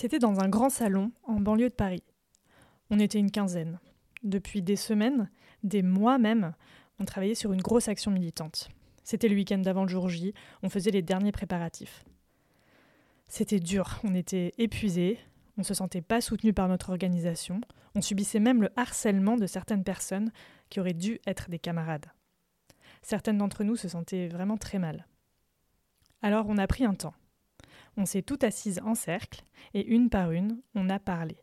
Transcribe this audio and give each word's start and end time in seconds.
C'était 0.00 0.20
dans 0.20 0.38
un 0.38 0.48
grand 0.48 0.70
salon 0.70 1.10
en 1.24 1.40
banlieue 1.40 1.70
de 1.70 1.74
Paris. 1.74 2.04
On 2.88 3.00
était 3.00 3.18
une 3.18 3.32
quinzaine. 3.32 3.80
Depuis 4.22 4.62
des 4.62 4.76
semaines, 4.76 5.28
des 5.64 5.82
mois 5.82 6.18
même, 6.18 6.54
on 7.00 7.04
travaillait 7.04 7.34
sur 7.34 7.52
une 7.52 7.62
grosse 7.62 7.88
action 7.88 8.12
militante. 8.12 8.68
C'était 9.02 9.26
le 9.26 9.34
week-end 9.34 9.58
d'avant 9.58 9.82
le 9.82 9.88
jour 9.88 10.08
J, 10.08 10.34
on 10.62 10.68
faisait 10.68 10.92
les 10.92 11.02
derniers 11.02 11.32
préparatifs. 11.32 12.04
C'était 13.26 13.58
dur, 13.58 13.98
on 14.04 14.14
était 14.14 14.54
épuisés, 14.56 15.18
on 15.56 15.64
se 15.64 15.74
sentait 15.74 16.00
pas 16.00 16.20
soutenu 16.20 16.52
par 16.52 16.68
notre 16.68 16.90
organisation, 16.90 17.60
on 17.96 18.00
subissait 18.00 18.38
même 18.38 18.62
le 18.62 18.70
harcèlement 18.76 19.34
de 19.34 19.48
certaines 19.48 19.82
personnes 19.82 20.30
qui 20.70 20.78
auraient 20.78 20.94
dû 20.94 21.18
être 21.26 21.50
des 21.50 21.58
camarades. 21.58 22.06
Certaines 23.02 23.38
d'entre 23.38 23.64
nous 23.64 23.74
se 23.74 23.88
sentaient 23.88 24.28
vraiment 24.28 24.58
très 24.58 24.78
mal. 24.78 25.08
Alors 26.22 26.46
on 26.48 26.56
a 26.56 26.68
pris 26.68 26.84
un 26.84 26.94
temps. 26.94 27.14
On 27.98 28.06
s'est 28.06 28.22
toutes 28.22 28.44
assises 28.44 28.80
en 28.84 28.94
cercle 28.94 29.42
et 29.74 29.84
une 29.84 30.08
par 30.08 30.30
une, 30.30 30.60
on 30.76 30.88
a 30.88 31.00
parlé. 31.00 31.42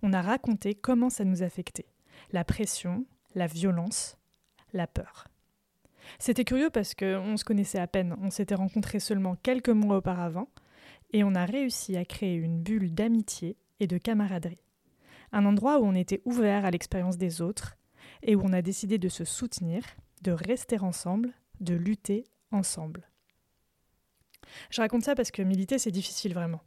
On 0.00 0.12
a 0.12 0.22
raconté 0.22 0.76
comment 0.76 1.10
ça 1.10 1.24
nous 1.24 1.42
affectait. 1.42 1.92
La 2.30 2.44
pression, 2.44 3.04
la 3.34 3.48
violence, 3.48 4.16
la 4.72 4.86
peur. 4.86 5.26
C'était 6.20 6.44
curieux 6.44 6.70
parce 6.70 6.94
qu'on 6.94 7.36
se 7.36 7.42
connaissait 7.42 7.80
à 7.80 7.88
peine, 7.88 8.16
on 8.22 8.30
s'était 8.30 8.54
rencontrés 8.54 9.00
seulement 9.00 9.34
quelques 9.34 9.70
mois 9.70 9.96
auparavant, 9.96 10.48
et 11.12 11.24
on 11.24 11.34
a 11.34 11.44
réussi 11.44 11.96
à 11.96 12.04
créer 12.04 12.36
une 12.36 12.62
bulle 12.62 12.94
d'amitié 12.94 13.56
et 13.80 13.88
de 13.88 13.98
camaraderie. 13.98 14.62
Un 15.32 15.44
endroit 15.46 15.80
où 15.80 15.84
on 15.84 15.96
était 15.96 16.22
ouvert 16.24 16.64
à 16.64 16.70
l'expérience 16.70 17.18
des 17.18 17.42
autres 17.42 17.76
et 18.22 18.36
où 18.36 18.42
on 18.44 18.52
a 18.52 18.62
décidé 18.62 18.98
de 18.98 19.08
se 19.08 19.24
soutenir, 19.24 19.82
de 20.22 20.30
rester 20.30 20.78
ensemble, 20.78 21.32
de 21.58 21.74
lutter 21.74 22.22
ensemble. 22.52 23.08
Je 24.70 24.80
raconte 24.80 25.04
ça 25.04 25.14
parce 25.14 25.30
que 25.30 25.42
militer, 25.42 25.78
c'est 25.78 25.90
difficile 25.90 26.34
vraiment. 26.34 26.60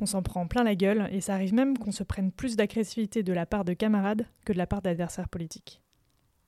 On 0.00 0.06
s'en 0.06 0.22
prend 0.22 0.46
plein 0.46 0.64
la 0.64 0.74
gueule 0.74 1.08
et 1.12 1.20
ça 1.20 1.34
arrive 1.34 1.54
même 1.54 1.78
qu'on 1.78 1.92
se 1.92 2.02
prenne 2.02 2.32
plus 2.32 2.56
d'agressivité 2.56 3.22
de 3.22 3.32
la 3.32 3.46
part 3.46 3.64
de 3.64 3.74
camarades 3.74 4.26
que 4.44 4.52
de 4.52 4.58
la 4.58 4.66
part 4.66 4.82
d'adversaires 4.82 5.28
politiques. 5.28 5.80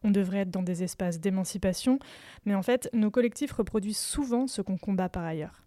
On 0.03 0.11
devrait 0.11 0.41
être 0.41 0.51
dans 0.51 0.62
des 0.62 0.83
espaces 0.83 1.20
d'émancipation, 1.20 1.98
mais 2.45 2.55
en 2.55 2.62
fait, 2.62 2.89
nos 2.92 3.11
collectifs 3.11 3.53
reproduisent 3.53 3.98
souvent 3.98 4.47
ce 4.47 4.62
qu'on 4.62 4.77
combat 4.77 5.09
par 5.09 5.25
ailleurs. 5.25 5.64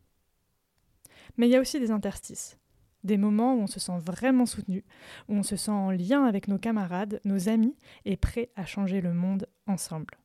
Mais 1.38 1.48
il 1.48 1.52
y 1.52 1.56
a 1.56 1.62
aussi 1.62 1.80
des 1.80 1.92
interstices, 1.92 2.58
des 3.04 3.18
moments 3.18 3.56
où 3.56 3.60
on 3.60 3.68
se 3.68 3.80
sent 3.80 3.98
vraiment 4.06 4.46
soutenu, 4.46 4.84
où 5.28 5.36
on 5.36 5.44
se 5.44 5.56
sent 5.56 5.72
en 5.72 5.92
lien 5.92 6.26
avec 6.26 6.48
nos 6.48 6.58
camarades, 6.58 7.20
nos 7.24 7.50
amis, 7.50 7.76
et 8.06 8.18
prêt 8.18 8.50
à 8.56 8.66
changer 8.66 9.02
le 9.02 9.14
monde 9.14 9.48
ensemble. 9.68 10.18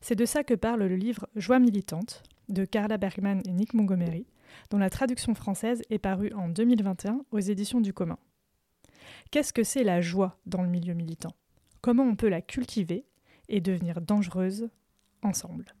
C'est 0.00 0.16
de 0.16 0.24
ça 0.24 0.42
que 0.42 0.54
parle 0.54 0.84
le 0.84 0.96
livre 0.96 1.28
Joie 1.36 1.58
militante 1.58 2.22
de 2.48 2.64
Carla 2.64 2.98
Bergman 2.98 3.40
et 3.46 3.52
Nick 3.52 3.74
Montgomery, 3.74 4.26
dont 4.70 4.78
la 4.78 4.90
traduction 4.90 5.34
française 5.34 5.82
est 5.90 5.98
parue 5.98 6.32
en 6.32 6.48
2021 6.48 7.20
aux 7.30 7.38
éditions 7.38 7.80
du 7.80 7.92
commun. 7.92 8.18
Qu'est-ce 9.30 9.52
que 9.52 9.64
c'est 9.64 9.84
la 9.84 10.00
joie 10.00 10.38
dans 10.46 10.62
le 10.62 10.68
milieu 10.68 10.94
militant? 10.94 11.34
Comment 11.80 12.04
on 12.04 12.16
peut 12.16 12.28
la 12.28 12.40
cultiver 12.40 13.04
et 13.48 13.60
devenir 13.60 14.00
dangereuse 14.00 14.68
ensemble? 15.22 15.74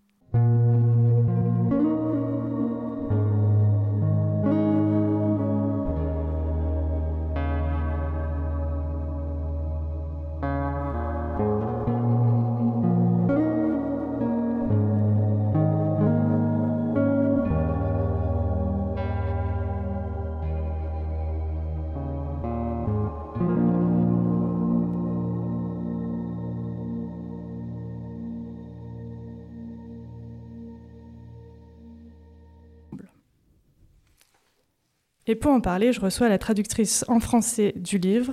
Et 35.26 35.34
pour 35.34 35.50
en 35.50 35.60
parler, 35.60 35.92
je 35.92 36.00
reçois 36.00 36.28
la 36.28 36.38
traductrice 36.38 37.04
en 37.08 37.18
français 37.18 37.72
du 37.76 37.98
livre, 37.98 38.32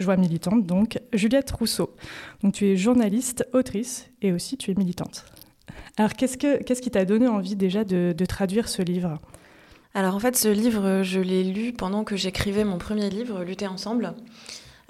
Joie 0.00 0.16
militante, 0.16 0.66
donc, 0.66 0.98
Juliette 1.12 1.50
Rousseau. 1.52 1.94
Donc 2.42 2.54
tu 2.54 2.66
es 2.66 2.76
journaliste, 2.76 3.48
autrice 3.52 4.10
et 4.20 4.32
aussi 4.32 4.56
tu 4.56 4.72
es 4.72 4.74
militante. 4.74 5.24
Alors 5.96 6.14
qu'est-ce, 6.14 6.36
que, 6.36 6.60
qu'est-ce 6.62 6.82
qui 6.82 6.90
t'a 6.90 7.04
donné 7.04 7.28
envie 7.28 7.54
déjà 7.54 7.84
de, 7.84 8.14
traduire 8.26 8.68
ce 8.68 8.82
livre? 8.82 9.20
Alors 9.94 10.16
en 10.16 10.18
fait, 10.18 10.36
ce 10.36 10.48
livre, 10.48 11.02
je 11.02 11.20
l'ai 11.20 11.44
lu 11.44 11.72
pendant 11.72 12.02
que 12.02 12.16
j'écrivais 12.16 12.64
mon 12.64 12.78
premier 12.78 13.08
livre, 13.10 13.44
Lutter 13.44 13.68
ensemble. 13.68 14.14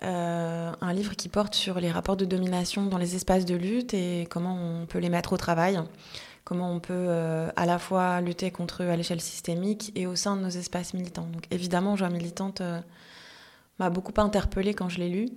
Euh, 0.02 0.72
un 0.80 0.92
livre 0.92 1.14
qui 1.14 1.28
porte 1.28 1.54
sur 1.54 1.78
les 1.78 1.90
rapports 1.90 2.16
de 2.16 2.24
domination 2.24 2.86
dans 2.86 2.98
les 2.98 3.14
espaces 3.14 3.44
de 3.44 3.54
lutte 3.54 3.94
et 3.94 4.26
comment 4.30 4.56
on 4.82 4.86
peut 4.86 4.98
les 4.98 5.08
mettre 5.08 5.34
au 5.34 5.36
travail 5.36 5.78
comment 6.44 6.70
on 6.70 6.78
peut 6.78 6.92
euh, 6.92 7.48
à 7.56 7.66
la 7.66 7.78
fois 7.78 8.20
lutter 8.20 8.50
contre 8.50 8.82
eux 8.82 8.90
à 8.90 8.96
l'échelle 8.96 9.20
systémique 9.20 9.92
et 9.94 10.06
au 10.06 10.14
sein 10.14 10.36
de 10.36 10.42
nos 10.42 10.50
espaces 10.50 10.94
militants. 10.94 11.26
Donc 11.32 11.44
évidemment, 11.50 11.96
Joie 11.96 12.10
militante 12.10 12.60
euh, 12.60 12.80
m'a 13.78 13.90
beaucoup 13.90 14.12
interpellée 14.20 14.74
quand 14.74 14.88
je 14.88 14.98
l'ai 14.98 15.08
lu. 15.08 15.28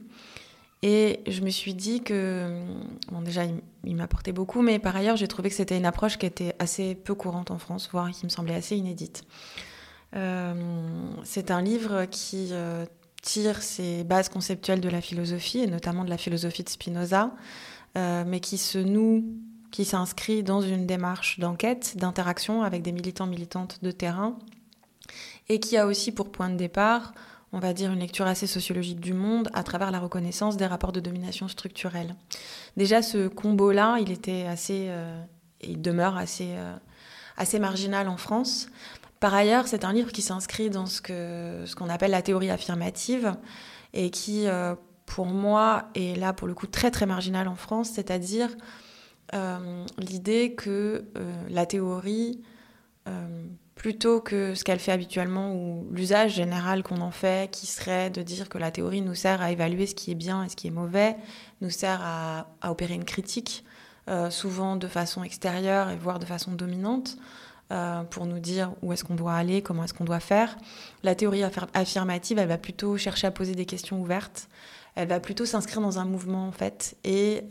Et 0.84 1.22
je 1.25 1.41
me 1.41 1.50
suis 1.50 1.73
dit 1.73 2.03
que, 2.03 2.62
bon 3.12 3.22
déjà, 3.22 3.45
il, 3.84 3.95
m'a 3.95 4.03
apporté 4.03 4.31
beaucoup, 4.31 4.62
mais 4.62 4.78
par 4.78 4.95
ailleurs, 4.95 5.18
j'ai 5.18 5.28
trouvé 5.28 5.50
que 5.50 5.56
c'était 5.56 5.75
une 5.75 5.88
approche 5.88 6.19
qui 6.19 6.28
était 6.28 6.53
assez 6.59 6.94
peu 6.94 7.16
courante 7.16 7.50
en 7.50 7.57
France, 7.57 7.89
voire 7.91 8.12
qui 8.12 8.25
me 8.25 8.29
semblait 8.29 8.53
assez 8.53 8.75
inédite. 8.75 9.24
Euh, 10.16 10.53
c'est 11.24 11.50
un 11.50 11.63
livre 11.63 12.06
qui 12.06 12.53
tire 13.24 13.63
ses 13.63 14.03
bases 14.03 14.29
conceptuelles 14.29 14.79
de 14.79 14.89
la 14.89 15.01
philosophie, 15.01 15.62
et 15.62 15.68
notamment 15.68 16.03
de 16.03 16.12
la 16.12 16.18
philosophie 16.18 16.63
de 16.63 16.69
Spinoza, 16.69 17.31
mais 17.95 18.39
qui 18.39 18.59
se 18.59 18.78
noue 18.78 19.25
qui 19.72 19.86
s'inscrit 19.86 20.44
dans 20.44 20.62
une 20.62 20.86
démarche 20.86 21.40
d'enquête, 21.40 21.98
d'interaction 21.98 22.64
avec 22.64 22.82
des 22.82 22.92
militants 22.92 23.28
militantes 23.28 23.80
de 23.82 23.92
terrain, 23.92 24.38
et 25.50 25.60
qui 25.60 25.78
a 25.78 25.86
aussi 25.86 26.12
pour 26.12 26.32
point 26.32 26.50
de 26.50 26.58
départ, 26.58 27.14
on 27.54 27.60
va 27.60 27.74
dire, 27.74 27.92
une 27.92 28.00
lecture 28.00 28.28
assez 28.28 28.48
sociologique 28.48 29.00
du 29.00 29.14
monde 29.14 29.50
à 29.54 29.64
travers 29.64 29.92
la 29.92 30.00
reconnaissance 30.00 30.58
des 30.58 30.66
rapports 30.66 30.92
de 30.92 31.00
domination 31.00 31.48
structurelle. 31.48 32.16
Déjà, 32.76 33.02
ce 33.02 33.28
combo-là, 33.28 33.98
il 34.00 34.12
était 34.12 34.46
assez, 34.46 34.88
euh, 34.90 35.22
il 35.62 35.82
demeure 35.82 36.18
assez, 36.18 36.50
euh, 36.50 36.76
assez 37.38 37.60
marginal 37.60 38.10
en 38.10 38.18
France. 38.18 38.68
Par 39.20 39.34
ailleurs, 39.34 39.68
c'est 39.68 39.86
un 39.86 39.94
livre 39.94 40.12
qui 40.12 40.22
s'inscrit 40.22 40.70
dans 40.70 40.86
ce 40.86 41.02
que 41.02 41.64
ce 41.66 41.76
qu'on 41.76 41.90
appelle 41.90 42.12
la 42.12 42.22
théorie 42.22 42.52
affirmative 42.52 43.36
et 43.94 44.12
qui, 44.12 44.48
euh, 44.48 44.76
pour 45.06 45.26
moi, 45.26 45.86
est 45.96 46.20
là 46.20 46.34
pour 46.34 46.48
le 46.48 46.54
coup 46.54 46.68
très 46.68 46.92
très 46.92 47.06
marginal 47.06 47.48
en 47.48 47.56
France, 47.56 47.90
c'est-à-dire 47.94 48.50
l'idée 49.98 50.54
que 50.56 51.06
euh, 51.18 51.48
la 51.50 51.66
théorie, 51.66 52.42
euh, 53.08 53.46
plutôt 53.76 54.22
que 54.22 54.56
ce 54.56 54.64
qu'elle 54.64 54.80
fait 54.80 54.92
habituellement 54.92 55.54
ou 55.54 55.88
l'usage 55.92 56.34
général 56.34 56.84
qu'on 56.84 57.02
en 57.02 57.12
fait, 57.12 57.52
qui 57.52 57.68
serait 57.68 58.10
de 58.10 58.22
dire 58.22 58.50
que 58.50 58.58
la 58.58 58.72
théorie 58.72 59.02
nous 59.02 59.16
sert 59.16 59.42
à 59.42 59.52
évaluer 59.52 59.86
ce 59.86 59.96
qui 59.96 60.12
est 60.12 60.16
bien 60.16 60.44
et 60.44 60.50
ce 60.50 60.56
qui 60.56 60.68
est 60.68 60.72
mauvais, 60.72 61.16
nous 61.62 61.70
sert 61.70 62.00
à, 62.02 62.48
opérer 62.64 62.96
une 62.96 63.06
critique, 63.06 63.64
souvent 64.30 64.78
de 64.78 64.88
façon 64.88 65.22
extérieure 65.22 65.90
et 65.90 65.98
voire 65.98 66.18
de 66.18 66.26
façon 66.26 66.54
dominante. 66.54 67.18
pour 68.10 68.26
nous 68.26 68.40
dire 68.40 68.72
où 68.82 68.94
est-ce 68.94 69.04
qu'on 69.04 69.16
doit 69.16 69.36
aller, 69.36 69.62
comment 69.62 69.84
est-ce 69.84 69.94
qu'on 69.94 70.06
doit 70.06 70.22
faire. 70.22 70.58
La 71.04 71.14
théorie 71.14 71.44
affirmative, 71.74 72.40
elle 72.40 72.48
va 72.48 72.58
plutôt 72.58 72.98
chercher 72.98 73.28
à 73.28 73.32
poser 73.32 73.54
des 73.54 73.66
questions 73.66 74.02
ouvertes. 74.02 74.48
Elle 74.96 75.10
va 75.10 75.20
plutôt 75.20 75.46
s'inscrire 75.46 75.82
dans 75.82 76.00
un 76.00 76.06
mouvement, 76.06 76.48
en 76.48 76.52
fait, 76.52 76.96
et 77.04 77.44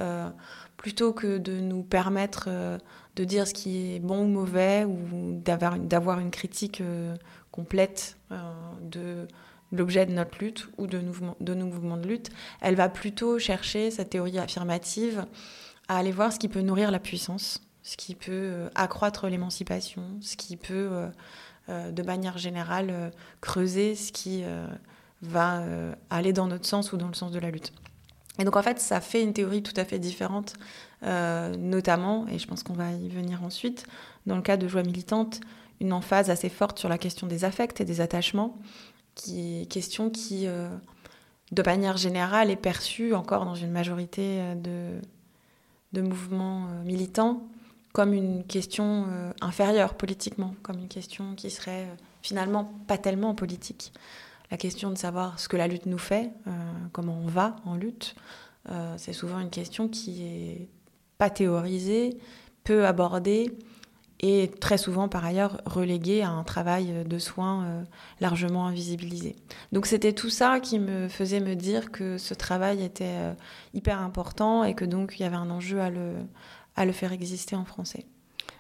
plutôt 0.77 1.13
que 1.13 1.39
de 1.39 1.59
nous 1.59 1.83
permettre 1.83 2.47
euh, 2.49 2.79
de 3.17 3.25
dire 3.25 3.47
ce 3.47 3.55
qui 3.55 3.95
est 3.95 3.99
bon 3.99 4.25
ou 4.25 4.29
mauvais 4.29 4.85
ou 4.85 5.41
d'avoir 5.41 6.21
une 6.21 6.31
critique 6.31 6.81
euh, 6.81 7.17
complète 7.51 8.17
euh, 8.31 8.37
de 8.83 9.27
l'objet 9.73 10.07
de 10.07 10.13
notre 10.13 10.39
lutte 10.39 10.69
ou 10.79 10.87
de, 10.87 11.01
nos 11.01 11.67
mouvements 11.67 11.97
de 11.97 12.07
lutte, 12.07 12.31
elle 12.61 12.77
va 12.77 12.89
plutôt 12.89 13.39
chercher 13.39 13.91
cette 13.91 14.11
théorie 14.11 14.39
affirmative 14.39 15.25
à 15.89 15.99
aller 15.99 16.13
voir 16.13 16.33
ce 16.33 16.39
qui 16.39 16.49
peut 16.49 16.61
nourrir 16.61 16.91
la 16.91 17.01
puissance, 17.01 17.61
ce 17.83 17.97
qui 17.97 18.15
peut 18.15 18.69
accroître 18.75 19.27
l'émancipation, 19.27 20.03
ce 20.21 20.37
qui 20.37 20.57
peut, 20.57 21.09
de 21.69 22.03
manière 22.03 22.39
générale, 22.39 23.11
creuser 23.41 23.97
ce 23.97 24.13
qui 24.13 24.45
va 25.23 25.65
aller 26.11 26.33
dans 26.33 26.47
notre 26.47 26.67
sens 26.67 26.93
ou 26.93 26.97
dans 26.97 27.09
le 27.09 27.15
sens 27.15 27.33
de 27.33 27.41
la 27.41 27.51
lutte. 27.51 27.73
Et 28.39 28.45
donc 28.45 28.57
en 28.57 28.63
fait, 28.63 28.79
ça 28.81 29.01
fait 29.01 29.23
une 29.23 29.33
théorie 29.33 29.63
tout 29.63 29.73
à 29.77 29.85
fait 29.85 29.99
différente, 29.99 30.55
euh, 31.03 31.55
notamment, 31.57 32.27
et 32.29 32.39
je 32.39 32.47
pense 32.47 32.63
qu'on 32.63 32.75
va 32.75 32.93
y 32.93 33.09
venir 33.09 33.43
ensuite, 33.43 33.87
dans 34.27 34.37
le 34.37 34.43
cas 34.43 34.57
de 34.57 34.69
joie 34.69 34.83
militante, 34.83 35.41
une 35.81 35.93
emphase 35.93 36.31
assez 36.31 36.49
forte 36.49 36.79
sur 36.79 36.89
la 36.89 36.99
question 36.99 37.27
des 37.27 37.45
affects 37.45 37.81
et 37.81 37.85
des 37.85 38.01
attachements, 38.01 38.59
qui 39.15 39.67
question 39.69 40.11
qui, 40.11 40.47
euh, 40.47 40.69
de 41.53 41.63
manière 41.63 41.97
générale, 41.97 42.51
est 42.51 42.57
perçue 42.57 43.15
encore 43.15 43.45
dans 43.45 43.55
une 43.55 43.71
majorité 43.71 44.41
euh, 44.41 44.55
de, 44.55 45.01
de 45.93 46.03
mouvements 46.03 46.67
militants 46.85 47.43
comme 47.93 48.13
une 48.13 48.45
question 48.45 49.07
inférieure 49.41 49.95
politiquement, 49.95 50.55
comme 50.63 50.81
une 50.81 50.89
question 50.89 51.35
qui 51.35 51.51
serait 51.51 51.89
finalement 52.21 52.71
pas 52.87 52.99
tellement 52.99 53.35
politique. 53.35 53.91
La 54.51 54.57
question 54.57 54.91
de 54.91 54.99
savoir 54.99 55.39
ce 55.41 55.49
que 55.49 55.57
la 55.57 55.67
lutte 55.67 55.87
nous 55.87 55.99
fait, 55.99 56.31
comment 56.93 57.19
on 57.23 57.29
va 57.29 57.57
en 57.65 57.75
lutte, 57.75 58.15
c'est 58.97 59.13
souvent 59.13 59.41
une 59.41 59.51
question 59.51 59.89
qui 59.89 60.23
est 60.23 60.69
pas 61.19 61.31
théorisée, 61.31 62.19
peu 62.65 62.87
abordée 62.87 63.57
et 64.21 64.51
très 64.61 64.79
souvent 64.79 65.09
par 65.09 65.25
ailleurs 65.25 65.61
reléguée 65.67 66.23
à 66.23 66.31
un 66.31 66.43
travail 66.43 67.05
de 67.05 67.19
soins 67.19 67.85
largement 68.21 68.67
invisibilisé. 68.67 69.37
Donc 69.73 69.87
c'était 69.87 70.13
tout 70.13 70.31
ça 70.31 70.59
qui 70.61 70.79
me 70.79 71.09
faisait 71.09 71.41
me 71.41 71.55
dire 71.55 71.91
que 71.91 72.17
ce 72.17 72.35
travail 72.35 72.83
était 72.83 73.35
hyper 73.75 74.01
important 74.01 74.65
et 74.65 74.75
que 74.75 74.85
donc 74.85 75.19
il 75.19 75.23
y 75.23 75.27
avait 75.27 75.37
un 75.37 75.51
enjeu 75.51 75.81
à 75.81 75.91
le 76.85 76.93
faire 76.93 77.13
exister 77.13 77.57
en 77.57 77.65
français. 77.65 78.07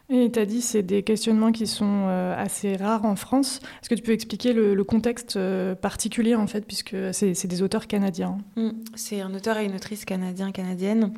Et 0.09 0.31
tu 0.31 0.39
as 0.39 0.47
dit 0.47 0.61
c'est 0.61 0.83
des 0.83 1.03
questionnements 1.03 1.51
qui 1.51 1.67
sont 1.67 2.05
euh, 2.07 2.35
assez 2.37 2.77
rares 2.77 3.05
en 3.05 3.17
France. 3.17 3.61
Est-ce 3.83 3.89
que 3.89 3.95
tu 3.95 4.03
peux 4.03 4.13
expliquer 4.13 4.53
le, 4.53 4.85
contexte 4.85 5.37
euh, 5.37 5.75
particulier 5.75 6.37
en 6.37 6.47
fait, 6.47 6.65
puisque 6.65 6.97
c'est 7.13 7.47
des 7.47 7.63
auteurs 7.63 7.89
canadiens 7.89 8.39
mmh. 8.57 8.71
C'est 8.95 9.21
un 9.21 9.35
auteur 9.35 9.59
et 9.59 9.65
une 9.65 9.75
autrice 9.75 10.05
canadien-canadienne. 10.05 11.13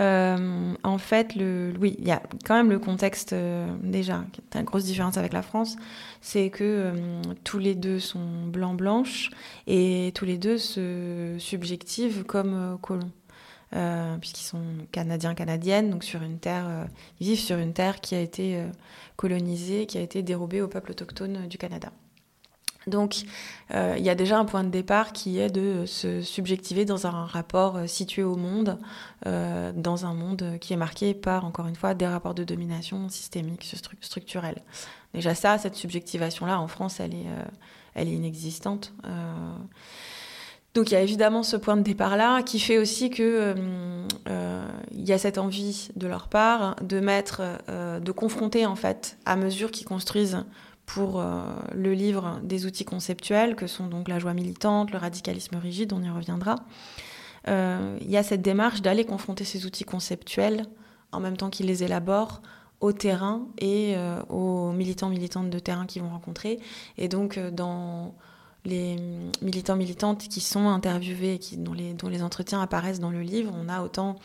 Euh, 0.00 0.74
en 0.84 0.98
fait, 0.98 1.34
le, 1.34 1.72
oui, 1.80 1.96
il 1.98 2.06
y 2.06 2.12
a 2.12 2.22
quand 2.44 2.54
même 2.54 2.70
le 2.70 2.78
contexte 2.78 3.34
déjà, 3.82 4.24
qui 4.32 4.40
est 4.40 4.58
une 4.58 4.64
grosse 4.64 4.84
différence 4.84 5.16
avec 5.16 5.32
la 5.32 5.42
France, 5.42 5.76
c'est 6.20 6.50
que 6.50 6.92
tous 7.44 7.58
les 7.58 7.74
deux 7.74 7.98
sont 7.98 8.46
blancs-blanches 8.46 9.30
et 9.66 10.12
tous 10.14 10.24
les 10.24 10.38
deux 10.38 10.58
se 10.58 11.34
subjectivent 11.38 12.24
comme 12.24 12.78
colons. 12.80 13.10
Euh, 13.76 14.16
puisqu'ils 14.16 14.44
sont 14.44 14.62
canadiens, 14.92 15.34
canadiennes, 15.34 15.90
donc 15.90 16.02
sur 16.02 16.22
une 16.22 16.38
terre, 16.38 16.64
euh, 16.66 16.84
ils 17.20 17.26
vivent 17.26 17.40
sur 17.40 17.58
une 17.58 17.74
terre 17.74 18.00
qui 18.00 18.14
a 18.14 18.20
été 18.20 18.56
euh, 18.56 18.66
colonisée, 19.16 19.84
qui 19.84 19.98
a 19.98 20.00
été 20.00 20.22
dérobée 20.22 20.62
au 20.62 20.68
peuple 20.68 20.92
autochtone 20.92 21.46
du 21.48 21.58
Canada. 21.58 21.90
Donc, 22.86 23.24
il 23.70 24.02
y 24.02 24.08
a 24.08 24.14
déjà 24.14 24.38
un 24.38 24.46
point 24.46 24.64
de 24.64 24.70
départ 24.70 25.12
qui 25.12 25.38
est 25.38 25.50
de 25.50 25.84
se 25.84 26.22
subjectiver 26.22 26.86
dans 26.86 27.06
un 27.06 27.26
rapport 27.26 27.80
situé 27.86 28.22
au 28.22 28.34
monde, 28.34 28.78
dans 29.26 30.06
un 30.06 30.14
monde 30.14 30.56
qui 30.58 30.72
est 30.72 30.76
marqué 30.78 31.12
par, 31.12 31.44
encore 31.44 31.66
une 31.66 31.76
fois, 31.76 31.92
des 31.92 32.06
rapports 32.06 32.32
de 32.32 32.44
domination 32.44 33.10
systémique, 33.10 33.70
structurels. 34.00 34.62
Déjà 35.12 35.34
ça, 35.34 35.58
cette 35.58 35.74
subjectivation-là, 35.74 36.58
en 36.58 36.66
France, 36.66 36.98
elle 37.00 37.14
est, 37.14 37.26
elle 37.94 38.08
est 38.08 38.14
inexistante. 38.14 38.94
Donc 40.74 40.90
il 40.90 40.94
y 40.94 40.96
a 40.96 41.00
évidemment 41.00 41.42
ce 41.42 41.56
point 41.56 41.76
de 41.76 41.82
départ-là 41.82 42.42
qui 42.42 42.60
fait 42.60 42.78
aussi 42.78 43.10
que 43.10 43.22
euh, 43.22 43.54
euh, 44.28 44.68
il 44.92 45.08
y 45.08 45.12
a 45.12 45.18
cette 45.18 45.38
envie 45.38 45.88
de 45.96 46.06
leur 46.06 46.28
part 46.28 46.76
de 46.82 47.00
mettre, 47.00 47.42
euh, 47.68 48.00
de 48.00 48.12
confronter 48.12 48.66
en 48.66 48.76
fait 48.76 49.18
à 49.24 49.36
mesure 49.36 49.70
qu'ils 49.70 49.86
construisent 49.86 50.44
pour 50.86 51.22
le 51.74 51.92
livre 51.92 52.40
des 52.42 52.64
outils 52.64 52.86
conceptuels 52.86 53.56
que 53.56 53.66
sont 53.66 53.88
donc 53.88 54.08
la 54.08 54.18
joie 54.18 54.32
militante, 54.32 54.90
le 54.90 54.96
radicalisme 54.96 55.56
rigide, 55.56 55.92
on 55.92 56.02
y 56.02 56.08
reviendra. 56.08 56.54
Il 57.46 58.10
y 58.10 58.16
a 58.16 58.22
cette 58.22 58.40
démarche 58.40 58.80
d'aller 58.80 59.04
confronter 59.04 59.44
ces 59.44 59.66
outils 59.66 59.84
conceptuels 59.84 60.64
en 61.12 61.20
même 61.20 61.36
temps 61.36 61.50
qu'ils 61.50 61.66
les 61.66 61.84
élaborent 61.84 62.40
au 62.80 62.92
terrain 62.92 63.48
et 63.58 63.96
aux 64.30 64.72
militants 64.72 65.10
militantes 65.10 65.50
de 65.50 65.58
terrain 65.58 65.84
qu'ils 65.84 66.00
vont 66.00 66.08
rencontrer. 66.08 66.58
Et 66.96 67.08
donc 67.08 67.38
dans 67.38 68.14
les 68.64 68.96
militants 69.40 69.76
militantes 69.76 70.28
qui 70.28 70.40
sont 70.40 70.68
interviewés 70.68 71.40
dont, 71.56 71.72
les, 71.72 71.94
dont 71.94 72.08
les 72.08 72.22
entretiens 72.22 72.60
apparaissent 72.60 73.00
dans 73.00 73.10
le 73.10 73.22
livre, 73.22 73.52
on 73.54 73.68
a 73.68 73.82
autant 73.82 74.16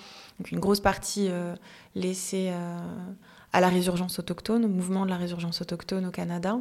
une 0.52 0.60
grosse 0.60 0.80
partie 0.80 1.28
euh, 1.30 1.56
laissée 1.96 2.50
euh, 2.52 2.80
à 3.54 3.62
la 3.62 3.70
résurgence 3.70 4.20
autochtone, 4.20 4.66
au 4.66 4.70
mouvement 4.70 5.06
de 5.06 5.10
la 5.10 5.18
résurgence 5.18 5.62
autochtone 5.62 6.06
au 6.08 6.12
Canada, 6.12 6.60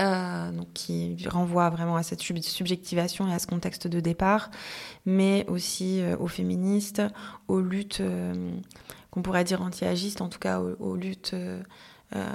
euh, 0.00 0.52
donc 0.52 0.72
qui 0.72 1.16
renvoie 1.28 1.68
vraiment 1.70 1.96
à 1.96 2.02
cette 2.02 2.22
subjectivation 2.22 3.28
et 3.28 3.34
à 3.34 3.38
ce 3.38 3.46
contexte 3.46 3.86
de 3.86 4.00
départ, 4.00 4.50
mais 5.04 5.44
aussi 5.48 6.02
aux 6.18 6.28
féministes, 6.28 7.02
aux 7.48 7.60
luttes 7.60 8.02
qu'on 9.10 9.22
pourrait 9.22 9.44
dire 9.44 9.60
anti-agistes, 9.60 10.22
en 10.22 10.28
tout 10.28 10.38
cas 10.38 10.60
aux 10.60 10.96
luttes 10.96 11.34
euh, 12.16 12.26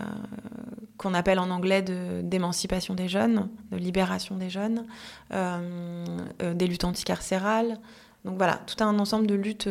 qu'on 0.97 1.13
appelle 1.13 1.39
en 1.39 1.49
anglais 1.49 1.81
d'émancipation 1.81 2.93
des 2.93 3.09
jeunes, 3.09 3.49
de 3.71 3.77
libération 3.77 4.37
des 4.37 4.49
jeunes, 4.49 4.85
euh, 5.33 6.05
euh, 6.41 6.53
des 6.53 6.67
luttes 6.67 6.85
anticarcérales. 6.85 7.77
Donc 8.23 8.37
voilà, 8.37 8.61
tout 8.65 8.81
un 8.81 8.97
ensemble 8.97 9.27
de 9.27 9.35
luttes 9.35 9.67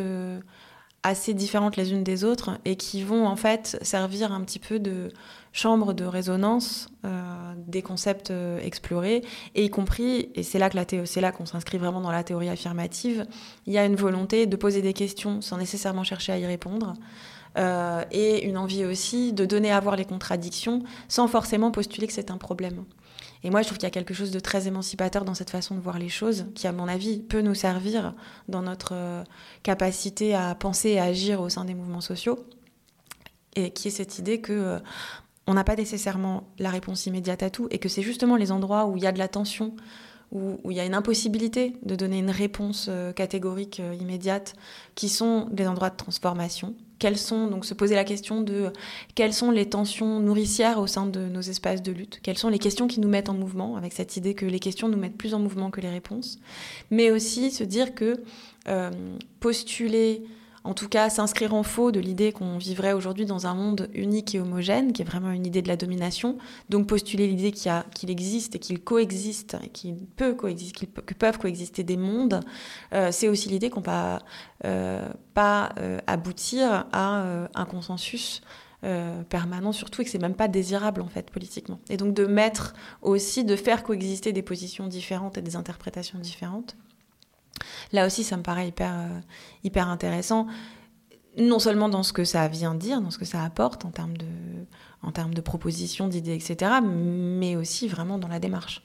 assez 1.01 1.33
différentes 1.33 1.75
les 1.75 1.91
unes 1.91 2.03
des 2.03 2.23
autres 2.23 2.59
et 2.65 2.75
qui 2.75 3.01
vont 3.01 3.25
en 3.25 3.35
fait 3.35 3.79
servir 3.81 4.31
un 4.31 4.41
petit 4.41 4.59
peu 4.59 4.79
de 4.79 5.11
chambre 5.51 5.93
de 5.93 6.05
résonance 6.05 6.87
des 7.57 7.81
concepts 7.81 8.31
explorés 8.61 9.23
et 9.55 9.65
y 9.65 9.69
compris 9.69 10.29
et 10.35 10.43
c'est 10.43 10.57
là 10.57 10.69
que 10.69 10.77
la 10.77 11.05
c'est 11.05 11.21
là 11.21 11.31
qu'on 11.31 11.45
s'inscrit 11.45 11.77
vraiment 11.77 12.01
dans 12.01 12.11
la 12.11 12.23
théorie 12.23 12.49
affirmative 12.49 13.25
il 13.67 13.73
y 13.73 13.77
a 13.77 13.85
une 13.85 13.95
volonté 13.95 14.47
de 14.47 14.55
poser 14.55 14.81
des 14.81 14.93
questions 14.93 15.41
sans 15.41 15.57
nécessairement 15.57 16.03
chercher 16.03 16.31
à 16.31 16.39
y 16.39 16.45
répondre 16.45 16.93
euh, 17.57 18.03
et 18.11 18.45
une 18.45 18.57
envie 18.57 18.83
aussi 18.83 19.31
de 19.31 19.45
donner 19.45 19.71
à 19.71 19.79
voir 19.79 19.95
les 19.95 20.03
contradictions 20.03 20.83
sans 21.07 21.27
forcément 21.27 21.71
postuler 21.71 22.05
que 22.07 22.13
c'est 22.13 22.31
un 22.31 22.37
problème. 22.37 22.83
Et 23.43 23.49
moi, 23.49 23.61
je 23.61 23.67
trouve 23.67 23.77
qu'il 23.77 23.85
y 23.85 23.87
a 23.87 23.91
quelque 23.91 24.13
chose 24.13 24.31
de 24.31 24.39
très 24.39 24.67
émancipateur 24.67 25.23
dans 25.23 25.35
cette 25.35 25.51
façon 25.51 25.75
de 25.75 25.79
voir 25.79 25.97
les 25.97 26.09
choses, 26.09 26.47
qui, 26.55 26.67
à 26.67 26.71
mon 26.71 26.87
avis, 26.87 27.19
peut 27.19 27.41
nous 27.41 27.53
servir 27.53 28.13
dans 28.49 28.61
notre 28.61 28.93
euh, 28.93 29.23
capacité 29.63 30.35
à 30.35 30.53
penser 30.55 30.89
et 30.89 30.99
à 30.99 31.05
agir 31.05 31.41
au 31.41 31.49
sein 31.49 31.63
des 31.63 31.75
mouvements 31.75 32.01
sociaux, 32.01 32.45
et 33.55 33.71
qui 33.71 33.87
est 33.87 33.91
cette 33.91 34.19
idée 34.19 34.41
que 34.41 34.51
euh, 34.51 34.79
on 35.47 35.53
n'a 35.53 35.63
pas 35.63 35.75
nécessairement 35.75 36.49
la 36.59 36.71
réponse 36.71 37.05
immédiate 37.05 37.43
à 37.43 37.49
tout, 37.49 37.67
et 37.69 37.77
que 37.77 37.87
c'est 37.87 38.01
justement 38.01 38.35
les 38.35 38.51
endroits 38.51 38.87
où 38.87 38.97
il 38.97 39.03
y 39.03 39.07
a 39.07 39.11
de 39.11 39.19
la 39.19 39.27
tension, 39.27 39.75
où, 40.31 40.59
il 40.69 40.75
y 40.75 40.79
a 40.79 40.85
une 40.85 40.95
impossibilité 40.95 41.77
de 41.83 41.95
donner 41.95 42.17
une 42.17 42.31
réponse 42.31 42.89
catégorique 43.15 43.79
immédiate, 43.99 44.55
qui 44.95 45.07
sont 45.07 45.47
des 45.51 45.67
endroits 45.67 45.91
de 45.91 45.97
transformation, 45.97 46.75
quelles 46.99 47.17
sont. 47.17 47.47
Donc 47.47 47.65
se 47.65 47.73
poser 47.73 47.95
la 47.95 48.03
question 48.03 48.41
de 48.41 48.71
quelles 49.15 49.33
sont 49.33 49.51
les 49.51 49.67
tensions 49.67 50.19
nourricières 50.19 50.79
au 50.79 50.87
sein 50.87 51.05
de 51.05 51.27
nos 51.27 51.41
espaces 51.41 51.81
de 51.81 51.91
lutte, 51.91 52.19
quelles 52.23 52.37
sont 52.37 52.49
les 52.49 52.59
questions 52.59 52.87
qui 52.87 52.99
nous 52.99 53.09
mettent 53.09 53.29
en 53.29 53.33
mouvement, 53.33 53.75
avec 53.75 53.93
cette 53.93 54.17
idée 54.17 54.33
que 54.33 54.45
les 54.45 54.59
questions 54.59 54.89
nous 54.89 54.97
mettent 54.97 55.17
plus 55.17 55.33
en 55.33 55.39
mouvement 55.39 55.71
que 55.71 55.81
les 55.81 55.89
réponses, 55.89 56.39
mais 56.91 57.11
aussi 57.11 57.51
se 57.51 57.63
dire 57.63 57.95
que 57.95 58.21
euh, 58.67 58.91
postuler 59.39 60.23
en 60.65 60.73
tout 60.73 60.89
cas 60.89 61.09
s'inscrire 61.09 61.53
en 61.53 61.63
faux 61.63 61.91
de 61.91 61.99
l'idée 61.99 62.31
qu'on 62.31 62.57
vivrait 62.57 62.93
aujourd'hui 62.93 63.25
dans 63.25 63.45
un 63.45 63.53
monde 63.53 63.87
unique 63.93 64.33
et 64.33 64.39
homogène, 64.39 64.93
qui 64.93 65.03
est 65.03 65.05
vraiment 65.05 65.31
une 65.31 65.45
idée 65.45 65.61
de 65.61 65.67
la 65.67 65.77
domination. 65.77 66.37
Donc 66.69 66.87
postuler 66.87 67.27
l'idée 67.27 67.51
qu'il 67.51 68.09
existe 68.09 68.55
et 68.55 68.59
qu'il 68.59 68.81
coexiste, 68.81 69.57
et 69.63 69.69
qu'il 69.69 69.95
peut 69.95 70.33
coexister, 70.33 70.87
peuvent 70.87 71.37
coexister 71.37 71.83
des 71.83 71.97
mondes, 71.97 72.39
euh, 72.93 73.09
c'est 73.11 73.29
aussi 73.29 73.47
l'idée 73.49 73.69
qu'on 73.69 73.81
ne 73.81 73.85
va 73.85 74.19
euh, 74.65 75.07
pas 75.35 75.69
euh, 75.77 75.99
aboutir 76.07 76.87
à 76.91 77.47
un 77.53 77.65
consensus 77.65 78.41
permanent 79.29 79.71
surtout 79.71 80.03
et 80.03 80.05
que 80.05 80.11
c'est 80.11 80.21
même 80.21 80.35
pas 80.35 80.47
désirable 80.47 81.01
en 81.01 81.07
fait 81.07 81.31
politiquement. 81.31 81.79
Et 81.89 81.97
donc 81.97 82.13
de 82.13 82.27
mettre 82.27 82.75
aussi, 83.01 83.43
de 83.43 83.55
faire 83.55 83.81
coexister 83.81 84.31
des 84.31 84.43
positions 84.43 84.85
différentes 84.85 85.39
et 85.39 85.41
des 85.41 85.55
interprétations 85.55 86.19
différentes. 86.19 86.75
Là 87.91 88.05
aussi, 88.05 88.23
ça 88.23 88.37
me 88.37 88.43
paraît 88.43 88.67
hyper, 88.67 88.93
euh, 88.93 89.19
hyper 89.63 89.89
intéressant, 89.89 90.47
non 91.37 91.59
seulement 91.59 91.89
dans 91.89 92.03
ce 92.03 92.13
que 92.13 92.23
ça 92.23 92.47
vient 92.47 92.75
dire, 92.75 93.01
dans 93.01 93.11
ce 93.11 93.17
que 93.17 93.25
ça 93.25 93.43
apporte 93.43 93.85
en 93.85 93.91
termes 93.91 94.17
de, 94.17 94.25
en 95.03 95.11
termes 95.11 95.33
de 95.33 95.41
propositions, 95.41 96.07
d'idées, 96.07 96.35
etc., 96.35 96.71
mais 96.83 97.55
aussi 97.55 97.87
vraiment 97.87 98.17
dans 98.17 98.27
la 98.27 98.39
démarche. 98.39 98.81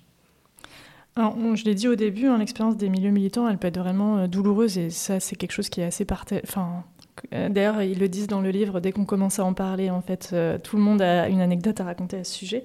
Alors, 1.16 1.36
je 1.56 1.64
l'ai 1.64 1.74
dit 1.74 1.88
au 1.88 1.96
début, 1.96 2.26
hein, 2.26 2.38
l'expérience 2.38 2.76
des 2.76 2.88
milieux 2.88 3.10
militants, 3.10 3.48
elle 3.48 3.58
peut 3.58 3.68
être 3.68 3.78
vraiment 3.78 4.18
euh, 4.18 4.26
douloureuse 4.26 4.78
et 4.78 4.90
ça, 4.90 5.18
c'est 5.18 5.36
quelque 5.36 5.52
chose 5.52 5.68
qui 5.68 5.80
est 5.80 5.84
assez 5.84 6.06
enfin, 6.08 6.68
euh, 6.68 6.99
d'ailleurs, 7.32 7.82
ils 7.82 7.98
le 7.98 8.08
disent 8.08 8.26
dans 8.26 8.40
le 8.40 8.50
livre, 8.50 8.80
dès 8.80 8.92
qu'on 8.92 9.04
commence 9.04 9.38
à 9.38 9.44
en 9.44 9.54
parler, 9.54 9.90
en 9.90 10.00
fait, 10.00 10.30
euh, 10.32 10.58
tout 10.58 10.76
le 10.76 10.82
monde 10.82 11.02
a 11.02 11.28
une 11.28 11.40
anecdote 11.40 11.80
à 11.80 11.84
raconter 11.84 12.18
à 12.18 12.24
ce 12.24 12.32
sujet. 12.32 12.64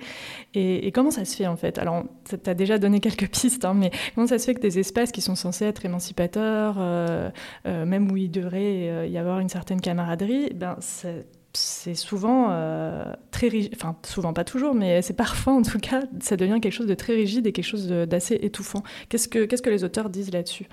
Et, 0.54 0.92
comment 0.92 1.12
ça 1.12 1.26
se 1.26 1.36
fait, 1.36 1.48
en 1.48 1.56
fait? 1.56 1.78
Alors, 1.78 2.04
tu 2.28 2.50
as 2.50 2.54
déjà 2.54 2.78
donné 2.78 3.00
quelques 3.00 3.30
pistes, 3.32 3.66
hein, 3.66 3.74
mais 3.74 3.92
comment 4.14 4.28
ça 4.28 4.40
se 4.40 4.46
fait 4.46 4.56
que 4.56 4.62
des 4.62 4.80
espaces 4.80 5.12
qui 5.12 5.22
sont 5.22 5.36
censés 5.36 5.66
être 5.66 5.86
émancipateurs, 5.86 6.76
euh, 6.80 7.30
même 7.66 8.12
où 8.12 8.18
il 8.18 8.32
devrait 8.32 9.10
y 9.10 9.18
avoir 9.18 9.40
une 9.40 9.50
certaine 9.50 9.82
camaraderie, 9.82 10.52
ben, 10.54 10.78
c'est 11.54 11.96
souvent 11.96 12.50
très 13.32 13.48
rigide, 13.48 13.74
enfin 13.76 13.96
souvent 14.04 14.34
pas 14.34 14.44
toujours, 14.44 14.74
mais 14.74 15.02
c'est 15.02 15.14
parfois 15.14 15.54
en 15.54 15.62
tout 15.62 15.80
cas, 15.80 16.04
ça 16.20 16.36
devient 16.36 16.60
quelque 16.62 16.74
chose 16.74 16.88
de 16.88 16.94
très 16.94 17.14
rigide 17.14 17.48
et 17.48 17.52
quelque 17.52 17.66
chose 17.66 17.88
d'assez 17.88 18.36
étouffant. 18.36 18.84
Qu'est-ce 19.10 19.28
que, 19.28 19.46
qu'est-ce 19.46 19.62
que 19.62 19.70
les 19.70 19.84
auteurs 19.84 20.10
disent 20.10 20.32
là-dessus? 20.32 20.68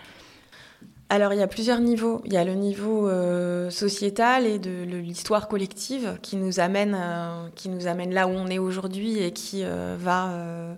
Alors 1.08 1.34
il 1.34 1.38
y 1.38 1.42
a 1.42 1.46
plusieurs 1.46 1.80
niveaux. 1.80 2.22
Il 2.24 2.32
y 2.32 2.36
a 2.38 2.44
le 2.44 2.54
niveau 2.54 3.08
euh, 3.08 3.70
sociétal 3.70 4.46
et 4.46 4.58
de, 4.58 4.82
l'histoire 4.82 5.46
collective 5.46 6.18
qui 6.22 6.36
nous 6.36 6.58
amène, 6.58 6.96
euh, 6.98 7.48
qui 7.54 7.68
nous 7.68 7.86
amène 7.86 8.14
là 8.14 8.26
où 8.26 8.30
on 8.30 8.46
est 8.46 8.58
aujourd'hui 8.58 9.18
et 9.18 9.32
qui 9.32 9.62
euh, 9.64 9.96
va, 9.98 10.76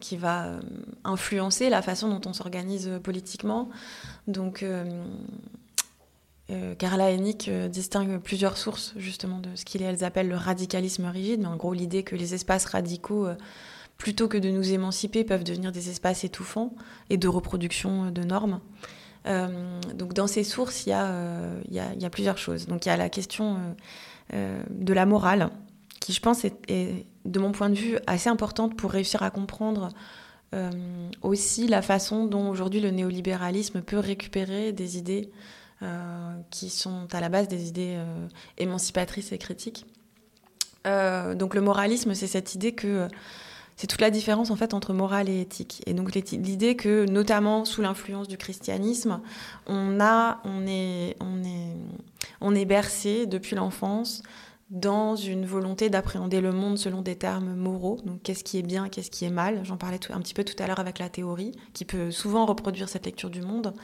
qui 0.00 0.16
va 0.16 0.52
influencer 1.04 1.70
la 1.70 1.82
façon 1.82 2.08
dont 2.08 2.20
on 2.28 2.32
s'organise 2.32 2.90
politiquement. 3.02 3.70
Donc 4.26 4.64
Carla 6.78 7.10
Hennig 7.10 7.50
distingue 7.70 8.18
plusieurs 8.18 8.56
sources 8.56 8.92
justement 8.96 9.38
de 9.38 9.50
ce 9.54 9.64
qu'elles 9.64 10.04
appellent 10.04 10.28
le 10.28 10.36
radicalisme 10.36 11.06
rigide, 11.06 11.40
mais 11.40 11.46
en 11.46 11.56
gros 11.56 11.74
l'idée 11.74 12.02
que 12.02 12.16
les 12.16 12.34
espaces 12.34 12.66
radicaux 12.66 13.28
plutôt 14.02 14.26
que 14.26 14.36
de 14.36 14.50
nous 14.50 14.72
émanciper, 14.72 15.22
peuvent 15.22 15.44
devenir 15.44 15.70
des 15.70 15.88
espaces 15.88 16.24
étouffants 16.24 16.74
et 17.08 17.16
de 17.16 17.28
reproduction 17.28 18.10
de 18.10 18.24
normes. 18.24 18.58
donc 19.24 20.12
dans 20.12 20.26
ces 20.26 20.42
sources, 20.42 20.86
il 20.86 20.90
y, 20.90 20.92
a, 20.92 22.10
plusieurs 22.10 22.36
choses. 22.36 22.66
Donc 22.66 22.84
il 22.84 22.88
y 22.88 22.92
a 22.92 22.96
la 22.96 23.08
question 23.08 23.58
de 24.32 24.92
la 24.92 25.06
morale, 25.06 25.50
qui 26.00 26.12
je 26.12 26.20
pense 26.20 26.44
est, 26.44 27.06
de 27.24 27.38
mon 27.38 27.52
point 27.52 27.70
de 27.70 27.76
vue, 27.76 27.96
assez 28.08 28.28
importante 28.28 28.76
pour 28.76 28.90
réussir 28.90 29.22
à 29.22 29.30
comprendre 29.30 29.90
aussi 31.22 31.68
la 31.68 31.80
façon 31.80 32.26
dont 32.26 32.48
aujourd'hui 32.48 32.80
le 32.80 32.90
néolibéralisme 32.90 33.82
peut 33.82 34.00
récupérer 34.00 34.72
des 34.72 34.98
idées 34.98 35.30
euh, 35.82 36.34
qui 36.50 36.70
sont 36.70 37.08
à 37.12 37.20
la 37.20 37.28
base 37.28 37.48
des 37.48 37.66
idées 37.66 37.94
euh, 37.96 38.28
émancipatrices 38.56 39.32
et 39.32 39.38
critiques. 39.38 39.84
Euh, 40.86 41.34
donc 41.34 41.56
le 41.56 41.60
moralisme, 41.60 42.14
c'est 42.14 42.28
cette 42.28 42.54
idée 42.54 42.70
que 42.70 43.08
c'est 43.76 43.86
toute 43.86 44.00
la 44.00 44.10
différence 44.10 44.50
en 44.50 44.56
fait 44.56 44.74
entre 44.74 44.92
morale 44.92 45.28
et 45.28 45.40
éthique. 45.40 45.82
Et 45.86 45.94
donc 45.94 46.14
l'idée 46.14 46.76
que, 46.76 47.04
notamment 47.06 47.64
sous 47.64 47.82
l'influence 47.82 48.28
du 48.28 48.36
christianisme, 48.36 49.20
on 49.66 50.00
a, 50.00 50.40
on 50.44 50.66
est, 50.66 51.16
on 51.20 51.42
est, 51.42 51.76
on 52.40 52.54
est 52.54 52.64
bercé 52.64 53.26
depuis 53.26 53.56
l'enfance 53.56 54.22
dans 54.70 55.16
une 55.16 55.44
volonté 55.44 55.90
d'appréhender 55.90 56.40
le 56.40 56.50
monde 56.50 56.78
selon 56.78 57.02
des 57.02 57.16
termes 57.16 57.54
moraux. 57.54 57.98
Donc 58.06 58.22
qu'est-ce 58.22 58.42
qui 58.42 58.58
est 58.58 58.62
bien, 58.62 58.88
qu'est-ce 58.88 59.10
qui 59.10 59.26
est 59.26 59.30
mal? 59.30 59.60
J'en 59.64 59.76
parlais 59.76 60.00
un 60.10 60.20
petit 60.20 60.32
peu 60.32 60.44
tout 60.44 60.60
à 60.62 60.66
l'heure 60.66 60.80
avec 60.80 60.98
la 60.98 61.10
théorie, 61.10 61.52
qui 61.74 61.84
peut 61.84 62.10
souvent 62.10 62.46
reproduire 62.46 62.88
cette 62.88 63.04
lecture 63.04 63.28
du 63.28 63.42
monde. 63.42 63.74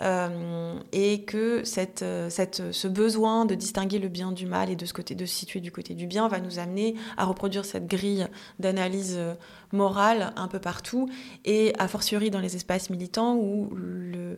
Euh, 0.00 0.78
et 0.92 1.24
que 1.24 1.62
euh, 2.02 2.30
cette, 2.30 2.72
ce 2.72 2.88
besoin 2.88 3.44
de 3.44 3.54
distinguer 3.54 3.98
le 3.98 4.08
bien 4.08 4.32
du 4.32 4.46
mal 4.46 4.70
et 4.70 4.76
de, 4.76 4.86
ce 4.86 4.94
côté, 4.94 5.14
de 5.14 5.26
se 5.26 5.34
situer 5.34 5.60
du 5.60 5.70
côté 5.70 5.94
du 5.94 6.06
bien 6.06 6.26
va 6.28 6.40
nous 6.40 6.58
amener 6.58 6.94
à 7.18 7.26
reproduire 7.26 7.66
cette 7.66 7.86
grille 7.86 8.26
d'analyse 8.58 9.16
euh, 9.18 9.34
morale 9.72 10.32
un 10.36 10.48
peu 10.48 10.58
partout, 10.58 11.08
et 11.44 11.74
a 11.78 11.86
fortiori 11.86 12.30
dans 12.30 12.40
les 12.40 12.56
espaces 12.56 12.88
militants 12.88 13.36
où 13.36 13.70
le, 13.74 14.36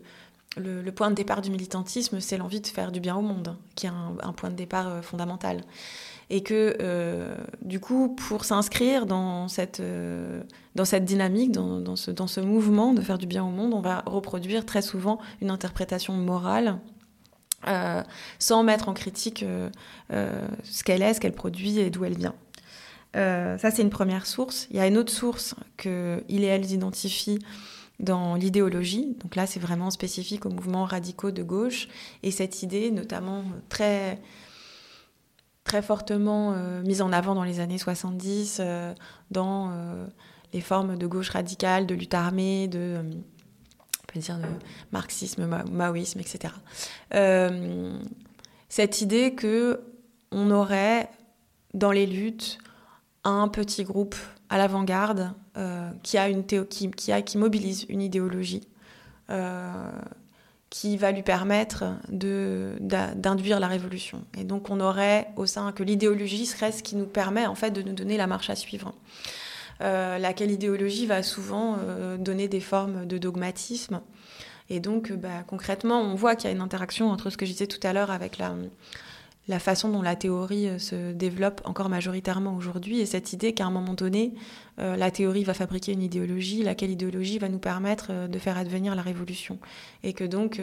point 0.90 1.10
de 1.10 1.14
départ 1.14 1.42
du 1.42 1.50
militantisme, 1.50 2.20
c'est 2.20 2.36
l'envie 2.36 2.60
de 2.60 2.66
faire 2.66 2.90
du 2.92 3.00
bien 3.00 3.16
au 3.16 3.22
monde, 3.22 3.56
qui 3.76 3.86
est 3.86 3.90
un 3.90 4.32
point 4.32 4.50
de 4.50 4.56
départ 4.56 5.02
fondamental 5.02 5.62
et 6.30 6.42
que 6.42 6.76
euh, 6.80 7.34
du 7.62 7.80
coup, 7.80 8.14
pour 8.14 8.44
s'inscrire 8.44 9.06
dans 9.06 9.48
cette, 9.48 9.80
euh, 9.80 10.42
dans 10.74 10.84
cette 10.84 11.04
dynamique, 11.04 11.52
dans, 11.52 11.96
ce, 11.96 12.10
dans 12.10 12.26
ce 12.26 12.40
mouvement 12.40 12.94
de 12.94 13.00
faire 13.00 13.18
du 13.18 13.26
bien 13.26 13.44
au 13.44 13.50
monde, 13.50 13.74
on 13.74 13.80
va 13.80 14.02
reproduire 14.06 14.64
très 14.64 14.82
souvent 14.82 15.18
une 15.40 15.50
interprétation 15.50 16.14
morale 16.14 16.78
euh, 17.68 18.02
sans 18.38 18.62
mettre 18.62 18.88
en 18.88 18.94
critique 18.94 19.44
ce 20.10 20.84
qu'elle 20.84 21.02
est, 21.02 21.14
ce 21.14 21.20
qu'elle 21.20 21.34
produit 21.34 21.78
et 21.78 21.90
d'où 21.90 22.04
elle 22.04 22.16
vient. 22.16 22.34
ça, 23.14 23.70
c'est 23.70 23.82
une 23.82 23.90
première 23.90 24.26
source. 24.26 24.66
Il 24.70 24.76
y 24.76 24.80
a 24.80 24.86
une 24.86 24.96
autre 24.96 25.12
source 25.12 25.54
que 25.76 26.22
il 26.28 26.44
et 26.44 26.46
elle 26.46 26.70
identifient 26.70 27.40
dans 28.00 28.34
l'idéologie. 28.34 29.16
Donc 29.20 29.36
là, 29.36 29.46
c'est 29.46 29.60
vraiment 29.60 29.90
spécifique 29.90 30.44
aux 30.44 30.50
mouvements 30.50 30.84
radicaux 30.84 31.30
de 31.30 31.42
gauche. 31.42 31.88
Et 32.22 32.30
cette 32.30 32.62
idée, 32.62 32.90
notamment 32.90 33.44
très 33.68 34.18
très 35.64 35.82
fortement 35.82 36.52
euh, 36.52 36.82
mise 36.82 37.02
en 37.02 37.12
avant 37.12 37.34
dans 37.34 37.44
les 37.44 37.60
années 37.60 37.78
70 37.78 38.58
euh, 38.60 38.94
dans 39.30 39.70
euh, 39.70 40.06
les 40.52 40.60
formes 40.60 40.96
de 40.96 41.06
gauche 41.06 41.30
radicale, 41.30 41.86
de 41.86 41.94
lutte 41.94 42.14
armée, 42.14 42.68
de, 42.68 43.00
on 43.02 44.06
peut 44.12 44.20
dire 44.20 44.38
de 44.38 44.44
marxisme, 44.90 45.46
maoïsme, 45.70 46.20
etc. 46.20 46.54
cette 48.68 49.00
idée 49.00 49.34
que 49.34 49.80
on 50.30 50.50
aurait 50.50 51.10
dans 51.74 51.92
les 51.92 52.06
luttes 52.06 52.58
un 53.24 53.48
petit 53.48 53.84
groupe 53.84 54.16
à 54.50 54.58
l'avant-garde 54.58 55.32
qui 56.02 56.18
qui, 56.68 56.90
qui, 56.90 57.22
qui 57.24 57.38
mobilise 57.38 57.86
une 57.88 58.02
idéologie 58.02 58.68
qui 60.72 60.96
va 60.96 61.12
lui 61.12 61.22
permettre 61.22 61.84
d'induire 62.08 63.60
la 63.60 63.68
révolution. 63.68 64.24
Et 64.38 64.44
donc 64.44 64.70
on 64.70 64.80
aurait 64.80 65.28
au 65.36 65.44
sein 65.44 65.70
que 65.70 65.82
l'idéologie 65.82 66.46
serait 66.46 66.72
ce 66.72 66.82
qui 66.82 66.96
nous 66.96 67.04
permet 67.04 67.44
en 67.44 67.54
fait 67.54 67.72
de 67.72 67.82
nous 67.82 67.92
donner 67.92 68.16
la 68.16 68.26
marche 68.26 68.48
à 68.48 68.56
suivre. 68.56 68.94
Euh, 69.82 70.16
laquelle 70.16 70.50
idéologie 70.50 71.04
va 71.04 71.22
souvent 71.22 71.76
euh, 71.78 72.16
donner 72.16 72.48
des 72.48 72.60
formes 72.60 73.04
de 73.04 73.18
dogmatisme. 73.18 74.00
Et 74.70 74.80
donc 74.80 75.12
bah, 75.12 75.44
concrètement, 75.46 76.00
on 76.00 76.14
voit 76.14 76.36
qu'il 76.36 76.48
y 76.48 76.52
a 76.52 76.56
une 76.56 76.62
interaction 76.62 77.10
entre 77.10 77.28
ce 77.28 77.36
que 77.36 77.44
je 77.44 77.52
disais 77.52 77.66
tout 77.66 77.86
à 77.86 77.92
l'heure 77.92 78.10
avec 78.10 78.38
la, 78.38 78.54
la 79.48 79.58
façon 79.58 79.88
dont 79.88 80.02
la 80.02 80.14
théorie 80.14 80.68
euh, 80.68 80.78
se 80.78 81.12
développe 81.12 81.60
encore 81.64 81.88
majoritairement 81.88 82.54
aujourd'hui 82.54 83.00
et 83.00 83.06
cette 83.06 83.32
idée 83.32 83.52
qu'à 83.52 83.66
un 83.66 83.70
moment 83.70 83.94
donné, 83.94 84.34
euh, 84.78 84.96
la 84.96 85.10
théorie 85.10 85.42
va 85.42 85.54
fabriquer 85.54 85.92
une 85.92 86.02
idéologie, 86.02 86.62
laquelle 86.62 86.90
idéologie 86.90 87.38
va 87.38 87.48
nous 87.48 87.58
permettre 87.58 88.08
euh, 88.10 88.28
de 88.28 88.38
faire 88.38 88.56
advenir 88.56 88.94
la 88.94 89.02
révolution. 89.02 89.58
Et 90.04 90.12
que 90.12 90.24
donc, 90.24 90.60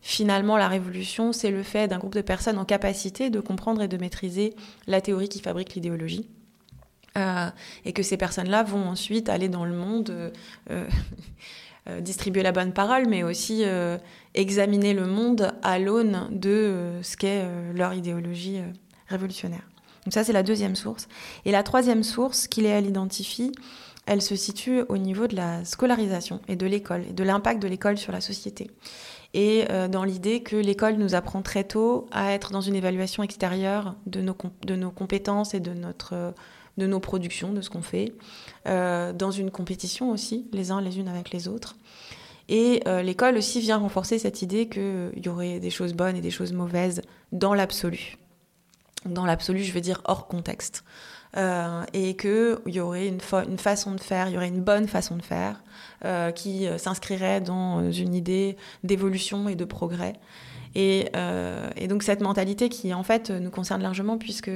finalement, 0.00 0.56
la 0.56 0.68
révolution, 0.68 1.32
c'est 1.32 1.50
le 1.50 1.62
fait 1.62 1.88
d'un 1.88 1.98
groupe 1.98 2.14
de 2.14 2.20
personnes 2.20 2.58
en 2.58 2.64
capacité 2.64 3.30
de 3.30 3.40
comprendre 3.40 3.82
et 3.82 3.88
de 3.88 3.96
maîtriser 3.96 4.54
la 4.86 5.00
théorie 5.00 5.28
qui 5.28 5.40
fabrique 5.40 5.74
l'idéologie. 5.74 6.28
et 7.84 7.92
que 7.92 8.02
ces 8.02 8.16
personnes-là 8.16 8.62
vont 8.62 8.88
ensuite 8.88 9.28
aller 9.28 9.48
dans 9.48 9.64
le 9.64 9.74
monde 9.74 10.32
distribuer 12.00 12.42
la 12.42 12.52
bonne 12.52 12.72
parole, 12.72 13.06
mais 13.08 13.22
aussi 13.22 13.62
euh, 13.64 13.98
examiner 14.34 14.94
le 14.94 15.06
monde 15.06 15.52
à 15.62 15.78
l'aune 15.78 16.28
de 16.30 16.50
euh, 16.50 17.02
ce 17.02 17.16
qu'est 17.16 17.44
leur 17.74 17.94
idéologie 17.94 18.60
révolutionnaire. 19.08 19.62
Donc 20.04 20.14
ça, 20.14 20.24
c'est 20.24 20.32
la 20.32 20.42
deuxième 20.42 20.76
source. 20.76 21.08
Et 21.44 21.50
la 21.50 21.62
troisième 21.62 22.02
source 22.02 22.46
qu'il 22.46 22.66
et 22.66 22.70
elle 22.70 22.86
identifie, 22.86 23.52
elle 24.06 24.22
se 24.22 24.36
situe 24.36 24.82
au 24.88 24.96
niveau 24.96 25.26
de 25.26 25.36
la 25.36 25.64
scolarisation 25.64 26.40
et 26.48 26.56
de 26.56 26.66
l'école, 26.66 27.04
et 27.08 27.12
de 27.12 27.24
l'impact 27.24 27.60
de 27.60 27.68
l'école 27.68 27.98
sur 27.98 28.12
la 28.12 28.20
société. 28.20 28.70
Et 29.34 29.66
dans 29.90 30.04
l'idée 30.04 30.42
que 30.42 30.56
l'école 30.56 30.94
nous 30.94 31.14
apprend 31.14 31.42
très 31.42 31.64
tôt 31.64 32.06
à 32.10 32.32
être 32.32 32.50
dans 32.50 32.62
une 32.62 32.74
évaluation 32.74 33.22
extérieure 33.22 33.96
de 34.06 34.22
nos, 34.22 34.34
de 34.62 34.76
nos 34.76 34.90
compétences 34.90 35.52
et 35.52 35.60
de 35.60 35.74
notre 35.74 36.32
de 36.78 36.86
nos 36.86 37.00
productions, 37.00 37.52
de 37.52 37.60
ce 37.60 37.68
qu'on 37.68 37.82
fait, 37.82 38.14
euh, 38.66 39.12
dans 39.12 39.30
une 39.30 39.50
compétition 39.50 40.10
aussi, 40.10 40.46
les 40.52 40.70
uns 40.70 40.80
les 40.80 40.98
unes 40.98 41.08
avec 41.08 41.30
les 41.32 41.48
autres. 41.48 41.76
Et 42.48 42.80
euh, 42.86 43.02
l'école 43.02 43.36
aussi 43.36 43.60
vient 43.60 43.76
renforcer 43.76 44.18
cette 44.18 44.40
idée 44.40 44.68
qu'il 44.68 45.20
y 45.22 45.28
aurait 45.28 45.60
des 45.60 45.70
choses 45.70 45.92
bonnes 45.92 46.16
et 46.16 46.22
des 46.22 46.30
choses 46.30 46.54
mauvaises 46.54 47.02
dans 47.32 47.52
l'absolu. 47.52 48.16
Dans 49.04 49.26
l'absolu, 49.26 49.62
je 49.64 49.72
veux 49.72 49.82
dire 49.82 50.00
hors 50.04 50.28
contexte. 50.28 50.84
Euh, 51.36 51.84
et 51.92 52.16
qu'il 52.16 52.58
y 52.68 52.80
aurait 52.80 53.06
une, 53.06 53.20
façon 53.58 53.94
de 53.94 54.00
faire, 54.00 54.28
il 54.28 54.34
y 54.34 54.36
aurait 54.38 54.48
une 54.48 54.62
bonne 54.62 54.88
façon 54.88 55.16
de 55.16 55.22
faire 55.22 55.62
qui 56.34 56.66
s'inscrirait 56.78 57.40
dans 57.40 57.90
une 57.90 58.14
idée 58.14 58.56
d'évolution 58.82 59.48
et 59.48 59.56
de 59.56 59.64
progrès. 59.64 60.14
Et, 60.74 61.10
donc 61.88 62.02
cette 62.02 62.22
mentalité 62.22 62.68
qui 62.68 62.94
en 62.94 63.02
fait 63.02 63.30
nous 63.30 63.50
concerne 63.50 63.82
largement 63.82 64.16
puisque 64.16 64.50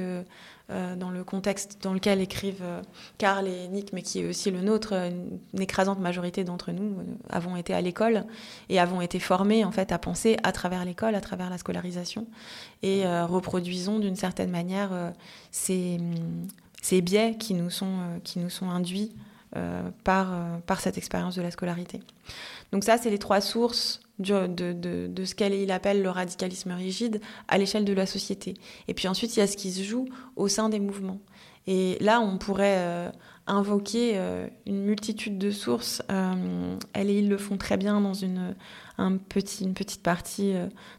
euh, 0.69 0.95
dans 0.95 1.11
le 1.11 1.25
contexte 1.25 1.79
dans 1.81 1.93
lequel 1.93 2.21
écrivent 2.21 2.63
euh, 2.63 2.81
Karl 3.17 3.49
et 3.49 3.67
Nick, 3.67 3.91
mais 3.91 4.01
qui 4.01 4.21
est 4.21 4.29
aussi 4.29 4.49
le 4.49 4.61
nôtre, 4.61 4.93
une 4.93 5.61
écrasante 5.61 5.99
majorité 5.99 6.45
d'entre 6.45 6.71
nous 6.71 6.99
euh, 6.99 7.03
avons 7.29 7.57
été 7.57 7.73
à 7.73 7.81
l'école 7.81 8.23
et 8.69 8.79
avons 8.79 9.01
été 9.01 9.19
formés 9.19 9.65
en 9.65 9.73
fait 9.73 9.91
à 9.91 9.99
penser 9.99 10.37
à 10.41 10.53
travers 10.53 10.85
l'école, 10.85 11.15
à 11.15 11.21
travers 11.21 11.49
la 11.49 11.57
scolarisation, 11.57 12.27
et 12.81 13.03
reproduisons 13.05 13.99
d'une 13.99 14.15
certaine 14.15 14.51
manière 14.51 15.13
ces, 15.51 15.99
ces, 16.81 17.01
biais 17.01 17.35
qui 17.37 17.53
nous 17.53 17.69
sont, 17.69 17.97
qui 18.23 18.39
nous 18.39 18.49
sont 18.49 18.69
induits 18.69 19.11
par, 20.03 20.33
par 20.65 20.79
cette 20.79 20.97
expérience 20.97 21.35
de 21.35 21.41
la 21.41 21.51
scolarité. 21.51 22.01
Donc 22.71 22.83
ça, 22.83 22.97
c'est 22.97 23.09
les 23.09 23.19
trois 23.19 23.41
sources 23.41 24.02
de, 24.19 24.47
de, 24.47 25.07
de, 25.07 25.25
ce 25.25 25.35
qu'il 25.35 25.71
appelle 25.71 26.01
le 26.01 26.09
radicalisme 26.09 26.71
rigide 26.71 27.19
à 27.47 27.57
l'échelle 27.57 27.85
de 27.85 27.93
la 27.93 28.05
société. 28.05 28.53
Et 28.87 28.93
puis 28.93 29.07
ensuite, 29.07 29.35
il 29.35 29.39
y 29.39 29.43
a 29.43 29.47
ce 29.47 29.57
qui 29.57 29.71
se 29.71 29.83
joue 29.83 30.07
au 30.35 30.47
sein 30.47 30.69
des 30.69 30.79
mouvements. 30.79 31.19
Et 31.65 31.97
là, 32.01 32.19
on 32.19 32.37
pourrait 32.37 32.77
euh, 32.77 33.09
invoquer 33.47 34.13
euh, 34.15 34.47
une 34.65 34.83
multitude 34.83 35.37
de 35.37 35.49
sources. 35.49 36.01
Euh, 36.11 36.77
elles 36.93 37.09
et 37.09 37.19
ils 37.19 37.29
le 37.29 37.37
font 37.37 37.57
très 37.57 37.77
bien 37.77 38.01
dans 38.01 38.13
une, 38.13 38.55
un 38.97 39.17
petit, 39.17 39.63
une 39.63 39.73
petite 39.73 40.03
partie 40.03 40.53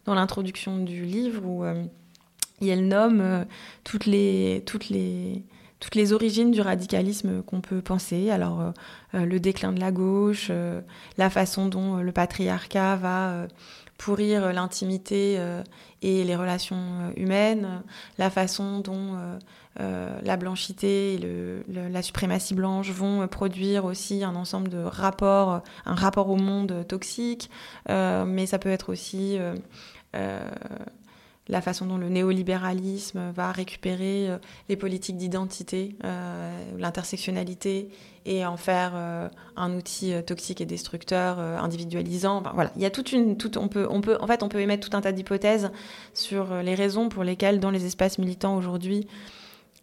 dans 0.04 0.14
l'introduction 0.14 0.78
du 0.78 1.04
livre 1.04 1.44
où 1.44 1.64
elles 1.64 2.88
nomment 2.88 3.47
toutes 3.85 4.06
les, 4.06 4.62
toutes 4.66 4.88
les, 4.88 5.44
toutes 5.85 5.97
les 5.97 6.14
origines 6.14 6.50
du 6.50 6.62
radicalisme 6.62 7.43
qu'on 7.43 7.61
peut 7.61 7.83
penser. 7.83 8.31
Alors, 8.31 8.62
euh, 8.62 8.71
euh, 9.12 9.26
le 9.26 9.38
déclin 9.38 9.71
de 9.71 9.81
la 9.81 9.93
gauche, 9.93 10.47
euh, 10.49 10.81
la 11.19 11.29
façon 11.29 11.67
dont 11.67 11.97
le 11.97 12.11
patriarcat 12.11 12.97
va 12.97 13.47
pourrir 13.99 14.50
l'intimité 14.55 15.38
et 16.03 16.25
les 16.25 16.37
relations 16.37 17.12
humaines, 17.17 17.83
la 18.19 18.29
façon 18.29 18.81
dont 18.81 19.17
la 19.79 20.37
blanchité 20.37 21.14
et 21.14 21.21
la 21.69 22.03
suprématie 22.03 22.55
blanche 22.55 22.91
vont 22.91 23.26
produire 23.29 23.85
aussi 23.85 24.25
un 24.25 24.35
ensemble 24.35 24.69
de 24.69 24.83
rapports, 24.83 25.62
un 25.87 25.95
rapport 25.95 26.29
au 26.29 26.37
monde 26.37 26.85
toxique, 26.88 27.50
mais 27.88 28.47
ça 28.47 28.59
peut 28.59 28.71
être 28.71 28.91
aussi 28.91 29.38
la 31.49 31.61
façon 31.61 31.87
dont 31.87 31.99
le 31.99 32.09
néolibéralisme 32.09 33.31
va 33.33 33.53
récupérer 33.53 34.29
euh, 34.29 34.39
les 34.69 34.77
politiques 34.77 35.17
d'identité, 35.17 35.97
l'intersectionnalité 36.79 37.89
et 38.27 38.47
en 38.47 38.57
faire 38.57 38.95
un 39.57 39.75
outil 39.75 40.15
toxique 40.27 40.63
et 40.63 40.67
destructeur, 40.67 41.39
individualisant. 41.39 42.43
il 42.77 42.83
y 42.83 42.87
a 42.87 42.91
toute 42.91 43.13
une, 43.13 43.37
on 43.57 43.69
peut, 43.69 43.87
on 43.91 44.01
peut, 44.01 44.17
en 44.19 44.27
fait, 44.27 44.43
on 44.43 44.49
peut 44.49 44.61
émettre 44.61 44.89
tout 44.89 44.97
un 44.97 45.03
tas 45.03 45.13
d'hypothèses 45.13 45.71
sur 46.15 46.63
les 46.63 46.75
raisons 46.75 47.11
pour 47.11 47.23
lesquelles 47.23 47.61
dans 47.61 47.71
les 47.71 47.85
espaces 47.85 48.19
militants 48.19 48.57
aujourd'hui 48.57 49.07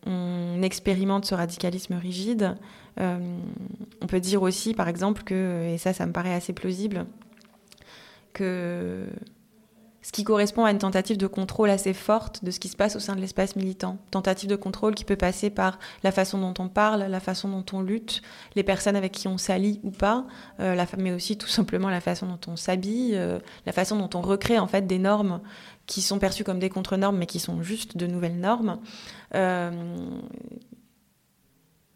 on 0.05 0.61
expérimente 0.63 1.25
ce 1.25 1.35
radicalisme 1.35 1.93
rigide. 1.93 2.55
on 2.97 4.07
peut 4.07 4.19
dire 4.19 4.41
aussi, 4.41 4.73
par 4.73 4.87
exemple, 4.87 5.23
que, 5.23 5.67
et 5.73 5.77
ça, 5.77 5.93
ça 5.93 6.05
me 6.05 6.11
paraît 6.11 6.33
assez 6.33 6.53
plausible, 6.53 7.05
que 8.33 9.05
ce 10.01 10.11
qui 10.11 10.23
correspond 10.23 10.65
à 10.65 10.71
une 10.71 10.79
tentative 10.79 11.17
de 11.17 11.27
contrôle 11.27 11.69
assez 11.69 11.93
forte 11.93 12.43
de 12.43 12.51
ce 12.51 12.59
qui 12.59 12.67
se 12.67 12.75
passe 12.75 12.95
au 12.95 12.99
sein 12.99 13.15
de 13.15 13.21
l'espace 13.21 13.55
militant. 13.55 13.97
Tentative 14.09 14.49
de 14.49 14.55
contrôle 14.55 14.95
qui 14.95 15.05
peut 15.05 15.15
passer 15.15 15.49
par 15.49 15.77
la 16.03 16.11
façon 16.11 16.39
dont 16.39 16.53
on 16.59 16.69
parle, 16.69 17.03
la 17.03 17.19
façon 17.19 17.49
dont 17.49 17.65
on 17.73 17.81
lutte, 17.81 18.21
les 18.55 18.63
personnes 18.63 18.95
avec 18.95 19.11
qui 19.11 19.27
on 19.27 19.37
s'allie 19.37 19.79
ou 19.83 19.91
pas, 19.91 20.25
euh, 20.59 20.75
mais 20.97 21.11
aussi 21.11 21.37
tout 21.37 21.47
simplement 21.47 21.89
la 21.89 22.01
façon 22.01 22.25
dont 22.25 22.39
on 22.47 22.55
s'habille, 22.55 23.15
euh, 23.15 23.39
la 23.65 23.71
façon 23.71 23.95
dont 23.97 24.09
on 24.17 24.21
recrée 24.21 24.57
en 24.57 24.67
fait 24.67 24.87
des 24.87 24.99
normes 24.99 25.39
qui 25.85 26.01
sont 26.01 26.19
perçues 26.19 26.43
comme 26.43 26.59
des 26.59 26.69
contre-normes 26.69 27.17
mais 27.17 27.25
qui 27.27 27.39
sont 27.39 27.61
juste 27.61 27.97
de 27.97 28.07
nouvelles 28.07 28.39
normes. 28.39 28.79
Euh, 29.35 29.71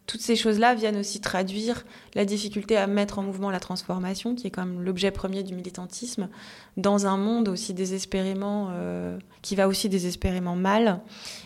toutes 0.06 0.20
ces 0.20 0.36
choses-là 0.36 0.74
viennent 0.74 0.96
aussi 0.96 1.20
traduire 1.20 1.84
la 2.14 2.24
difficulté 2.24 2.76
à 2.76 2.86
mettre 2.86 3.18
en 3.18 3.22
mouvement 3.22 3.50
la 3.50 3.60
transformation, 3.60 4.34
qui 4.34 4.46
est 4.46 4.50
comme 4.50 4.82
l'objet 4.82 5.10
premier 5.10 5.42
du 5.42 5.54
militantisme, 5.54 6.28
dans 6.76 7.06
un 7.06 7.16
monde 7.16 7.48
aussi 7.48 7.74
désespérément, 7.74 8.68
euh, 8.70 9.18
qui 9.42 9.56
va 9.56 9.68
aussi 9.68 9.88
désespérément 9.88 10.56
mal, 10.56 11.00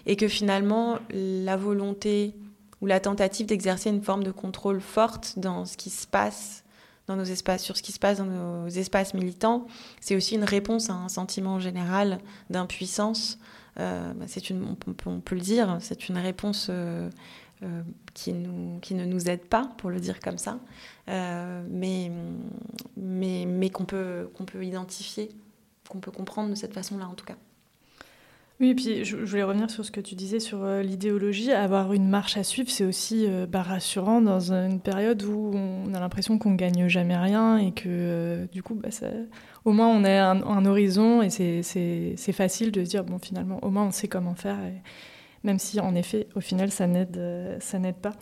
et 0.06 0.16
que 0.16 0.28
finalement 0.28 0.98
la 1.10 1.56
volonté 1.56 2.34
ou 2.80 2.86
la 2.86 3.00
tentative 3.00 3.46
d'exercer 3.46 3.90
une 3.90 4.02
forme 4.02 4.24
de 4.24 4.30
contrôle 4.30 4.80
forte 4.80 5.38
dans 5.38 5.64
ce 5.64 5.76
qui 5.76 5.90
se 5.90 6.06
passe 6.06 6.64
dans 7.06 7.16
nos 7.16 7.24
espaces, 7.24 7.62
sur 7.62 7.76
ce 7.76 7.82
qui 7.82 7.92
se 7.92 7.98
passe 7.98 8.18
dans 8.18 8.26
nos 8.26 8.68
espaces 8.68 9.14
militants, 9.14 9.66
c'est 10.00 10.16
aussi 10.16 10.36
une 10.36 10.44
réponse 10.44 10.90
à 10.90 10.94
un 10.94 11.08
sentiment 11.08 11.58
général 11.58 12.20
d'impuissance. 12.50 13.38
Euh, 13.78 14.12
bah, 14.14 14.26
c'est 14.28 14.50
une, 14.50 14.64
on 15.06 15.20
peut, 15.20 15.34
le 15.34 15.40
dire, 15.40 15.78
c'est 15.80 16.08
une 16.08 16.18
réponse 16.18 16.68
euh, 16.70 17.10
euh, 17.62 17.82
qui, 18.14 18.32
ne 18.32 19.04
nous 19.04 19.28
aide 19.28 19.44
pas, 19.44 19.70
pour 19.76 19.90
le 19.90 20.00
dire 20.00 20.18
comme 20.20 20.38
ça, 20.38 20.58
euh, 21.10 21.62
mais, 21.68 22.10
qu'on 23.70 23.84
peut, 23.84 24.30
identifier, 24.62 25.28
qu'on 25.86 26.00
peut 26.00 26.10
comprendre 26.10 26.48
de 26.48 26.54
cette 26.54 26.72
façon-là 26.72 27.06
en 27.06 27.12
tout 27.12 27.26
cas. 27.26 27.36
Oui, 28.60 28.70
et 28.70 28.74
puis 28.74 29.04
je, 29.04 29.16
voulais 29.16 29.42
revenir 29.42 29.70
sur 29.70 29.84
ce 29.84 29.90
que 29.90 30.00
tu 30.00 30.14
disais 30.14 30.40
sur 30.40 30.64
euh, 30.64 30.80
l'idéologie. 30.80 31.52
Avoir 31.52 31.92
une 31.92 32.08
marche 32.08 32.38
à 32.38 32.44
suivre, 32.44 32.70
c'est 32.70 32.86
aussi 32.86 33.26
bah, 33.50 33.60
rassurant 33.60 34.22
dans 34.22 34.52
une 34.52 34.80
période 34.80 35.22
où 35.22 35.52
on 35.54 35.92
a 35.92 36.00
l'impression 36.00 36.38
qu'on 36.38 36.54
gagne 36.54 36.88
jamais 36.88 37.18
rien 37.18 37.58
et 37.58 37.72
que 37.72 38.48
du 38.52 38.62
coup, 38.62 38.74
bah, 38.74 38.88
au 39.66 39.72
moins 39.72 39.88
on 39.88 40.02
a 40.04 40.30
un, 40.30 40.64
horizon 40.64 41.20
et 41.20 41.28
c'est 41.28 42.32
facile 42.32 42.72
de 42.72 42.84
se 42.84 42.88
dire, 42.88 43.04
bon, 43.04 43.18
finalement, 43.18 43.62
au 43.62 43.68
moins 43.68 43.84
on 43.84 43.90
sait 43.90 44.08
comment 44.08 44.34
faire. 44.34 44.56
Même 45.42 45.58
si 45.58 45.80
en 45.80 45.94
effet, 45.94 46.26
au 46.34 46.40
final, 46.40 46.70
ça 46.70 46.86
n'aide, 46.86 47.16
euh, 47.16 47.56
ça 47.60 47.78
n'aide 47.78 47.96
pas. 47.96 48.12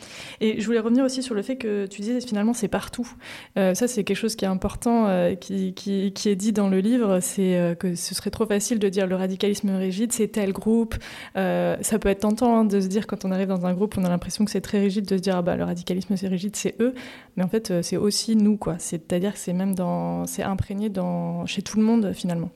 Et 0.40 0.60
je 0.60 0.66
voulais 0.66 0.78
revenir 0.78 1.04
aussi 1.04 1.22
sur 1.22 1.34
le 1.34 1.42
fait 1.42 1.56
que 1.56 1.86
tu 1.86 2.00
disais 2.00 2.20
finalement 2.20 2.52
c'est 2.52 2.68
partout. 2.68 3.10
Euh, 3.56 3.74
ça, 3.74 3.88
c'est 3.88 4.04
quelque 4.04 4.16
chose 4.16 4.36
qui 4.36 4.44
est 4.44 4.48
important, 4.48 5.06
euh, 5.08 5.34
qui, 5.34 5.74
qui, 5.74 6.28
est 6.28 6.36
dit 6.36 6.52
dans 6.52 6.68
le 6.68 6.80
livre, 6.80 7.20
c'est 7.20 7.76
que 7.78 7.94
ce 7.94 8.14
serait 8.14 8.30
trop 8.30 8.46
facile 8.46 8.78
de 8.78 8.88
dire 8.88 9.06
le 9.06 9.16
radicalisme 9.16 9.70
rigide, 9.70 10.12
c'est 10.12 10.28
tel 10.28 10.52
groupe. 10.52 10.94
ça 11.34 11.98
peut 12.00 12.08
être 12.08 12.20
tentant 12.20 12.60
hein, 12.60 12.64
de 12.64 12.80
se 12.80 12.86
dire 12.86 13.06
quand 13.06 13.24
on 13.24 13.32
arrive 13.32 13.48
dans 13.48 13.66
un 13.66 13.72
groupe, 13.72 13.96
on 13.98 14.04
a 14.04 14.08
l'impression 14.08 14.44
que 14.44 14.50
c'est 14.50 14.60
très 14.60 14.80
rigide 14.80 15.06
de 15.06 15.16
se 15.16 15.22
dire 15.22 15.36
ah 15.36 15.42
bah 15.42 15.56
le 15.56 15.64
radicalisme 15.64 16.16
c'est 16.16 16.28
rigide, 16.28 16.56
c'est 16.56 16.74
eux. 16.80 16.94
Mais 17.36 17.42
en 17.42 17.48
fait, 17.48 17.82
c'est 17.82 17.96
aussi 17.96 18.36
nous 18.36 18.56
quoi. 18.56 18.76
C'est-à-dire 18.78 19.32
que 19.32 19.38
c'est 19.38 19.52
même 19.52 19.74
dans, 19.74 20.26
c'est 20.26 20.42
imprégné 20.42 20.88
dans 20.88 21.46
chez 21.46 21.62
tout 21.62 21.78
le 21.78 21.84
monde 21.84 22.12
finalement. 22.12 22.50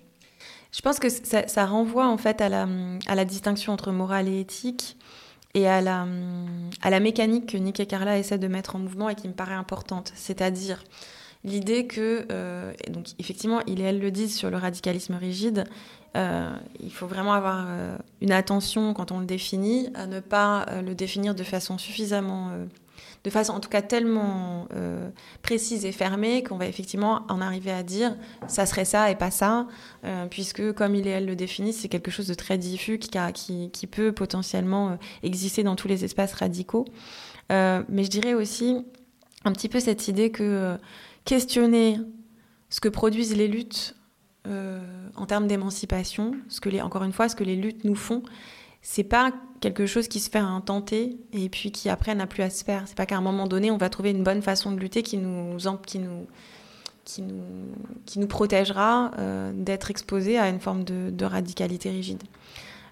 Je 0.73 0.81
pense 0.81 0.99
que 0.99 1.09
ça, 1.11 1.67
renvoie 1.67 2.09
en 2.09 2.17
fait 2.17 2.41
à 2.41 2.49
la, 2.49 3.25
distinction 3.25 3.75
entre 3.75 3.93
morale 3.93 4.29
et 4.29 4.41
éthique 4.41 4.97
et 5.55 5.69
à 5.69 5.83
la, 5.83 6.07
à 6.81 6.89
la 6.89 6.99
mécanique 6.99 7.53
que 7.53 7.59
Nick 7.59 7.79
et 7.79 7.87
Carla 7.87 8.19
essaient 8.19 8.39
de 8.39 8.49
mettre 8.49 8.77
en 8.77 8.79
mouvement 8.79 9.11
et 9.11 9.15
qui 9.15 9.29
me 9.29 9.35
paraît 9.35 9.55
importante. 9.55 10.13
C'est-à-dire 10.15 10.83
l'idée 11.45 11.87
que, 11.87 12.27
euh, 12.33 12.73
donc 12.89 13.09
effectivement, 13.19 13.61
il 13.67 13.83
et 13.83 13.85
elle 13.85 14.01
le 14.01 14.11
disent 14.11 14.35
sur 14.35 14.51
le 14.51 14.57
radicalisme 14.57 15.15
rigide, 15.15 15.65
euh, 16.17 16.51
il 16.81 16.93
faut 16.93 17.07
vraiment 17.07 17.35
avoir 17.35 17.67
euh, 17.69 17.99
une 18.23 18.33
attention 18.33 18.95
quand 18.95 19.13
on 19.13 19.21
le 19.21 19.27
définit 19.27 19.91
à 19.95 20.07
ne 20.07 20.21
pas 20.21 20.67
le 20.83 20.95
définir 20.95 21.35
de 21.35 21.43
façon 21.43 21.77
suffisamment 21.77 22.51
de 23.25 23.31
façon 23.31 23.53
en 23.53 23.61
tout 23.61 23.69
cas 23.69 23.83
tellement 23.83 24.67
euh, 24.75 25.09
précise 25.43 25.85
et 25.85 25.93
fermée 25.93 26.43
qu'on 26.43 26.57
va 26.57 26.67
effectivement 26.67 27.23
en 27.29 27.41
arriver 27.41 27.71
à 27.71 27.83
dire 27.83 28.17
ça 28.49 28.67
serait 28.67 28.85
ça 28.85 29.11
et 29.11 29.15
pas 29.15 29.31
ça, 29.31 29.69
euh, 30.05 30.27
puisque 30.27 30.73
comme 30.73 30.95
il 30.95 31.07
et 31.07 31.11
elle 31.11 31.27
le 31.27 31.37
définissent, 31.37 31.81
c'est 31.81 31.89
quelque 31.89 32.11
chose 32.11 32.27
de 32.27 32.35
très 32.35 32.59
diffus 32.59 32.99
qui, 32.99 33.87
peut 33.87 34.13
potentiellement 34.13 34.91
euh, 34.91 34.97
exister 35.23 35.63
dans 35.63 35.77
tous 35.77 35.89
les 35.89 36.05
espaces 36.05 36.35
radicaux. 36.35 36.85
mais 37.51 38.05
je 38.05 38.09
dirais 38.09 38.35
aussi 38.35 38.85
un 39.45 39.53
petit 39.53 39.69
peu 39.69 39.81
cette 39.81 40.09
idée 40.09 40.31
que 40.31 40.79
questionner 41.25 41.99
ce 42.71 42.81
que 42.81 42.89
produisent 42.89 43.37
les 43.37 43.49
luttes 43.49 43.95
en 44.47 45.27
termes 45.27 45.47
d'émancipation, 45.47 46.33
ce 46.49 46.61
que 46.61 46.69
les, 46.69 46.81
encore 46.81 47.05
une 47.05 47.13
fois, 47.13 47.29
ce 47.29 47.37
que 47.37 47.45
les 47.45 47.57
luttes 47.57 47.85
nous 47.85 47.95
font, 47.95 48.23
c'est 48.83 49.05
pas 49.05 49.31
quelque 49.61 49.87
chose 49.87 50.09
qui 50.09 50.19
se 50.19 50.29
fait 50.29 50.41
à 50.41 50.45
un 50.45 50.61
tenté 50.61 51.17
et 51.33 51.49
puis 51.49 51.71
qui 51.71 51.89
après 51.89 52.15
n'a 52.17 52.27
plus 52.27 52.43
à 52.43 52.51
se 52.51 52.65
faire. 52.65 52.83
C'est 52.87 52.97
pas 52.97 53.07
qu'à 53.07 53.17
un 53.17 53.21
moment 53.21 53.47
donné, 53.47 53.71
on 53.71 53.77
va 53.77 53.89
trouver 53.89 54.11
une 54.11 54.25
bonne 54.25 54.43
façon 54.43 54.73
de 54.73 54.81
lutter 54.81 55.05
qui 55.05 55.19
nous, 55.19 55.57
qui 55.87 56.01
nous, 56.01 56.27
qui 57.05 57.23
nous, 57.23 57.45
qui 58.05 58.19
nous 58.19 58.27
protégera 58.27 59.13
euh, 59.19 59.53
d'être 59.55 59.91
exposé 59.93 60.37
à 60.37 60.49
une 60.49 60.59
forme 60.59 60.83
de, 60.83 61.25
radicalité 61.25 61.91
rigide. 61.91 62.23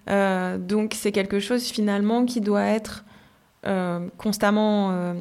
Euh, 0.09 0.57
donc 0.57 0.95
c'est 0.95 1.11
quelque 1.11 1.39
chose 1.39 1.65
finalement 1.65 2.25
qui 2.25 2.39
doit 2.39 2.63
être 2.63 3.03
euh, 3.67 4.07
constamment 4.17 5.13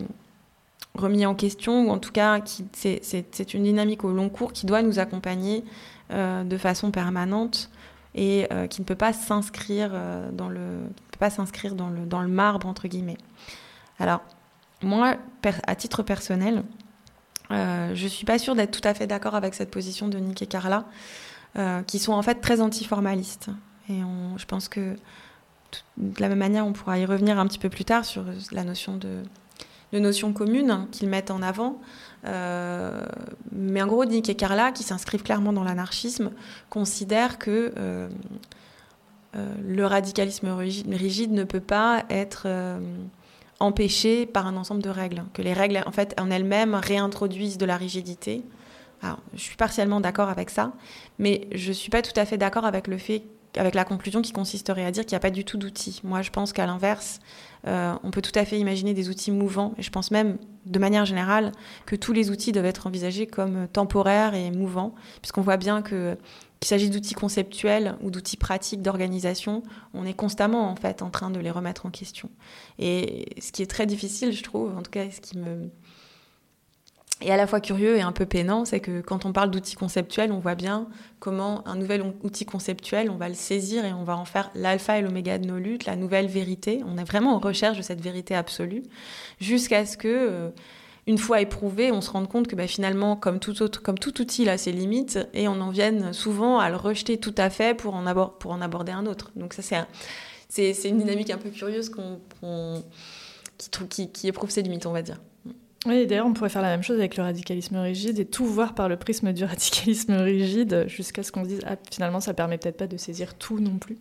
remis 0.95 1.27
en 1.27 1.35
question, 1.35 1.89
ou 1.89 1.91
en 1.91 1.99
tout 1.99 2.13
cas 2.13 2.41
c'est 2.73 3.55
une 3.55 3.65
dynamique 3.65 4.05
au 4.05 4.13
long 4.13 4.29
cours 4.29 4.53
qui 4.53 4.67
doit 4.67 4.83
nous 4.83 5.01
accompagner 5.01 5.65
de 6.11 6.57
façon 6.57 6.91
permanente 6.91 7.70
et 8.15 8.47
euh, 8.53 8.67
qui 8.67 8.81
ne 8.81 8.87
peut 8.87 8.97
pas 8.97 9.13
s'inscrire 9.13 9.91
euh, 9.93 10.31
dans 10.33 10.49
le 10.49 10.83
peut 11.13 11.19
pas 11.19 11.31
s'inscrire 11.31 11.75
dans 11.75 11.89
le 11.89 12.07
dans 12.07 12.23
le 12.23 12.29
marbre 12.29 12.67
entre 12.67 12.89
guillemets. 12.89 13.19
Alors 13.99 14.23
moi, 14.83 15.17
à 15.67 15.75
titre 15.75 16.03
personnel, 16.03 16.65
euh, 17.51 17.93
je 17.95 18.07
suis 18.07 18.25
pas 18.25 18.39
sûre 18.39 18.55
d'être 18.55 18.71
tout 18.71 18.87
à 18.87 18.95
fait 18.95 19.07
d'accord 19.07 19.35
avec 19.35 19.55
cette 19.55 19.71
position 19.71 20.09
de 20.09 20.19
Nick 20.19 20.43
et 20.43 20.47
Carla, 20.47 20.87
euh, 21.57 21.83
qui 21.83 21.99
sont 21.99 22.13
en 22.13 22.23
fait 22.23 22.37
très 22.37 22.61
antiformalistes. 22.61 23.51
Et 23.89 24.01
je 24.37 24.45
pense 24.47 24.69
que 24.69 24.97
de 25.97 26.21
la 26.21 26.29
même 26.29 26.39
manière, 26.39 26.65
on 26.65 26.73
pourra 26.73 26.99
y 26.99 27.05
revenir 27.05 27.39
un 27.39 27.47
petit 27.47 27.59
peu 27.59 27.69
plus 27.69 27.85
tard 27.85 28.05
sur 28.05 28.25
la 28.53 28.63
notion 28.63 28.97
de, 28.97 29.23
de 29.93 29.99
notions 29.99 30.33
communes 30.33 30.87
qu'ils 30.91 31.09
mettent 31.09 31.31
en 31.31 31.43
avant. 31.43 31.81
Euh, 32.27 33.05
mais 33.53 33.83
en 33.83 33.87
gros, 33.87 34.05
Nick 34.05 34.29
et 34.29 34.35
Carla, 34.35 34.73
qui 34.73 34.83
s'inscrivent 34.83 35.23
clairement 35.23 35.53
dans 35.53 35.65
l'anarchisme, 35.65 36.31
considèrent 36.69 37.39
que 37.39 37.73
euh, 37.79 38.09
euh, 39.37 39.55
le 39.67 39.87
radicalisme 39.87 40.49
rigide 40.51 41.33
ne 41.33 41.45
peut 41.45 41.61
pas 41.61 42.05
être 42.11 42.47
empêché 43.59 44.27
par 44.27 44.47
un 44.47 44.57
ensemble 44.57 44.83
de 44.83 44.91
règles, 44.91 45.23
que 45.35 45.43
les 45.43 45.53
règles, 45.53 45.83
en 45.87 45.93
fait, 45.93 46.19
en 46.21 46.31
elles-mêmes, 46.31 46.75
réintroduisent 46.75 47.59
de 47.59 47.67
la 47.67 47.77
rigidité. 47.77 48.43
Alors, 49.03 49.19
je 49.35 49.41
suis 49.41 49.57
partiellement 49.57 50.01
d'accord 50.01 50.29
avec 50.29 50.51
ça, 50.51 50.73
mais 51.19 51.49
je 51.53 51.69
ne 51.69 51.75
suis 51.75 51.91
pas 51.91 52.03
tout 52.03 52.19
à 52.19 52.25
fait 52.25 52.37
d'accord 52.37 52.65
avec 52.65 52.87
le 52.87 52.99
fait 52.99 53.23
avec 53.57 53.75
la 53.75 53.85
conclusion 53.85 54.23
qui 54.23 54.33
consisterait 54.33 54.85
à 54.85 54.91
dire 54.91 55.05
qu'il 55.05 55.13
n'y 55.13 55.19
a 55.19 55.21
pas 55.21 55.31
du 55.31 55.45
tout 55.45 55.59
d'outils. 55.59 56.01
Moi, 56.05 56.23
je 56.23 56.31
pense 56.31 56.53
qu'à 56.53 56.67
l'inverse, 56.67 57.19
euh, 57.67 57.95
on 58.03 58.11
peut 58.11 58.23
tout 58.23 58.37
à 58.39 58.45
fait 58.45 58.59
imaginer 58.59 58.95
des 58.95 59.09
outils 59.09 59.31
mouvants. 59.31 59.75
Et 59.79 59.83
je 59.83 59.91
pense 59.91 60.11
même, 60.11 60.39
de 60.67 60.79
manière 60.79 61.05
générale, 61.05 61.53
que 61.87 61.97
tous 61.97 62.13
les 62.13 62.31
outils 62.31 62.53
doivent 62.53 62.67
être 62.67 62.87
envisagés 62.87 63.27
comme 63.27 63.67
temporaires 63.69 64.35
et 64.35 64.51
mouvants, 64.51 64.95
puisqu'on 65.21 65.43
voit 65.43 65.57
bien 65.57 65.83
que 65.83 66.17
qu'il 66.61 66.69
s'agisse 66.69 66.91
d'outils 66.91 67.15
conceptuels 67.15 67.97
ou 68.03 68.11
d'outils 68.11 68.37
pratiques 68.37 68.83
d'organisation, 68.83 69.63
on 69.95 70.05
est 70.05 70.13
constamment 70.13 70.71
en 70.71 70.77
fait 70.77 71.01
en 71.01 71.09
train 71.09 71.31
de 71.31 71.41
les 71.41 71.51
remettre 71.51 71.87
en 71.87 71.91
question. 71.91 72.29
Et 72.79 73.27
ce 73.41 73.51
qui 73.51 73.63
est 73.63 73.67
très 73.71 73.87
difficile, 73.87 74.33
je 74.33 74.43
trouve, 74.43 74.77
en 74.77 74.83
tout 74.83 74.91
cas, 74.91 75.11
ce 75.11 75.23
qui 75.23 75.39
me 75.39 75.71
et 77.21 77.31
à 77.31 77.37
la 77.37 77.47
fois 77.47 77.61
curieux 77.61 77.97
et 77.97 78.01
un 78.01 78.13
peu 78.13 78.27
peinant, 78.27 78.65
c'est 78.65 78.81
que 78.81 79.01
quand 79.01 79.25
on 79.25 79.33
parle 79.33 79.51
d'outils 79.51 79.77
conceptuels, 79.77 80.33
on 80.33 80.39
voit 80.39 80.55
bien 80.55 80.89
comment 81.19 81.67
un 81.67 81.77
nouvel 81.77 82.03
outil 82.23 82.45
conceptuel, 82.47 83.11
on 83.11 83.17
va 83.17 83.29
le 83.29 83.35
saisir 83.35 83.85
et 83.85 83.93
on 83.93 84.05
va 84.05 84.17
en 84.17 84.25
faire 84.25 84.51
l'alpha 84.55 84.99
et 84.99 85.03
l'oméga 85.03 85.39
de 85.39 85.47
nos 85.47 85.59
luttes, 85.59 85.85
la 85.85 85.97
nouvelle 85.97 86.29
vérité. 86.29 86.83
On 86.87 86.97
est 86.97 87.05
vraiment 87.05 87.35
en 87.35 87.39
recherche 87.39 87.77
de 87.77 87.83
cette 87.83 88.01
vérité 88.01 88.35
absolue, 88.35 88.83
jusqu'à 89.41 89.85
ce 89.85 89.97
que 89.97 90.09
euh, 90.09 90.51
une 91.07 91.19
fois 91.19 91.41
éprouvé, 91.41 91.93
on 91.93 92.01
se 92.01 92.11
rend 92.11 92.25
compte 92.27 92.47
que 92.47 92.57
bah, 92.57 92.67
finalement, 92.67 93.17
comme 93.17 93.39
tout, 93.39 93.63
autre, 93.63 93.83
comme 93.83 93.99
tout 93.99 94.21
outil, 94.21 94.43
il 94.43 94.49
a 94.49 94.59
ses 94.59 94.73
limites 94.73 95.19
et 95.35 95.49
on 95.49 95.61
en 95.61 95.71
vient 95.71 96.13
souvent 96.13 96.59
à 96.59 96.71
le 96.71 96.77
rejeter 96.77 97.19
tout 97.19 97.35
à 97.37 97.51
fait 97.51 97.77
pour 97.77 97.95
en, 97.95 98.27
pour 98.39 98.53
en 98.53 98.61
aborder 98.61 98.93
un 98.93 99.07
autre. 99.07 99.31
Donc 99.37 99.55
ça, 99.55 99.63
c'est 99.63 99.77
c'est 100.51 100.89
une 100.89 100.99
dynamique 100.99 101.31
un 101.31 101.39
peu 101.39 101.49
curieuse 101.51 101.93
qui, 103.89 104.29
éprouve 104.29 104.51
ses 104.51 104.63
limites, 104.63 104.87
on 104.87 104.93
va 104.93 105.03
dire. 105.03 105.21
Oui, 105.87 106.07
d'ailleurs, 106.07 106.27
on 106.27 106.35
pourrait 106.35 106.51
faire 106.51 106.61
la 106.61 106.69
même 106.69 106.83
chose 106.83 106.99
avec 106.99 107.17
le 107.17 107.23
radicalisme 107.23 107.77
rigide 107.77 108.19
et 108.19 108.27
tout 108.27 108.45
voir 108.45 108.75
par 108.75 108.89
le 108.89 108.97
prisme 108.97 109.33
du 109.33 109.45
radicalisme 109.47 110.13
rigide 110.13 110.85
jusqu'à 110.89 111.23
ce 111.23 111.33
qu'on 111.33 111.45
se 111.45 111.49
dise 111.49 111.61
ah, 111.67 111.77
finalement, 111.91 112.21
ça 112.21 112.35
permet 112.35 112.59
peut-être 112.59 112.77
pas 112.77 112.87
de 112.87 112.97
saisir 112.97 113.35
tout 113.35 113.61
non 113.61 113.79
plus. 113.79 113.97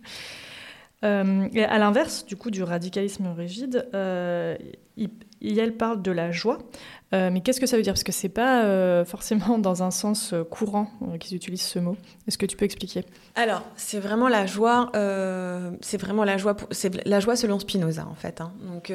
Euh, 1.06 1.48
et 1.54 1.64
à 1.64 1.78
l'inverse, 1.78 2.26
du 2.26 2.36
coup, 2.36 2.52
du 2.52 2.64
radicalisme 2.64 3.28
rigide, 3.28 3.88
euh, 3.94 4.58
il, 4.98 5.74
parle 5.78 6.02
de 6.02 6.12
la 6.12 6.32
joie. 6.32 6.58
Euh, 7.14 7.30
mais 7.32 7.42
qu'est-ce 7.42 7.62
que 7.62 7.66
ça 7.66 7.78
veut 7.78 7.82
dire? 7.82 7.94
Parce 7.94 8.04
que 8.04 8.12
c'est 8.12 8.28
pas 8.28 8.66
euh, 8.66 9.06
forcément 9.06 9.58
dans 9.60 9.82
un 9.82 9.92
sens 9.92 10.34
courant 10.52 10.88
qu'ils 11.20 11.38
utilisent 11.38 11.62
ce 11.62 11.80
mot. 11.80 11.96
Est-ce 12.28 12.38
que 12.38 12.46
tu 12.46 12.58
peux 12.58 12.66
expliquer? 12.66 13.06
Alors, 13.36 13.64
c'est 13.78 14.00
vraiment 14.00 14.28
la 14.28 14.46
joie. 14.46 14.92
c'est 15.80 15.98
vraiment 15.98 16.26
la 16.26 16.38
joie. 16.38 16.58
C'est 16.72 17.08
la 17.08 17.22
joie 17.22 17.38
selon 17.38 17.60
Spinoza, 17.60 18.06
en 18.06 18.16
fait. 18.16 18.42
Hein. 18.42 18.52
Donc, 18.68 18.92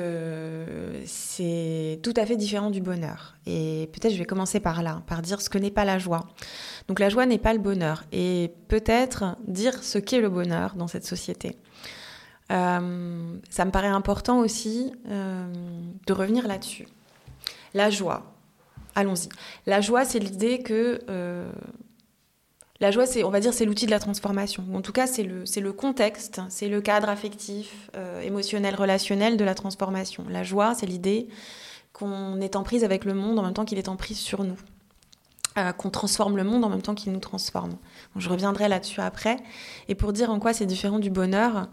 c'est 1.06 2.00
tout 2.02 2.14
à 2.16 2.26
fait 2.26 2.36
différent 2.36 2.70
du 2.70 2.82
bonheur. 2.82 3.36
Et 3.46 3.88
peut-être 3.92 4.12
je 4.12 4.18
vais 4.18 4.26
commencer 4.26 4.60
par 4.60 4.82
là, 4.82 5.02
par 5.06 5.22
dire 5.22 5.40
ce 5.40 5.48
que 5.48 5.58
n'est 5.58 5.70
pas 5.70 5.86
la 5.86 5.98
joie. 5.98 6.26
Donc, 6.86 6.98
la 6.98 7.08
joie 7.08 7.24
n'est 7.24 7.38
pas 7.38 7.54
le 7.54 7.60
bonheur. 7.60 8.04
Et 8.12 8.52
peut-être 8.68 9.36
dire 9.48 9.82
ce 9.82 9.96
qu'est 9.96 10.20
le 10.20 10.28
bonheur 10.28 10.74
dans 10.76 10.86
cette 10.86 11.06
société. 11.06 11.56
Euh, 12.52 13.38
ça 13.48 13.64
me 13.64 13.70
paraît 13.70 13.88
important 13.88 14.40
aussi 14.40 14.92
euh, 15.08 15.46
de 16.06 16.12
revenir 16.12 16.46
là-dessus. 16.46 16.86
La 17.72 17.90
joie. 17.90 18.22
Allons-y. 18.94 19.28
La 19.66 19.80
joie, 19.80 20.04
c'est 20.04 20.18
l'idée 20.18 20.62
que 20.62 21.00
euh, 21.08 21.50
la 22.80 22.90
joie, 22.90 23.06
c'est, 23.06 23.24
on 23.24 23.30
va 23.30 23.40
dire, 23.40 23.54
c'est 23.54 23.64
l'outil 23.64 23.86
de 23.86 23.90
la 23.90 23.98
transformation. 23.98 24.64
En 24.74 24.82
tout 24.82 24.92
cas, 24.92 25.06
c'est 25.06 25.22
le, 25.22 25.46
c'est 25.46 25.60
le 25.60 25.72
contexte, 25.72 26.40
c'est 26.48 26.68
le 26.68 26.80
cadre 26.80 27.08
affectif, 27.08 27.90
émotionnel, 28.22 28.74
relationnel 28.74 29.36
de 29.36 29.44
la 29.44 29.54
transformation. 29.54 30.24
La 30.28 30.42
joie, 30.42 30.74
c'est 30.74 30.86
l'idée 30.86 31.28
qu'on 31.92 32.40
est 32.40 32.56
en 32.56 32.62
prise 32.62 32.84
avec 32.84 33.04
le 33.04 33.14
monde 33.14 33.38
en 33.38 33.42
même 33.42 33.54
temps 33.54 33.64
qu'il 33.64 33.78
est 33.78 33.88
en 33.88 33.96
prise 33.96 34.18
sur 34.18 34.44
nous. 34.44 34.58
Qu'on 35.76 35.90
transforme 35.90 36.36
le 36.36 36.44
monde 36.44 36.64
en 36.64 36.68
même 36.68 36.82
temps 36.82 36.94
qu'il 36.94 37.12
nous 37.12 37.20
transforme. 37.20 37.76
je 38.16 38.28
reviendrai 38.28 38.68
là-dessus 38.68 39.00
après. 39.00 39.36
Et 39.88 39.94
pour 39.94 40.12
dire 40.12 40.30
en 40.30 40.40
quoi 40.40 40.52
c'est 40.52 40.66
différent 40.66 40.98
du 40.98 41.10
bonheur, 41.10 41.68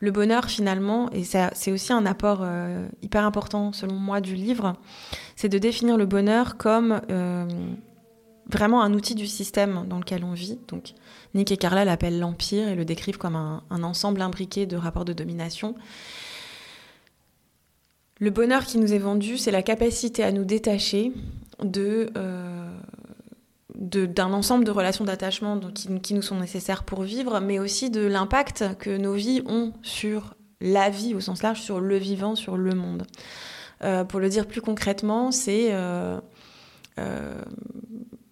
le 0.00 0.10
bonheur 0.10 0.46
finalement, 0.46 1.10
et 1.12 1.22
c'est 1.24 1.70
aussi 1.70 1.92
un 1.92 2.06
apport 2.06 2.40
euh, 2.42 2.88
hyper 3.02 3.24
important 3.24 3.72
selon 3.72 3.94
moi 3.94 4.20
du 4.20 4.34
livre, 4.34 4.76
c'est 5.36 5.48
de 5.48 5.58
définir 5.58 5.96
le 5.98 6.06
bonheur 6.06 6.56
comme 6.56 7.00
euh, 7.10 7.46
vraiment 8.48 8.82
un 8.82 8.94
outil 8.94 9.14
du 9.14 9.26
système 9.26 9.86
dans 9.86 9.98
lequel 9.98 10.24
on 10.24 10.32
vit. 10.32 10.58
Donc 10.68 10.94
Nick 11.34 11.52
et 11.52 11.56
Carla 11.58 11.84
l'appellent 11.84 12.18
l'empire 12.18 12.68
et 12.68 12.74
le 12.74 12.84
décrivent 12.84 13.18
comme 13.18 13.36
un, 13.36 13.62
ensemble 13.82 14.22
imbriqué 14.22 14.66
de 14.66 14.76
rapports 14.76 15.04
de 15.04 15.12
domination. 15.12 15.74
Le 18.18 18.30
bonheur 18.30 18.64
qui 18.64 18.78
nous 18.78 18.94
est 18.94 18.98
vendu, 18.98 19.36
c'est 19.36 19.50
la 19.50 19.62
capacité 19.62 20.22
à 20.22 20.32
nous 20.32 20.44
détacher 20.44 21.12
de, 21.62 22.10
euh, 22.16 22.70
d'un 23.76 24.32
ensemble 24.32 24.64
de 24.64 24.70
relations 24.70 25.04
d'attachement 25.04 25.60
qui, 26.02 26.14
nous 26.14 26.22
sont 26.22 26.40
nécessaires 26.40 26.82
pour 26.82 27.02
vivre, 27.02 27.40
mais 27.40 27.58
aussi 27.58 27.90
de 27.90 28.06
l'impact 28.06 28.64
que 28.78 28.96
nos 28.96 29.12
vies 29.12 29.42
ont 29.46 29.72
sur 29.82 30.34
la 30.60 30.88
vie 30.88 31.14
au 31.14 31.20
sens 31.20 31.42
large, 31.42 31.60
sur 31.60 31.80
le 31.80 31.96
vivant, 31.96 32.34
sur 32.34 32.56
le 32.56 32.74
monde. 32.74 33.04
Euh, 33.84 34.04
pour 34.04 34.20
le 34.20 34.30
dire 34.30 34.46
plus 34.46 34.62
concrètement, 34.62 35.30
c'est 35.30 35.68
euh, 35.72 36.18
euh, 36.98 37.38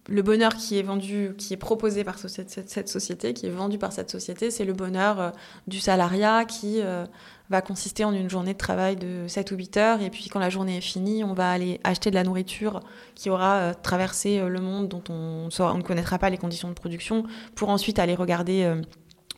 le 0.08 0.22
bonheur 0.22 0.54
qui 0.54 0.78
est 0.78 0.82
vendu, 0.82 1.34
qui 1.36 1.52
est 1.52 1.58
proposé 1.58 2.04
par 2.04 2.18
cette, 2.18 2.88
société, 2.88 3.34
qui 3.34 3.46
est 3.46 3.50
vendu 3.50 3.76
par 3.76 3.92
cette 3.92 4.10
société, 4.10 4.50
c'est 4.50 4.64
le 4.64 4.72
bonheur 4.72 5.32
du 5.66 5.78
salariat 5.80 6.46
qui 6.46 6.80
va 7.50 7.60
consister 7.60 8.04
en 8.04 8.12
une 8.12 8.30
journée 8.30 8.54
de 8.54 8.58
travail 8.58 8.96
de 8.96 9.26
7 9.28 9.52
ou 9.52 9.56
8 9.56 9.76
heures. 9.76 10.02
Et 10.02 10.10
puis 10.10 10.28
quand 10.28 10.38
la 10.38 10.50
journée 10.50 10.78
est 10.78 10.82
finie, 10.82 11.24
on 11.24 11.34
va 11.34 11.50
aller 11.50 11.80
acheter 11.84 12.10
de 12.10 12.14
la 12.14 12.24
nourriture 12.24 12.80
qui 13.14 13.30
aura 13.30 13.56
euh, 13.56 13.74
traversé 13.74 14.38
euh, 14.38 14.48
le 14.48 14.60
monde 14.60 14.88
dont 14.88 15.02
on, 15.10 15.48
ne 15.48 15.82
connaîtra 15.82 16.18
pas 16.18 16.30
les 16.30 16.38
conditions 16.38 16.68
de 16.68 16.74
production, 16.74 17.24
pour 17.54 17.68
ensuite 17.68 17.98
aller 17.98 18.14
regarder 18.14 18.64
euh, 18.64 18.80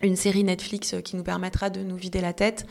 une 0.02 0.16
série 0.16 0.44
Netflix 0.44 0.94
qui 1.04 1.16
nous 1.16 1.24
permettra 1.24 1.70
de 1.70 1.80
nous 1.80 1.96
vider 1.96 2.20
la 2.20 2.32
tête. 2.32 2.66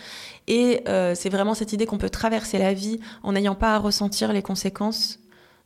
Et 0.47 0.83
c'est 0.85 1.29
vraiment 1.29 1.55
cette 1.55 1.73
idée 1.73 1.87
qu'on 1.87 1.97
peut 1.97 2.11
traverser 2.11 2.59
la 2.59 2.71
vie 2.71 2.99
en 3.23 3.33
n'ayant 3.33 3.55
pas 3.55 3.73
à 3.73 3.79
ressentir 3.79 4.31
les 4.31 4.43
conséquences 4.43 5.17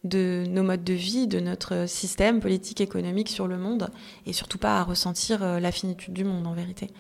de 0.06 0.46
nos 0.48 0.64
modes 0.64 0.86
de 0.86 0.94
vie, 0.94 1.28
de 1.28 1.42
notre 1.42 1.86
système 1.86 2.40
politique, 2.40 2.80
économique 2.80 3.28
sur 3.28 3.46
le 3.46 3.58
monde, 3.58 3.90
et 4.26 4.32
surtout 4.32 4.58
pas 4.58 4.80
à 4.80 4.84
ressentir 4.84 5.60
la 5.60 5.72
finitude 5.74 6.14
du 6.14 6.24
monde 6.24 6.48
en 6.48 6.54
vérité. 6.54 6.92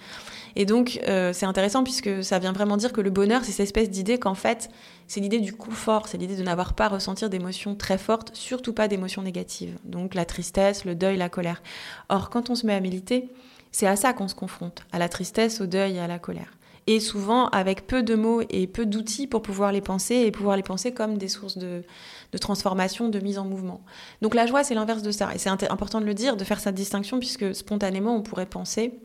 Et 0.55 0.65
donc, 0.65 0.99
euh, 1.07 1.33
c'est 1.33 1.45
intéressant 1.45 1.83
puisque 1.83 2.23
ça 2.23 2.39
vient 2.39 2.51
vraiment 2.51 2.77
dire 2.77 2.93
que 2.93 3.01
le 3.01 3.09
bonheur, 3.09 3.43
c'est 3.43 3.51
cette 3.51 3.65
espèce 3.65 3.89
d'idée 3.89 4.17
qu'en 4.17 4.35
fait, 4.35 4.69
c'est 5.07 5.19
l'idée 5.19 5.39
du 5.39 5.53
confort, 5.53 6.07
c'est 6.07 6.17
l'idée 6.17 6.35
de 6.35 6.43
n'avoir 6.43 6.73
pas 6.73 6.85
à 6.85 6.89
ressentir 6.89 7.29
d'émotions 7.29 7.75
très 7.75 7.97
fortes, 7.97 8.31
surtout 8.35 8.73
pas 8.73 8.87
d'émotions 8.87 9.21
négatives. 9.21 9.77
Donc, 9.83 10.15
la 10.15 10.25
tristesse, 10.25 10.85
le 10.85 10.95
deuil, 10.95 11.17
la 11.17 11.29
colère. 11.29 11.61
Or, 12.09 12.29
quand 12.29 12.49
on 12.49 12.55
se 12.55 12.65
met 12.65 12.73
à 12.73 12.79
militer, 12.79 13.29
c'est 13.71 13.87
à 13.87 13.95
ça 13.95 14.13
qu'on 14.13 14.27
se 14.27 14.35
confronte, 14.35 14.83
à 14.91 14.99
la 14.99 15.09
tristesse, 15.09 15.61
au 15.61 15.65
deuil 15.65 15.97
et 15.97 15.99
à 15.99 16.07
la 16.07 16.19
colère. 16.19 16.51
Et 16.87 16.99
souvent 16.99 17.49
avec 17.49 17.85
peu 17.85 18.01
de 18.01 18.15
mots 18.15 18.41
et 18.49 18.65
peu 18.65 18.87
d'outils 18.87 19.27
pour 19.27 19.43
pouvoir 19.43 19.71
les 19.71 19.81
penser 19.81 20.15
et 20.15 20.31
pouvoir 20.31 20.57
les 20.57 20.63
penser 20.63 20.91
comme 20.91 21.19
des 21.19 21.27
sources 21.27 21.57
de, 21.57 21.83
de 22.31 22.37
transformation, 22.39 23.09
de 23.09 23.19
mise 23.19 23.37
en 23.37 23.45
mouvement. 23.45 23.81
Donc 24.23 24.33
la 24.33 24.47
joie, 24.47 24.63
c'est 24.63 24.73
l'inverse 24.73 25.03
de 25.03 25.11
ça. 25.11 25.29
Et 25.35 25.37
c'est 25.37 25.49
important 25.49 26.01
de 26.01 26.05
le 26.05 26.15
dire, 26.15 26.35
de 26.35 26.43
faire 26.43 26.59
cette 26.59 26.73
distinction, 26.73 27.19
puisque 27.19 27.53
spontanément, 27.53 28.15
on 28.15 28.23
pourrait 28.23 28.47
penser 28.47 28.99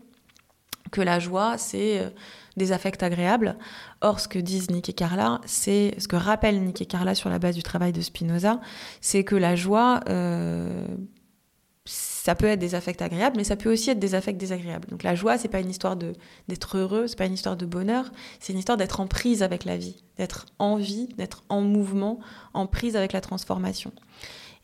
que 0.91 1.01
la 1.01 1.19
joie, 1.19 1.59
c'est 1.59 2.01
euh, 2.01 2.11
des 2.57 2.73
affects 2.73 3.03
agréables. 3.03 3.57
Or, 4.01 4.21
ce 4.21 4.29
que 4.29 4.39
disent 4.39 4.71
Nick 4.71 4.89
et 4.89 4.93
Carla, 4.93 5.41
c'est 5.47 5.95
ce 5.99 6.09
que 6.09 6.17
rappellent 6.17 6.63
Nick 6.63 6.81
et 6.83 6.87
Carla 6.87 7.15
sur 7.15 7.31
la 7.31 7.39
base 7.39 7.55
du 7.55 7.63
travail 7.63 7.93
de 7.93 8.01
Spinoza, 8.01 8.61
c'est 9.01 9.25
que 9.25 9.35
la 9.35 9.57
joie, 9.57 10.01
euh, 10.09 10.87
ça 11.85 12.35
peut 12.35 12.47
être 12.47 12.59
des 12.59 12.75
affects 12.75 13.03
agréables, 13.03 13.37
mais 13.37 13.45
ça 13.45 13.57
peut 13.57 13.73
aussi 13.73 13.91
être 13.91 13.99
des 13.99 14.15
affects 14.15 14.37
désagréables. 14.37 14.89
Donc 14.89 15.03
la 15.03 15.15
joie, 15.15 15.37
c'est 15.37 15.49
pas 15.49 15.61
une 15.61 15.71
histoire 15.71 15.97
d'être 15.97 16.79
heureux, 16.79 17.07
c'est 17.07 17.19
pas 17.19 17.27
une 17.27 17.35
histoire 17.35 17.57
de 17.57 17.67
bonheur, 17.67 18.13
c'est 18.41 18.53
une 18.53 18.59
histoire 18.59 18.79
d'être 18.79 19.01
en 19.01 19.07
prise 19.07 19.43
avec 19.43 19.65
la 19.65 19.77
vie, 19.77 20.05
d'être 20.17 20.47
en 20.59 20.77
vie, 20.77 21.09
d'être 21.19 21.43
en 21.49 21.61
mouvement, 21.61 22.21
en 22.55 22.67
prise 22.67 22.97
avec 22.97 23.13
la 23.13 23.21
transformation. 23.21 23.93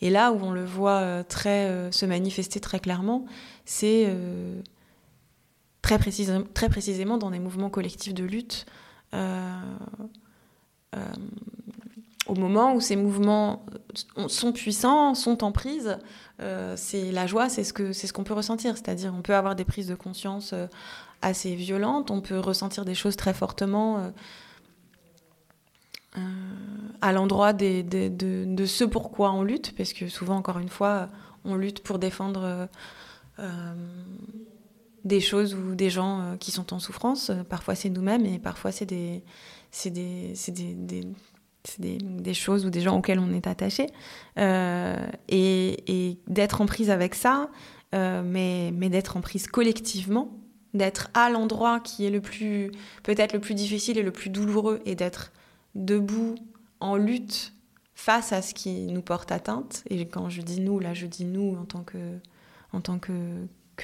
Et 0.03 0.09
là 0.09 0.33
où 0.33 0.39
on 0.43 0.53
le 0.53 0.65
voit 0.65 1.01
euh, 1.01 1.23
très 1.23 1.93
se 1.93 2.07
manifester 2.07 2.61
très 2.61 2.81
clairement, 2.81 3.27
c'est 3.67 4.07
très, 5.83 5.99
précisément, 5.99 7.19
dans 7.19 7.31
des 7.31 7.39
mouvements 7.39 7.71
collectifs 7.71 8.15
de 8.15 8.25
lutte. 8.25 8.67
Euh, 9.15 9.61
euh, 10.97 11.05
au 12.27 12.35
moment 12.35 12.75
où 12.75 12.81
ces 12.81 12.97
mouvements 12.97 13.65
sont 14.29 14.53
puissants, 14.53 15.15
sont 15.15 15.43
en 15.43 15.53
prise, 15.53 15.99
euh, 16.41 16.75
c'est 16.77 17.11
la 17.11 17.27
joie, 17.27 17.49
c'est 17.49 17.65
ce 17.65 17.93
ce 17.93 18.13
qu'on 18.13 18.25
peut 18.25 18.35
ressentir. 18.35 18.77
C'est-à-dire, 18.77 19.13
on 19.17 19.23
peut 19.23 19.35
avoir 19.35 19.57
des 19.57 19.65
prises 19.65 19.89
de 19.89 19.95
conscience 19.95 20.55
assez 21.23 21.55
violentes, 21.55 22.11
on 22.11 22.21
peut 22.21 22.39
ressentir 22.39 22.85
des 22.85 22.95
choses 22.95 23.17
très 23.17 23.35
fortement 23.35 24.13
à 27.01 27.13
l'endroit 27.13 27.53
de, 27.53 27.83
de, 27.83 28.67
ce 28.67 28.85
pourquoi 28.85 29.33
on 29.33 29.43
lutte, 29.43 29.75
parce 29.77 29.93
que 29.93 30.09
souvent, 30.09 30.37
encore 30.37 30.59
une 30.59 30.69
fois, 30.69 31.09
on 31.45 31.57
lutte 31.57 31.83
pour 31.83 31.99
défendre 31.99 32.69
des 35.05 35.21
choses 35.21 35.55
ou 35.55 35.75
des 35.75 35.91
gens 35.91 36.21
euh, 36.21 36.37
qui 36.37 36.51
sont 36.51 36.75
en 36.75 36.79
souffrance. 36.79 37.31
Euh, 37.31 37.43
parfois 37.45 37.75
c'est 37.75 37.91
nous-mêmes 37.91 38.27
et 38.27 38.39
parfois 38.39 38.73
c'est 38.73 38.87
des, 38.87 39.23
des, 39.87 40.35
des, 40.49 41.07
des, 41.79 41.99
des, 41.99 42.35
choses 42.35 42.67
ou 42.67 42.71
des 42.71 42.81
gens 42.81 42.97
auxquels 42.97 43.19
on 43.19 43.33
est 43.33 43.47
attaché. 43.47 43.87
Euh, 44.39 45.07
et, 45.29 46.19
d'être 46.27 46.61
en 46.61 46.67
prise 46.67 46.91
avec 46.91 47.15
ça, 47.15 47.51
mais, 47.93 48.73
mais 48.73 48.89
d'être 48.89 49.17
en 49.17 49.21
prise 49.21 49.47
collectivement, 49.47 50.33
d'être 50.75 51.11
à 51.15 51.31
l'endroit 51.31 51.81
qui 51.81 52.05
est 52.05 52.11
le 52.11 52.21
plus, 52.21 52.71
peut-être 53.03 53.33
le 53.33 53.41
plus 53.41 53.55
difficile 53.55 53.99
et 53.99 54.03
le 54.03 54.13
plus 54.13 54.31
douloureux, 54.31 54.81
et 54.85 54.95
d'être 54.95 55.33
debout, 55.75 56.37
en 56.81 56.97
lutte 56.97 57.53
face 57.95 58.33
à 58.33 58.41
ce 58.41 58.55
qui 58.55 58.87
nous 58.87 59.03
porte 59.03 59.31
atteinte. 59.33 59.85
Et 59.91 60.07
quand 60.07 60.31
je 60.31 60.41
dis 60.41 60.61
nous, 60.61 60.79
là 60.79 60.95
je 60.95 61.07
dis 61.07 61.25
nous 61.25 61.57
en 61.61 61.65
tant 61.65 61.83
que, 61.83 61.99
en 62.73 62.81
tant 62.81 62.99
que, 62.99 63.13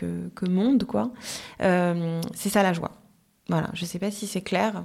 que, 0.00 0.48
monde, 0.48 0.84
quoi. 0.84 1.10
Euh, 1.62 2.20
c'est 2.34 2.48
ça 2.48 2.62
la 2.62 2.72
joie. 2.72 2.92
Voilà, 3.48 3.70
je 3.74 3.84
sais 3.84 3.98
pas 3.98 4.10
si 4.10 4.26
c'est 4.26 4.40
clair. 4.40 4.82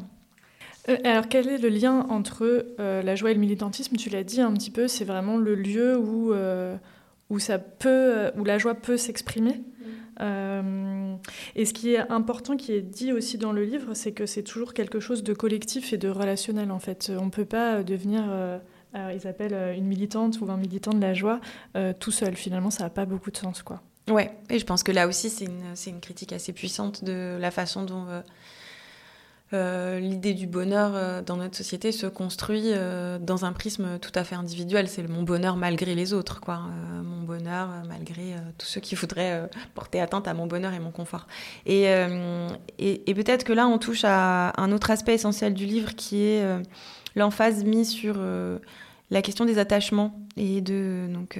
Euh, 0.89 0.97
alors, 1.04 1.28
quel 1.28 1.47
est 1.47 1.58
le 1.58 1.69
lien 1.69 2.06
entre 2.10 2.65
euh, 2.80 3.02
la 3.02 3.15
joie 3.15 3.32
et 3.32 3.34
le 3.34 3.39
militantisme? 3.39 3.95
Tu 3.95 4.10
l'as 4.10 4.24
dit 4.24 4.41
un 4.41 4.54
petit 4.54 4.71
peu, 4.71 4.88
c'est 4.88 5.06
vraiment 5.06 5.38
le 5.38 5.56
lieu 5.56 5.97
où, 5.97 6.34
où, 7.30 7.39
ça 7.39 7.60
peut, 7.60 8.32
où 8.38 8.43
la 8.43 8.58
joie 8.58 8.76
peut 8.76 8.97
s'exprimer. 8.97 9.62
et 10.19 11.65
ce 11.65 11.74
qui 11.74 11.93
est 11.93 12.12
important, 12.12 12.56
qui 12.56 12.74
est 12.74 12.82
dit 12.82 13.12
aussi 13.12 13.38
dans 13.38 13.52
le 13.52 13.63
livre, 13.63 13.93
c'est 13.93 14.12
que 14.12 14.26
c'est 14.26 14.43
toujours 14.43 14.74
quelque 14.74 15.00
chose 15.00 15.24
de 15.24 15.34
collectif 15.34 15.93
et 15.93 15.97
de 15.97 16.10
relationnel, 16.10 16.71
en 16.71 16.80
fait. 16.80 17.12
On 17.19 17.26
ne 17.26 17.32
peut 17.32 17.45
pas 17.45 17.84
devenir 17.84 18.24
Alors, 18.93 19.12
ils 19.12 19.28
appellent 19.28 19.76
une 19.76 19.86
militante 19.86 20.39
ou 20.41 20.52
un 20.52 20.58
militant 20.58 20.91
de 20.91 21.02
la 21.02 21.13
joie 21.13 21.39
tout 22.00 22.12
seul. 22.12 22.36
Finalement, 22.36 22.71
ça 22.71 22.84
n'a 22.84 22.89
pas 22.89 23.06
beaucoup 23.06 23.32
de 23.32 23.38
sens, 23.38 23.63
quoi. 23.63 23.82
Ouais, 24.12 24.32
et 24.50 24.60
je 24.60 24.65
pense 24.65 24.84
que 24.84 24.91
là 24.91 25.08
aussi, 25.08 25.30
c'est 25.30 25.45
une, 25.45 25.74
une, 25.88 26.02
critique 26.02 26.34
assez 26.34 26.54
puissante 26.54 27.04
de 27.04 27.38
la 27.39 27.52
façon 27.52 27.84
dont 27.84 28.06
euh, 29.54 30.00
l'idée 30.00 30.34
du 30.34 30.47
bonheur 30.47 30.91
euh, 30.95 31.21
dans 31.21 31.36
notre 31.36 31.58
société 31.58 31.91
se 31.91 32.08
construit 32.08 32.67
euh, 32.67 33.19
dans 33.19 33.43
un 33.43 33.52
prisme 33.52 34.00
tout 34.00 34.12
à 34.15 34.24
fait 34.24 34.36
individuel. 34.36 34.88
C'est 34.88 35.06
mon 35.08 35.24
bonheur 35.24 35.58
malgré 35.58 35.93
les 35.93 36.13
autres, 36.13 36.39
quoi. 36.39 36.62
mon 37.04 37.24
bonheur 37.24 37.69
malgré 37.88 38.36
tous 38.58 38.65
ceux 38.65 38.82
qui 38.82 38.95
voudraient 38.95 39.50
porter 39.76 40.00
atteinte 40.00 40.28
à 40.28 40.34
mon 40.34 40.47
bonheur 40.47 40.74
et 40.74 40.80
mon 40.80 40.91
confort. 40.91 41.28
Et, 41.65 41.86
et, 42.80 43.13
peut-être 43.13 43.43
que 43.43 43.54
là, 43.54 43.67
on 43.67 43.78
touche 43.78 44.04
à 44.04 44.54
un 44.62 44.71
autre 44.71 44.91
aspect 44.91 45.13
essentiel 45.13 45.54
du 45.54 45.65
livre 45.65 45.95
qui 45.95 46.24
est 46.24 46.43
l'emphase 47.15 47.63
mise 47.63 47.89
sur 47.89 48.19
la 49.10 49.21
question 49.21 49.45
des 49.45 49.60
attachements 49.60 50.19
et 50.38 50.62
de 50.62 51.08
donc 51.13 51.39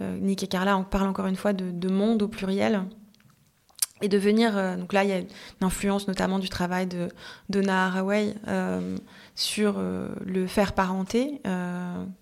Nick 0.00 0.42
et 0.42 0.46
Carla 0.46 0.76
on 0.78 0.84
parle 0.84 1.08
encore 1.08 1.26
une 1.26 1.36
fois 1.36 1.52
de, 1.52 1.70
de 1.70 1.88
monde 1.88 2.22
au 2.22 2.28
pluriel 2.28 2.84
et 4.00 4.08
de 4.08 4.18
venir, 4.18 4.56
euh, 4.56 4.76
donc 4.76 4.92
là 4.92 5.04
il 5.04 5.10
y 5.10 5.12
a 5.12 5.18
une 5.18 5.26
influence 5.60 6.08
notamment 6.08 6.38
du 6.38 6.48
travail 6.48 6.86
de 6.86 7.08
Donna 7.48 7.86
Haraway 7.86 8.34
euh, 8.46 8.96
sur 9.34 9.76
euh, 9.78 10.08
le 10.24 10.46
faire 10.46 10.72
parenté, 10.72 11.40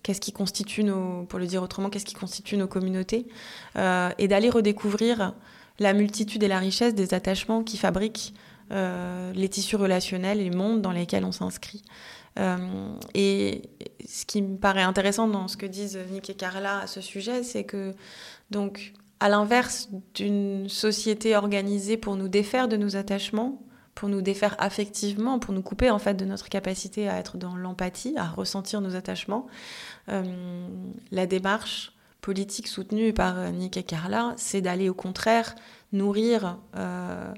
qu'est-ce 0.03 0.21
qui 0.21 0.31
constitue 0.31 0.83
nos, 0.83 1.23
pour 1.23 1.39
le 1.39 1.45
dire 1.45 1.63
autrement, 1.63 1.89
qu'est-ce 1.89 2.05
qui 2.05 2.15
constitue 2.15 2.57
nos 2.57 2.67
communautés, 2.67 3.27
et 3.75 4.27
d'aller 4.27 4.49
redécouvrir 4.49 5.33
la 5.79 5.93
multitude 5.93 6.43
et 6.43 6.47
la 6.47 6.59
richesse 6.59 6.95
des 6.95 7.13
attachements 7.13 7.63
qui 7.63 7.77
fabriquent 7.77 8.33
les 8.71 9.49
tissus 9.49 9.75
relationnels 9.75 10.39
et 10.39 10.49
les 10.49 10.55
mondes 10.55 10.81
dans 10.81 10.91
lesquels 10.91 11.25
on 11.25 11.31
s'inscrit. 11.31 11.81
Et 13.13 13.61
ce 14.07 14.25
qui 14.25 14.41
me 14.41 14.57
paraît 14.57 14.83
intéressant 14.83 15.27
dans 15.27 15.47
ce 15.47 15.57
que 15.57 15.65
disent 15.65 15.99
Nick 16.11 16.29
et 16.29 16.35
Carla 16.35 16.81
à 16.81 16.87
ce 16.87 17.01
sujet, 17.01 17.43
c'est 17.43 17.63
que 17.63 17.93
donc 18.51 18.93
à 19.19 19.29
l'inverse 19.29 19.89
d'une 20.13 20.69
société 20.69 21.35
organisée 21.35 21.97
pour 21.97 22.15
nous 22.15 22.27
défaire 22.27 22.67
de 22.67 22.77
nos 22.77 22.95
attachements, 22.95 23.61
pour 23.95 24.09
nous 24.09 24.21
défaire 24.21 24.55
affectivement, 24.59 25.39
pour 25.39 25.53
nous 25.53 25.63
couper 25.63 25.89
en 25.89 25.97
fait 25.97 26.13
de 26.13 26.25
notre 26.25 26.49
capacité 26.49 27.09
à 27.09 27.17
être 27.17 27.37
dans 27.37 27.55
l'empathie, 27.55 28.13
à 28.15 28.27
ressentir 28.27 28.79
nos 28.79 28.95
attachements, 28.95 29.47
euh, 30.09 30.67
la 31.11 31.25
démarche 31.25 31.93
politique 32.21 32.67
soutenue 32.67 33.11
par 33.11 33.39
euh, 33.39 33.49
Nick 33.49 33.75
et 33.75 33.83
Carla, 33.83 34.33
c'est 34.37 34.61
d'aller 34.61 34.87
au 34.87 34.93
contraire 34.93 35.55
nourrir, 35.93 36.59
euh, 36.75 37.33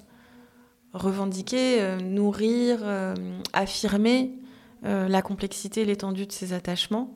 revendiquer, 0.93 1.97
nourrir, 2.01 2.79
affirmer 3.53 4.33
la 4.83 5.21
complexité, 5.21 5.85
l'étendue 5.85 6.25
de 6.25 6.31
ces 6.31 6.53
attachements. 6.53 7.15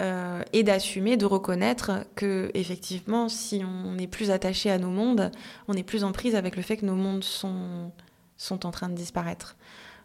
Euh, 0.00 0.42
et 0.54 0.62
d'assumer, 0.62 1.18
de 1.18 1.26
reconnaître 1.26 2.06
que 2.14 2.50
effectivement, 2.54 3.28
si 3.28 3.62
on 3.62 3.98
est 3.98 4.06
plus 4.06 4.30
attaché 4.30 4.70
à 4.70 4.78
nos 4.78 4.88
mondes, 4.88 5.30
on 5.68 5.74
est 5.74 5.82
plus 5.82 6.02
en 6.02 6.12
prise 6.12 6.34
avec 6.34 6.56
le 6.56 6.62
fait 6.62 6.78
que 6.78 6.86
nos 6.86 6.94
mondes 6.94 7.24
sont, 7.24 7.92
sont 8.38 8.64
en 8.64 8.70
train 8.70 8.88
de 8.88 8.94
disparaître. 8.94 9.54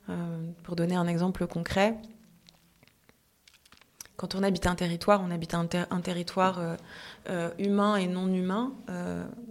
Euh, 0.09 0.41
pour 0.63 0.75
donner 0.75 0.95
un 0.95 1.07
exemple 1.07 1.47
concret, 1.47 1.95
quand 4.17 4.35
on 4.35 4.43
habite 4.43 4.67
un 4.67 4.75
territoire, 4.75 5.21
on 5.25 5.31
habite 5.31 5.53
un, 5.53 5.67
territoire 5.67 6.59
euh, 7.29 7.49
humain 7.57 7.95
et 7.95 8.07
non 8.07 8.27
humain, 8.27 8.73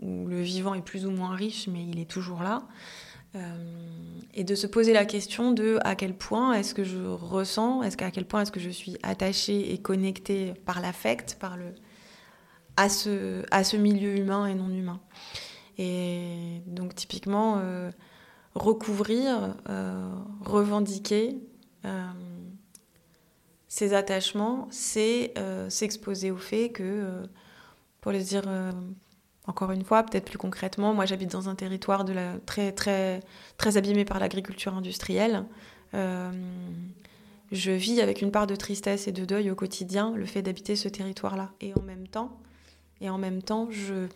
où 0.02 0.26
le 0.26 0.42
vivant 0.42 0.74
est 0.74 0.82
plus 0.82 1.06
ou 1.06 1.10
moins 1.10 1.34
riche, 1.34 1.66
mais 1.68 1.82
il 1.82 1.98
est 1.98 2.10
toujours 2.10 2.42
là. 2.42 2.64
Euh, 3.36 3.40
et 4.38 4.44
de 4.44 4.54
se 4.54 4.66
poser 4.66 4.92
la 4.92 5.06
question 5.06 5.52
de 5.52 5.78
à 5.82 5.94
quel 5.94 6.14
point 6.14 6.52
est-ce 6.52 6.74
que 6.74 6.84
je 6.84 6.98
ressens, 6.98 7.82
est-ce 7.82 7.96
qu'à 7.96 8.10
quel 8.10 8.26
point 8.26 8.42
est-ce 8.42 8.52
que 8.52 8.60
je 8.60 8.68
suis 8.68 8.98
attachée 9.02 9.72
et 9.72 9.78
connectée 9.78 10.52
par 10.66 10.82
l'affect, 10.82 11.38
par 11.40 11.56
le 11.56 11.74
à 12.76 12.90
ce, 12.90 13.42
à 13.50 13.64
ce 13.64 13.78
milieu 13.78 14.14
humain 14.14 14.46
et 14.46 14.54
non 14.54 14.68
humain. 14.68 15.00
Et 15.78 16.60
donc 16.66 16.94
typiquement, 16.94 17.56
euh, 17.58 17.90
recouvrir, 18.54 19.54
euh, 19.68 20.10
revendiquer 20.42 21.38
ces 23.68 23.94
attachements, 23.94 24.66
c'est 24.72 25.34
s'exposer 25.68 26.32
au 26.32 26.36
fait 26.36 26.70
que, 26.70 27.22
pour 28.00 28.10
le 28.10 28.18
dire 28.18 28.42
encore 29.46 29.70
une 29.70 29.84
fois, 29.84 30.02
peut-être 30.02 30.24
plus 30.24 30.38
concrètement, 30.38 30.92
moi 30.94 31.06
j'habite 31.06 31.30
dans 31.30 31.48
un 31.48 31.54
territoire 31.54 32.04
très, 32.46 32.72
très, 32.72 33.20
très 33.58 33.76
abîmé 33.76 34.04
par 34.04 34.18
l'agriculture 34.18 34.74
industrielle. 34.74 35.44
Euh, 35.94 36.30
je 37.52 37.70
vis 37.70 38.00
avec 38.00 38.22
une 38.22 38.32
part 38.32 38.46
de 38.46 38.56
tristesse 38.56 39.06
et 39.06 39.12
de 39.12 39.24
deuil 39.24 39.50
au 39.50 39.54
quotidien 39.54 40.12
le 40.16 40.26
fait 40.26 40.42
d'habiter 40.42 40.74
ce 40.74 40.88
territoire-là. 40.88 41.52
Et 41.60 41.72
en 41.74 41.82
même 41.82 42.08
temps, 42.08 42.38
et 43.00 43.08
en 43.08 43.18
même 43.18 43.42
temps, 43.42 43.68
je 43.70 44.08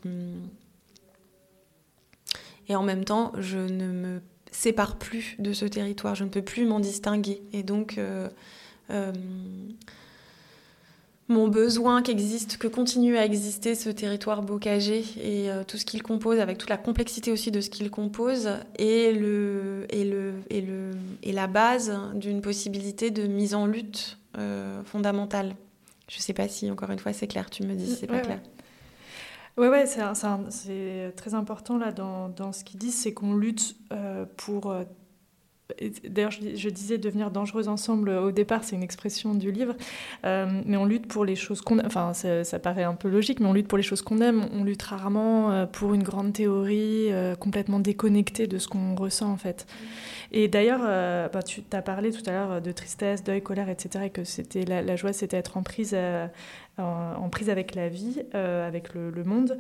et 2.69 2.77
en 2.77 2.83
même 2.83 3.05
temps, 3.05 3.33
je 3.37 3.59
ne 3.59 3.87
me 3.89 4.23
sépare 4.53 4.97
plus 4.97 5.37
de 5.39 5.53
ce 5.53 5.65
territoire. 5.65 6.15
Je 6.15 6.25
ne 6.25 6.29
peux 6.29 6.43
plus 6.43 6.67
m'en 6.67 6.81
distinguer. 6.81 7.43
Et 7.53 7.63
donc, 7.63 7.99
euh, 7.99 8.29
euh, 8.91 9.13
mon 11.31 11.49
besoin 11.49 12.03
qu'existe, 12.03 12.59
que 12.59 12.67
continue 12.69 13.17
à 13.17 13.25
exister 13.25 13.75
ce 13.75 13.89
territoire 13.89 14.43
bocagé 14.43 15.05
et 15.23 15.51
euh, 15.51 15.63
tout 15.65 15.79
ce 15.79 15.85
qu'il 15.85 16.03
compose, 16.03 16.41
avec 16.41 16.59
toute 16.59 16.69
la 16.69 16.77
complexité 16.77 17.33
aussi 17.33 17.51
de 17.51 17.61
ce 17.61 17.71
qu'il 17.71 17.91
compose, 17.91 18.51
et, 18.79 19.13
le, 19.13 19.87
et, 19.91 20.05
le, 20.05 20.35
et, 20.51 20.61
le, 20.61 20.91
et 21.23 21.33
la 21.33 21.47
base 21.47 21.97
d'une 22.15 22.41
possibilité 22.41 23.11
de 23.11 23.27
mise 23.27 23.55
en 23.55 23.67
lutte 23.67 24.19
euh, 24.37 24.83
fondamentale. 24.85 25.55
Je 26.09 26.19
ne 26.19 26.23
sais 26.23 26.35
pas 26.35 26.49
si, 26.49 26.71
encore 26.71 26.91
une 26.91 26.99
fois, 26.99 27.13
c'est 27.13 27.29
clair, 27.29 27.49
tu 27.49 27.63
me 27.63 27.75
dis, 27.75 27.87
c'est 27.87 28.09
pas 28.09 28.21
clair. 28.21 28.41
Oui, 29.57 29.69
ouais, 29.69 29.85
c'est 29.87 31.13
très 31.17 31.35
important 31.35 31.79
là 31.79 31.93
dans, 31.93 32.29
dans 32.29 32.53
ce 32.53 32.65
qu'ils 32.65 32.79
disent, 32.79 32.97
c'est 32.97 33.13
qu'on 33.13 33.35
lutte 33.35 33.77
euh, 33.93 34.25
pour 34.37 34.75
D'ailleurs, 36.09 36.31
je, 36.31 36.69
disais 36.69 36.99
devenir 36.99 37.31
dangereuse 37.31 37.69
ensemble 37.69 38.11
au 38.11 38.31
départ, 38.31 38.65
c'est 38.65 38.77
une 38.77 38.83
expression 38.83 39.35
du 39.35 39.51
livre, 39.51 39.75
euh, 40.25 40.63
mais 40.65 40.77
on 40.77 40.85
lutte 40.85 41.07
pour 41.07 41.25
les 41.25 41.37
choses 41.37 41.61
qu'on 41.61 41.79
aime. 41.79 41.87
Enfin, 41.87 42.13
ça, 42.15 42.59
paraît 42.59 42.85
un 42.85 42.95
peu 42.95 43.09
logique, 43.09 43.41
mais 43.41 43.47
on 43.47 43.53
lutte 43.53 43.69
pour 43.69 43.79
les 43.79 43.85
choses 43.85 44.03
qu'on 44.03 44.19
aime. 44.19 44.47
On 44.53 44.65
lutte 44.65 44.83
rarement 44.83 45.51
euh, 45.51 45.67
pour 45.67 45.95
une 45.95 46.03
grande 46.03 46.33
théorie 46.33 47.13
euh, 47.13 47.35
complètement 47.35 47.81
déconnectée 47.81 48.47
de 48.47 48.59
ce 48.59 48.69
qu'on 48.69 48.95
ressent 48.95 49.31
en 49.31 49.37
fait. 49.37 49.67
Et 50.33 50.47
d'ailleurs, 50.47 50.83
bah, 51.33 51.43
tu 51.43 51.63
as 51.73 51.83
parlé 51.83 52.13
tout 52.13 52.23
à 52.27 52.31
l'heure 52.31 52.63
de 52.63 52.71
tristesse, 52.71 53.25
deuil, 53.25 53.43
colère, 53.43 53.69
etc., 53.69 54.05
et 54.07 54.11
que 54.11 54.23
c'était 54.23 54.65
la, 54.65 54.95
joie, 54.95 55.13
c'était 55.13 55.37
être 55.37 55.57
en 55.57 55.65
prise, 55.65 55.97
en, 56.79 57.29
prise 57.31 57.51
avec 57.51 57.75
la 57.75 57.89
vie, 57.89 58.23
avec 58.33 58.95
le 58.95 59.25
monde. 59.25 59.59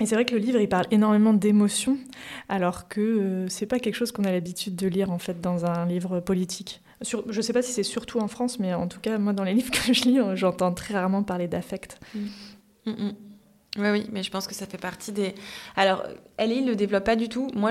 Et 0.00 0.06
c'est 0.06 0.14
vrai 0.14 0.24
que 0.24 0.34
le 0.34 0.40
livre, 0.40 0.60
il 0.60 0.68
parle 0.68 0.86
énormément 0.90 1.32
d'émotions, 1.32 1.98
alors 2.48 2.88
que 2.88 3.00
euh, 3.00 3.48
c'est 3.48 3.66
pas 3.66 3.80
quelque 3.80 3.96
chose 3.96 4.12
qu'on 4.12 4.24
a 4.24 4.30
l'habitude 4.30 4.76
de 4.76 4.86
lire 4.86 5.10
en 5.10 5.18
fait 5.18 5.40
dans 5.40 5.64
un 5.64 5.86
livre 5.86 6.20
politique. 6.20 6.80
Sur, 7.02 7.24
je 7.30 7.40
sais 7.40 7.52
pas 7.52 7.62
si 7.62 7.72
c'est 7.72 7.82
surtout 7.82 8.18
en 8.18 8.28
France, 8.28 8.58
mais 8.58 8.74
en 8.74 8.86
tout 8.88 9.00
cas, 9.00 9.18
moi, 9.18 9.32
dans 9.32 9.44
les 9.44 9.54
livres 9.58 9.70
que 9.70 9.92
je 9.92 10.04
lis, 10.04 10.18
j'entends 10.34 10.72
très 10.72 10.94
rarement 10.94 11.22
parler 11.22 11.48
d'affect. 11.48 11.98
Mm. 12.14 12.18
Mm, 12.86 12.90
mm. 12.90 13.12
Oui, 13.76 13.90
oui, 13.90 14.06
mais 14.10 14.22
je 14.22 14.30
pense 14.30 14.46
que 14.46 14.54
ça 14.54 14.66
fait 14.66 14.78
partie 14.78 15.12
des. 15.12 15.34
Alors, 15.76 16.02
elle, 16.36 16.52
il 16.52 16.66
le 16.66 16.74
développe 16.74 17.04
pas 17.04 17.16
du 17.16 17.28
tout. 17.28 17.48
Moi, 17.54 17.70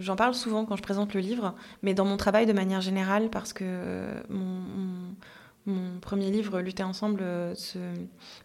j'en 0.00 0.16
parle 0.16 0.34
souvent 0.34 0.64
quand 0.64 0.76
je 0.76 0.82
présente 0.82 1.14
le 1.14 1.20
livre, 1.20 1.54
mais 1.82 1.94
dans 1.94 2.04
mon 2.04 2.16
travail 2.16 2.46
de 2.46 2.52
manière 2.52 2.80
générale, 2.80 3.30
parce 3.30 3.52
que 3.52 3.64
euh, 3.64 4.20
mon, 4.28 4.60
mon, 5.66 5.98
premier 6.00 6.30
livre, 6.30 6.60
Lutter 6.60 6.82
ensemble, 6.82 7.20
euh, 7.22 7.54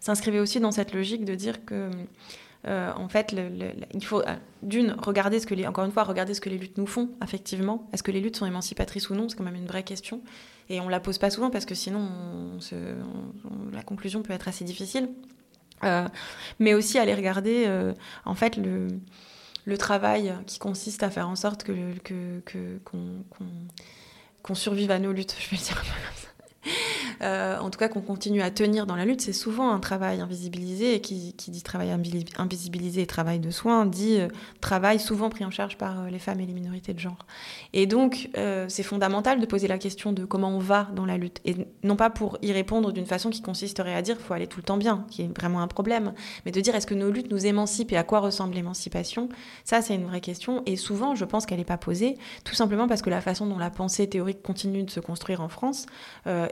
s'inscrivait 0.00 0.40
aussi 0.40 0.58
dans 0.58 0.72
cette 0.72 0.94
logique 0.94 1.24
de 1.24 1.34
dire 1.34 1.64
que 1.64 1.90
euh, 2.66 2.92
en 2.96 3.08
fait, 3.08 3.34
il 3.92 4.04
faut 4.04 4.20
euh, 4.20 4.36
d'une 4.62 4.92
regarder 4.92 5.38
ce 5.38 5.46
que 5.46 5.54
les, 5.54 5.66
encore 5.66 5.84
une 5.84 5.92
fois, 5.92 6.04
regarder 6.04 6.32
ce 6.32 6.40
que 6.40 6.48
les 6.48 6.56
luttes 6.56 6.78
nous 6.78 6.86
font, 6.86 7.10
effectivement. 7.22 7.88
Est-ce 7.92 8.02
que 8.02 8.10
les 8.10 8.20
luttes 8.20 8.36
sont 8.36 8.46
émancipatrices 8.46 9.10
ou 9.10 9.14
non? 9.14 9.28
C'est 9.28 9.36
quand 9.36 9.44
même 9.44 9.54
une 9.54 9.66
vraie 9.66 9.82
question. 9.82 10.22
Et 10.70 10.80
on 10.80 10.88
la 10.88 11.00
pose 11.00 11.18
pas 11.18 11.30
souvent 11.30 11.50
parce 11.50 11.66
que 11.66 11.74
sinon, 11.74 12.08
la 13.72 13.82
conclusion 13.82 14.22
peut 14.22 14.32
être 14.32 14.48
assez 14.48 14.64
difficile. 14.64 15.10
Euh, 15.82 16.08
mais 16.58 16.72
aussi 16.72 16.98
aller 16.98 17.14
regarder, 17.14 17.68
en 18.24 18.34
fait, 18.34 18.56
le, 18.56 19.76
travail 19.76 20.32
qui 20.46 20.58
consiste 20.58 21.02
à 21.02 21.10
faire 21.10 21.28
en 21.28 21.36
sorte 21.36 21.64
que, 21.64 22.40
qu'on, 24.42 24.54
survive 24.54 24.90
à 24.90 24.98
nos 24.98 25.12
luttes, 25.12 25.36
je 25.40 25.50
vais 25.50 25.56
le 25.56 25.62
dire 25.62 25.76
comme 25.76 25.84
ça. 26.14 26.28
Euh, 27.22 27.58
en 27.58 27.70
tout 27.70 27.78
cas 27.78 27.88
qu'on 27.88 28.00
continue 28.00 28.42
à 28.42 28.50
tenir 28.50 28.86
dans 28.86 28.96
la 28.96 29.04
lutte, 29.04 29.20
c'est 29.20 29.32
souvent 29.32 29.70
un 29.70 29.80
travail 29.80 30.20
invisibilisé. 30.20 30.94
Et 30.94 31.00
qui, 31.00 31.34
dit 31.48 31.62
travail 31.62 31.90
invisibilisé 32.38 33.02
et 33.02 33.06
travail 33.06 33.38
de 33.38 33.50
soins 33.50 33.86
dit 33.86 34.18
euh, 34.18 34.28
travail 34.60 34.98
souvent 34.98 35.30
pris 35.30 35.44
en 35.44 35.50
charge 35.50 35.76
par 35.76 36.00
euh, 36.00 36.10
les 36.10 36.18
femmes 36.18 36.40
et 36.40 36.46
les 36.46 36.52
minorités 36.52 36.94
de 36.94 36.98
genre. 36.98 37.26
Et 37.72 37.86
donc, 37.86 38.30
c'est 38.68 38.82
fondamental 38.82 39.40
de 39.40 39.46
poser 39.46 39.68
la 39.68 39.78
question 39.78 40.12
de 40.12 40.24
comment 40.24 40.48
on 40.48 40.58
va 40.58 40.88
dans 40.94 41.06
la 41.06 41.16
lutte. 41.16 41.40
Et 41.44 41.56
non 41.82 41.96
pas 41.96 42.10
pour 42.10 42.38
y 42.42 42.52
répondre 42.52 42.92
d'une 42.92 43.06
façon 43.06 43.30
qui 43.30 43.42
consisterait 43.42 43.94
à 43.94 44.02
dire 44.02 44.16
qu'il 44.16 44.24
faut 44.24 44.34
aller 44.34 44.46
tout 44.46 44.58
le 44.58 44.64
temps 44.64 44.76
bien, 44.76 45.06
qui 45.10 45.22
est 45.22 45.38
vraiment 45.38 45.60
un 45.60 45.66
problème, 45.66 46.12
mais 46.44 46.52
de 46.52 46.60
dire 46.60 46.74
est-ce 46.74 46.86
que 46.86 46.94
nos 46.94 47.10
luttes 47.10 47.30
nous 47.30 47.46
émancipent 47.46 47.92
et 47.92 47.96
à 47.96 48.02
quoi 48.02 48.20
ressemble 48.20 48.54
l'émancipation? 48.54 49.28
Ça, 49.64 49.82
c'est 49.82 49.94
une 49.94 50.06
vraie 50.06 50.20
question. 50.20 50.62
Et 50.66 50.76
souvent, 50.76 51.14
je 51.14 51.24
pense 51.24 51.46
qu'elle 51.46 51.58
n'est 51.58 51.64
pas 51.64 51.78
posée, 51.78 52.16
tout 52.44 52.54
simplement 52.54 52.86
parce 52.86 53.02
que 53.02 53.10
la 53.10 53.20
façon 53.20 53.46
dont 53.46 53.58
la 53.58 53.70
pensée 53.70 54.08
théorique 54.08 54.42
continue 54.42 54.82
de 54.82 54.90
se 54.90 55.00
construire 55.00 55.40
en 55.40 55.48
France 55.48 55.86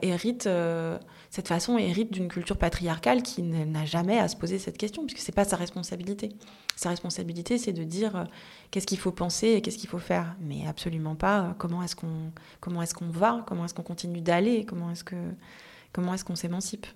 hérite 0.02 0.48
cette 1.32 1.48
façon 1.48 1.78
hérite 1.78 2.12
d'une 2.12 2.28
culture 2.28 2.58
patriarcale 2.58 3.22
qui 3.22 3.40
n'a 3.40 3.86
jamais 3.86 4.18
à 4.18 4.28
se 4.28 4.36
poser 4.36 4.58
cette 4.58 4.76
question, 4.76 5.06
puisque 5.06 5.24
c'est 5.24 5.34
pas 5.34 5.46
sa 5.46 5.56
responsabilité. 5.56 6.28
Sa 6.76 6.90
responsabilité, 6.90 7.56
c'est 7.56 7.72
de 7.72 7.84
dire 7.84 8.16
euh, 8.16 8.24
qu'est-ce 8.70 8.86
qu'il 8.86 8.98
faut 8.98 9.12
penser 9.12 9.48
et 9.48 9.62
qu'est-ce 9.62 9.78
qu'il 9.78 9.88
faut 9.88 9.98
faire, 9.98 10.36
mais 10.40 10.66
absolument 10.68 11.14
pas 11.14 11.40
euh, 11.40 11.52
comment 11.56 11.82
est-ce 11.82 11.96
qu'on 11.96 12.82
est-ce 12.82 12.94
va, 13.12 13.42
comment 13.46 13.64
est-ce 13.64 13.72
qu'on 13.72 13.82
continue 13.82 14.20
d'aller, 14.20 14.66
comment 14.66 14.90
est-ce 14.90 15.04
que 15.04 15.16
comment 15.94 16.12
est-ce 16.12 16.26
qu'on 16.26 16.36
s'émancipe. 16.36 16.86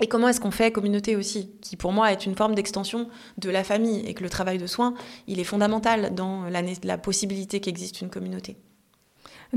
Et 0.00 0.06
comment 0.06 0.28
est-ce 0.28 0.40
qu'on 0.40 0.50
fait 0.50 0.72
communauté 0.72 1.14
aussi, 1.14 1.50
qui 1.60 1.76
pour 1.76 1.92
moi 1.92 2.12
est 2.12 2.24
une 2.24 2.36
forme 2.36 2.54
d'extension 2.54 3.10
de 3.36 3.50
la 3.50 3.62
famille, 3.62 4.06
et 4.06 4.14
que 4.14 4.22
le 4.22 4.30
travail 4.30 4.56
de 4.56 4.66
soins, 4.66 4.94
il 5.26 5.38
est 5.38 5.44
fondamental 5.44 6.14
dans 6.14 6.44
la 6.48 6.96
possibilité 6.96 7.60
qu'existe 7.60 8.00
une 8.00 8.08
communauté. 8.08 8.56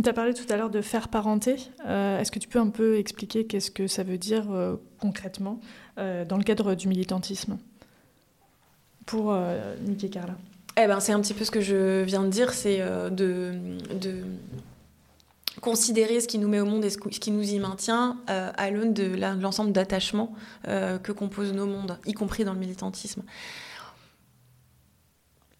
Tu 0.01 0.10
as 0.10 0.13
parlé 0.13 0.34
tout 0.34 0.51
à 0.51 0.58
l'heure 0.58 0.71
de 0.71 0.82
faire 0.82 1.08
parenté. 1.08 1.56
Euh, 1.86 2.19
est-ce 2.19 2.32
que 2.32 2.39
tu 2.39 2.47
peux 2.47 2.60
un 2.60 2.69
peu 2.69 2.97
expliquer 2.97 3.45
qu'est-ce 3.45 3.69
que 3.69 3.88
ça 3.88 4.01
veut 4.03 4.17
dire 4.17 4.51
euh, 4.51 4.75
concrètement 4.99 5.60
euh, 5.99 6.25
dans 6.25 6.38
le 6.38 6.43
cadre 6.43 6.73
du 6.73 6.88
militantisme 6.88 7.60
pour 9.06 9.38
Niki 9.86 10.08
et 10.08 10.10
Carla? 10.10 10.36
Eh 10.77 10.88
ben, 10.88 10.99
C'est 10.99 11.12
un 11.12 11.21
petit 11.21 11.36
peu 11.36 11.45
ce 11.45 11.51
que 11.51 11.62
je 11.62 12.01
viens 12.03 12.23
de 12.23 12.29
dire, 12.29 12.53
c'est 12.53 12.79
de, 12.79 13.53
de, 13.99 14.23
considérer 15.62 16.19
ce 16.21 16.27
qui 16.27 16.39
nous 16.39 16.47
met 16.47 16.60
au 16.60 16.65
monde 16.65 16.84
et 16.84 16.89
ce 16.89 16.97
qui 16.97 17.29
nous 17.29 17.53
y 17.53 17.60
maintient 17.60 18.17
à 18.27 18.71
l'aune 18.71 18.93
de 18.93 19.15
l'ensemble 19.39 19.73
d'attachements 19.73 20.34
que 20.65 21.12
composent 21.12 21.53
nos 21.53 21.67
mondes, 21.67 21.99
y 22.08 22.13
compris 22.13 22.43
dans 22.45 22.53
le 22.53 22.60
militantisme. 22.60 23.21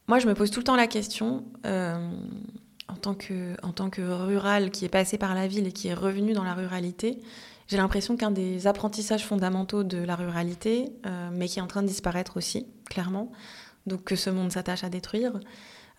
Moi, 0.08 0.19
je 0.19 0.28
me 0.28 0.34
pose 0.34 0.50
tout 0.50 0.62
le 0.62 0.65
temps 0.65 0.76
la 0.76 0.88
question 0.88 1.43
en 2.94 3.72
tant 3.72 3.90
que, 3.90 4.02
rural 4.02 4.72
qui 4.72 4.86
est 4.86 4.90
passé 4.90 5.18
par 5.18 5.36
la 5.36 5.48
ville 5.48 5.68
et 5.68 5.72
qui 5.72 5.88
est 5.88 5.94
revenu 5.94 6.34
dans 6.34 6.44
la 6.44 6.54
ruralité, 6.54 7.20
j'ai 7.68 7.78
l'impression 7.78 8.18
qu'un 8.18 8.32
des 8.32 8.68
apprentissages 8.68 9.26
fondamentaux 9.26 9.84
de 9.84 9.98
la 9.98 10.16
ruralité, 10.16 10.92
euh, 11.06 11.30
mais 11.32 11.48
qui 11.48 11.60
est 11.60 11.62
en 11.62 11.68
train 11.68 11.82
de 11.82 11.88
disparaître 11.88 12.38
aussi, 12.38 12.68
clairement, 12.90 13.32
donc 13.88 14.04
que 14.04 14.16
ce 14.16 14.30
monde 14.30 14.52
s'attache 14.52 14.84
à 14.84 14.90
détruire, 14.90 15.40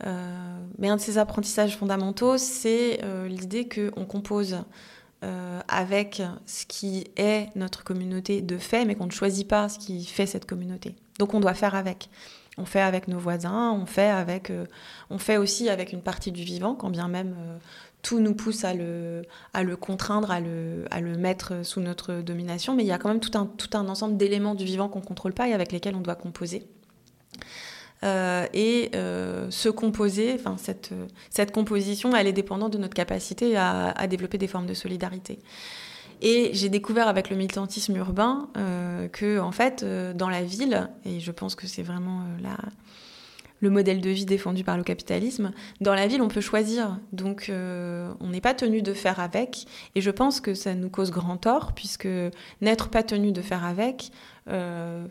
euh, 0.07 0.59
mais 0.79 0.89
un 0.89 0.97
de 0.97 1.01
ces 1.01 1.19
apprentissages 1.19 1.77
fondamentaux, 1.77 2.37
c'est 2.37 3.03
euh, 3.03 3.29
l'idée 3.29 3.69
qu'on 3.69 4.05
compose 4.05 4.59
avec 5.69 6.21
ce 6.45 6.67
qui 6.67 7.07
est 7.17 7.49
notre 7.57 7.83
communauté 7.83 8.43
de 8.43 8.59
fait, 8.59 8.85
mais 8.85 8.95
qu'on 8.95 9.07
ne 9.07 9.11
choisit 9.11 9.49
pas 9.49 9.71
ce 9.71 9.79
qui 9.79 10.05
fait 10.05 10.27
cette 10.27 10.45
communauté. 10.45 10.97
Donc 11.19 11.33
on 11.33 11.41
doit 11.41 11.55
faire 11.55 11.75
avec. 11.75 12.11
On 12.57 12.65
fait 12.65 12.81
avec 12.81 13.09
nos 13.09 13.19
voisins, 13.19 13.73
on 13.73 13.87
fait, 13.87 14.09
avec, 14.09 14.51
euh, 14.51 14.67
on 15.11 15.19
fait 15.19 15.37
aussi 15.37 15.69
avec 15.69 15.93
une 15.93 16.03
partie 16.03 16.33
du 16.33 16.43
vivant, 16.43 16.75
quand 16.75 16.91
bien 16.91 17.09
même 17.09 17.35
euh, 17.39 17.59
tout 18.03 18.21
nous 18.21 18.35
pousse 18.35 18.65
à 18.65 18.75
le, 18.75 19.25
contraindre, 19.77 20.31
à 20.31 20.41
le, 20.41 21.17
mettre 21.17 21.65
sous 21.65 21.81
notre 21.81 22.21
domination. 22.21 22.75
Mais 22.75 22.85
il 22.85 22.87
y 22.87 22.93
a 22.93 22.99
quand 22.99 23.09
même 23.09 23.21
tout 23.21 23.33
un, 23.37 23.89
ensemble 23.89 24.17
d'éléments 24.17 24.55
du 24.55 24.65
vivant 24.65 24.89
qu'on 24.89 25.01
ne 25.01 25.05
contrôle 25.05 25.33
pas 25.33 25.49
et 25.49 25.53
avec 25.53 25.73
lesquels 25.73 25.97
on 25.97 26.01
doit 26.01 26.15
composer. 26.15 26.67
Euh, 28.05 28.47
et 28.53 28.91
se 28.93 29.71
composer, 29.71 30.35
enfin 30.35 30.57
cette, 30.59 31.53
composition, 31.53 32.15
elle 32.15 32.27
est 32.27 32.35
dépendante 32.35 32.75
de 32.75 32.79
notre 32.79 32.95
capacité 32.95 33.57
à 33.57 34.07
développer 34.07 34.37
des 34.37 34.49
formes 34.49 34.67
de 34.67 34.75
solidarité. 34.75 35.39
Et 36.23 36.51
j'ai 36.53 36.69
découvert 36.69 37.09
avec 37.09 37.31
le 37.31 37.37
militantisme 37.37 37.97
urbain 37.97 38.49
euh, 38.57 39.09
que, 39.09 39.39
en 39.39 39.53
fait, 39.53 39.83
euh, 39.83 40.13
dans 40.15 40.29
la 40.29 40.43
ville, 40.43 40.91
et 41.05 41.21
je 41.21 41.33
pense 41.33 41.55
que 41.55 41.67
c'est 41.67 41.83
vraiment 41.83 42.21
euh, 42.21 42.49
le 43.61 43.71
modèle 43.71 44.01
de 44.01 44.11
vie 44.11 44.25
défendu 44.25 44.65
par 44.65 44.77
le 44.77 44.85
capitalisme, 44.85 45.53
dans 45.81 45.95
la 45.95 46.07
ville, 46.07 46.23
on 46.23 46.29
peut 46.29 46.41
choisir. 46.41 46.99
Donc, 47.13 47.51
on 47.51 48.29
n'est 48.29 48.41
pas 48.41 48.55
tenu 48.55 48.83
de 48.83 48.93
faire 48.93 49.21
avec. 49.21 49.67
Et 49.95 50.01
je 50.01 50.11
pense 50.11 50.41
que 50.41 50.55
ça 50.55 50.75
nous 50.75 50.91
cause 50.91 51.11
grand 51.11 51.39
tort, 51.39 51.73
puisque 51.73 52.09
n'être 52.61 52.89
pas 52.91 53.03
tenu 53.03 53.33
de 53.33 53.41
faire 53.41 53.65
avec, 53.65 54.11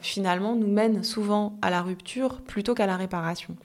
finalement, 0.01 0.55
nous 0.55 0.67
mène 0.67 1.03
souvent 1.03 1.57
à 1.63 1.71
la 1.71 1.81
rupture 1.81 2.41
plutôt 2.41 2.75
qu'à 2.75 2.85
la 2.85 2.95
réparation. 2.95 3.55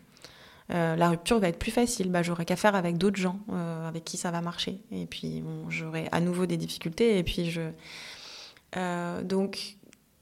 Euh, 0.70 0.96
la 0.96 1.08
rupture 1.10 1.38
va 1.38 1.48
être 1.48 1.58
plus 1.58 1.70
facile. 1.70 2.10
Bah, 2.10 2.22
j'aurai 2.22 2.44
qu'à 2.44 2.56
faire 2.56 2.74
avec 2.74 2.98
d'autres 2.98 3.16
gens 3.16 3.40
euh, 3.52 3.88
avec 3.88 4.04
qui 4.04 4.16
ça 4.16 4.30
va 4.30 4.40
marcher. 4.40 4.80
Et 4.90 5.06
puis, 5.06 5.42
j'aurai 5.68 6.08
à 6.12 6.20
nouveau 6.20 6.46
des 6.46 6.56
difficultés. 6.56 7.18
Et 7.18 7.22
puis, 7.22 7.50
je. 7.50 7.62
Euh, 8.76 9.22
donc, 9.22 9.76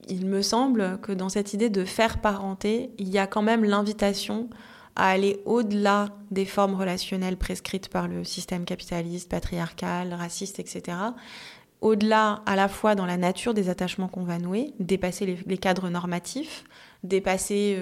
il 0.07 0.25
me 0.25 0.41
semble 0.41 0.99
que 1.01 1.11
dans 1.11 1.29
cette 1.29 1.53
idée 1.53 1.69
de 1.69 1.83
faire 1.83 2.21
parenté, 2.21 2.91
il 2.97 3.09
y 3.09 3.17
a 3.17 3.27
quand 3.27 3.41
même 3.41 3.65
l'invitation 3.65 4.49
à 4.95 5.09
aller 5.09 5.41
au-delà 5.45 6.09
des 6.31 6.45
formes 6.45 6.75
relationnelles 6.75 7.37
prescrites 7.37 7.89
par 7.89 8.07
le 8.07 8.23
système 8.23 8.63
capitaliste, 8.63 9.29
patriarcal, 9.29 10.13
raciste, 10.13 10.59
etc. 10.59 10.97
Au-delà, 11.81 12.41
à 12.45 12.55
la 12.55 12.67
fois 12.67 12.95
dans 12.95 13.05
la 13.05 13.17
nature 13.17 13.53
des 13.53 13.69
attachements 13.69 14.07
qu'on 14.07 14.23
va 14.23 14.39
nouer, 14.39 14.73
dépasser 14.79 15.37
les, 15.45 15.57
cadres 15.57 15.89
normatifs, 15.89 16.63
dépasser 17.03 17.79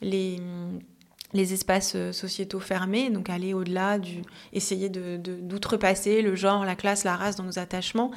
les 0.00 0.40
les 1.32 1.52
espaces 1.52 1.92
euh, 1.94 2.12
sociétaux 2.12 2.60
fermés, 2.60 3.10
donc 3.10 3.30
aller 3.30 3.54
au-delà 3.54 3.98
du, 3.98 4.22
essayer 4.52 4.88
d'outrepasser 4.88 6.22
le 6.22 6.34
genre, 6.34 6.64
la 6.64 6.74
classe, 6.74 7.04
la 7.04 7.16
race 7.16 7.36
dans 7.36 7.44
nos 7.44 7.58
attachements, 7.58 8.10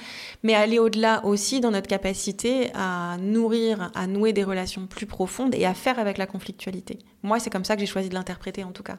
mais 0.44 0.54
aller 0.54 0.80
au-delà 0.80 1.24
aussi 1.26 1.60
dans 1.60 1.72
notre 1.72 1.88
capacité 1.88 2.72
à 2.74 3.18
nourrir, 3.20 3.92
à 3.96 4.08
nouer 4.08 4.34
des 4.34 4.44
relations 4.44 4.88
plus 4.88 5.06
profondes 5.06 5.54
et 5.56 5.66
à 5.66 5.74
faire 5.74 6.00
avec 6.00 6.18
la 6.18 6.26
conflictualité. 6.26 7.00
Moi, 7.22 7.40
c'est 7.40 7.50
comme 7.50 7.66
ça 7.66 7.76
que 7.76 7.82
j'ai 7.82 7.88
choisi 7.88 8.10
de 8.10 8.14
l'interpréter 8.14 8.64
en 8.64 8.72
tout 8.72 8.84
cas. 8.84 8.98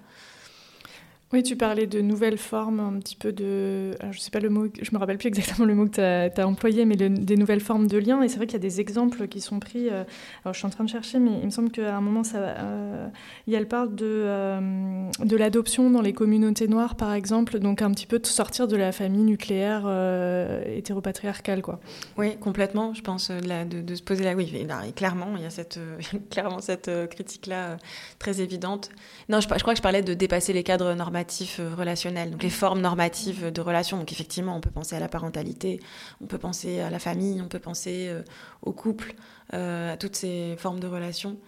Oui, 1.34 1.42
tu 1.42 1.56
parlais 1.56 1.88
de 1.88 2.00
nouvelles 2.00 2.38
formes, 2.38 2.78
un 2.78 3.00
petit 3.00 3.16
peu 3.16 3.32
de. 3.32 3.96
je 4.12 4.20
sais 4.20 4.30
pas 4.30 4.38
le 4.38 4.50
mot, 4.50 4.68
je 4.80 4.88
me 4.92 4.98
rappelle 4.98 5.18
plus 5.18 5.26
exactement 5.26 5.66
le 5.66 5.74
mot 5.74 5.84
que 5.84 6.28
tu 6.28 6.40
as, 6.40 6.46
employé, 6.46 6.84
mais 6.84 6.94
des 6.94 7.36
nouvelles 7.36 7.58
formes 7.58 7.88
de 7.88 7.98
liens. 7.98 8.22
Et 8.22 8.28
c'est 8.28 8.36
vrai 8.36 8.46
qu'il 8.46 8.54
y 8.54 8.56
a 8.56 8.60
des 8.60 8.80
exemples 8.80 9.26
qui 9.26 9.40
sont 9.40 9.58
pris. 9.58 9.88
Euh, 9.88 10.04
alors, 10.44 10.54
je 10.54 10.58
suis 10.58 10.66
en 10.66 10.70
train 10.70 10.84
de 10.84 10.88
chercher, 10.88 11.18
mais 11.18 11.32
il 11.40 11.46
me 11.46 11.50
semble 11.50 11.72
qu'à 11.72 11.96
un 11.96 12.00
moment, 12.00 12.22
ça, 12.22 12.38
euh, 12.38 13.08
elle 13.50 13.66
parle 13.66 13.96
de, 13.96 14.06
euh, 14.06 15.10
de 15.24 15.36
l'adoption 15.36 15.90
dans 15.90 16.02
les 16.02 16.12
communautés 16.12 16.68
noires, 16.68 16.94
par 16.94 17.12
exemple. 17.12 17.58
Donc, 17.58 17.82
un 17.82 17.90
petit 17.90 18.06
peu 18.06 18.20
de 18.20 18.26
sortir 18.26 18.68
de 18.68 18.76
la 18.76 18.92
famille 18.92 19.24
nucléaire 19.24 19.82
euh, 19.86 20.62
hétéropatriarcale, 20.64 21.62
quoi. 21.62 21.80
Oui, 22.16 22.36
complètement. 22.36 22.94
Je 22.94 23.02
pense 23.02 23.32
de, 23.32 23.82
de, 23.82 23.94
se 23.96 24.02
poser 24.04 24.22
là. 24.22 24.34
Oui, 24.36 24.64
clairement, 24.94 25.32
il 25.36 25.42
y 25.42 25.46
a 25.46 25.50
cette, 25.50 25.80
clairement 26.30 26.60
cette 26.60 26.88
critique-là 27.10 27.78
très 28.20 28.40
évidente. 28.40 28.90
Non, 29.28 29.40
je, 29.40 29.48
je 29.52 29.62
crois 29.62 29.72
que 29.72 29.78
je 29.78 29.82
parlais 29.82 30.02
de 30.02 30.14
dépasser 30.14 30.52
les 30.52 30.62
cadres 30.62 30.94
normatifs 30.94 31.23
euh, 31.58 31.74
relationnels, 31.74 32.30
donc 32.30 32.42
les 32.42 32.50
formes 32.50 32.80
normatives 32.80 33.52
de 33.52 33.60
relations. 33.60 33.98
Donc 33.98 34.12
effectivement, 34.12 34.56
on 34.56 34.60
peut 34.60 34.70
penser 34.70 34.96
à 34.96 35.00
la 35.00 35.08
parentalité, 35.08 35.80
on 36.20 36.26
peut 36.26 36.38
penser 36.38 36.80
à 36.80 36.90
la 36.90 36.98
famille, 36.98 37.40
on 37.40 37.48
peut 37.48 37.58
penser 37.58 38.08
euh, 38.08 38.22
au 38.62 38.72
couple, 38.72 39.14
euh, 39.52 39.92
à 39.92 39.96
toutes 39.96 40.16
ces 40.16 40.56
formes 40.58 40.80
de 40.80 40.86
relations. 40.86 41.38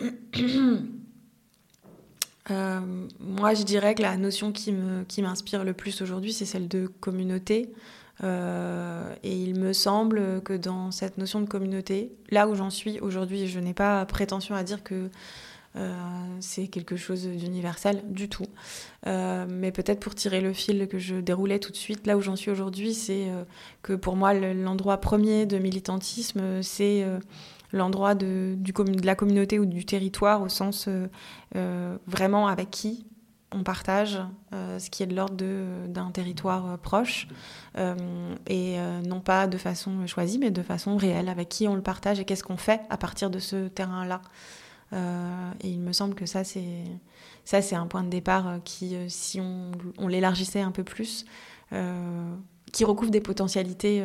moi, 3.20 3.54
je 3.54 3.62
dirais 3.64 3.94
que 3.94 4.02
la 4.02 4.16
notion 4.16 4.52
qui 4.52 4.72
m'inspire 4.72 5.60
qui 5.60 5.66
le 5.66 5.72
plus 5.72 6.00
aujourd'hui, 6.02 6.32
c'est 6.32 6.44
celle 6.44 6.68
de 6.68 6.86
communauté. 6.86 7.72
et 8.22 9.42
il 9.42 9.58
me 9.58 9.72
semble 9.72 10.42
que 10.42 10.52
dans 10.52 10.90
cette 10.90 11.18
notion 11.18 11.40
de 11.40 11.48
communauté, 11.48 12.12
là 12.30 12.46
où 12.46 12.54
j'en 12.54 12.70
suis 12.70 13.00
aujourd'hui, 13.00 13.48
je 13.48 13.58
n'ai 13.58 13.74
pas 13.74 14.04
prétention 14.06 14.54
à 14.54 14.62
dire 14.62 14.84
que 14.84 15.10
c'est 16.40 16.68
quelque 16.68 16.96
chose 16.96 17.26
d'universel 17.26 18.02
du 18.08 18.28
tout. 18.28 18.46
Euh, 19.06 19.46
mais 19.48 19.72
peut-être 19.72 20.00
pour 20.00 20.14
tirer 20.14 20.40
le 20.40 20.52
fil 20.52 20.88
que 20.88 20.98
je 20.98 21.16
déroulais 21.16 21.58
tout 21.58 21.70
de 21.70 21.76
suite, 21.76 22.06
là 22.06 22.16
où 22.16 22.20
j'en 22.20 22.36
suis 22.36 22.50
aujourd'hui, 22.50 22.94
c'est 22.94 23.28
euh, 23.28 23.44
que 23.82 23.92
pour 23.92 24.16
moi, 24.16 24.34
l'endroit 24.34 24.98
premier 24.98 25.46
de 25.46 25.58
militantisme, 25.58 26.62
c'est 26.62 27.06
l'endroit 27.72 28.14
de 28.14 28.56
la 29.04 29.14
communauté 29.14 29.58
ou 29.58 29.66
du 29.66 29.84
territoire 29.84 30.42
au 30.42 30.48
sens 30.48 30.88
vraiment 32.06 32.48
avec 32.48 32.70
qui 32.70 33.06
on 33.52 33.62
partage 33.62 34.20
ce 34.52 34.90
qui 34.90 35.02
est 35.02 35.06
de 35.06 35.14
l'ordre 35.14 35.36
d'un 35.86 36.10
territoire 36.10 36.78
proche 36.78 37.28
et 38.46 38.76
non 39.06 39.20
pas 39.20 39.46
de 39.46 39.58
façon 39.58 40.06
choisie 40.06 40.38
mais 40.38 40.50
de 40.50 40.62
façon 40.62 40.96
réelle 40.96 41.28
avec 41.28 41.48
qui 41.48 41.68
on 41.68 41.74
le 41.74 41.82
partage 41.82 42.20
et 42.20 42.24
qu'est-ce 42.24 42.44
qu'on 42.44 42.56
fait 42.56 42.80
à 42.90 42.96
partir 42.96 43.30
de 43.30 43.38
ce 43.38 43.68
terrain-là. 43.68 44.20
Euh, 44.92 45.50
et 45.62 45.68
il 45.68 45.80
me 45.80 45.92
semble 45.92 46.14
que 46.14 46.26
ça, 46.26 46.44
c'est 46.44 46.84
ça, 47.44 47.62
c'est 47.62 47.76
un 47.76 47.86
point 47.86 48.02
de 48.02 48.08
départ 48.08 48.48
euh, 48.48 48.58
qui, 48.64 48.94
euh, 48.94 49.06
si 49.08 49.40
on, 49.40 49.72
on 49.98 50.08
l'élargissait 50.08 50.60
un 50.60 50.70
peu 50.72 50.84
plus, 50.84 51.24
qui 52.72 52.84
recouvre 52.84 53.10
des 53.10 53.20
potentialités 53.20 54.04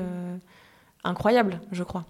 incroyables, 1.04 1.62
je 1.72 1.84
crois. 1.84 2.06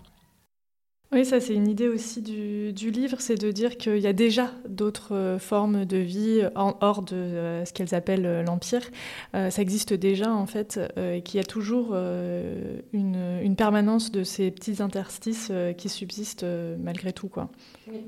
Oui, 1.11 1.25
ça 1.25 1.41
c'est 1.41 1.53
une 1.53 1.67
idée 1.67 1.89
aussi 1.89 2.21
du, 2.21 2.71
du 2.71 2.89
livre, 2.89 3.17
c'est 3.19 3.35
de 3.35 3.51
dire 3.51 3.77
qu'il 3.77 3.97
y 3.97 4.07
a 4.07 4.13
déjà 4.13 4.51
d'autres 4.69 5.35
formes 5.41 5.83
de 5.83 5.97
vie 5.97 6.41
en, 6.55 6.77
hors 6.79 7.01
de 7.01 7.63
ce 7.65 7.73
qu'elles 7.73 7.93
appellent 7.93 8.45
l'Empire. 8.45 8.89
ça 9.33 9.61
existe 9.61 9.93
déjà 9.93 10.31
en 10.31 10.45
fait, 10.45 10.79
et 10.95 11.21
qu'il 11.21 11.37
y 11.37 11.41
a 11.41 11.45
toujours 11.45 11.93
une, 11.95 13.39
une, 13.43 13.55
permanence 13.57 14.09
de 14.09 14.23
ces 14.23 14.51
petits 14.51 14.81
interstices 14.81 15.51
qui 15.77 15.89
subsistent 15.89 16.45
malgré 16.79 17.11
tout. 17.11 17.27
Quoi. 17.27 17.49
Oui. 17.89 18.05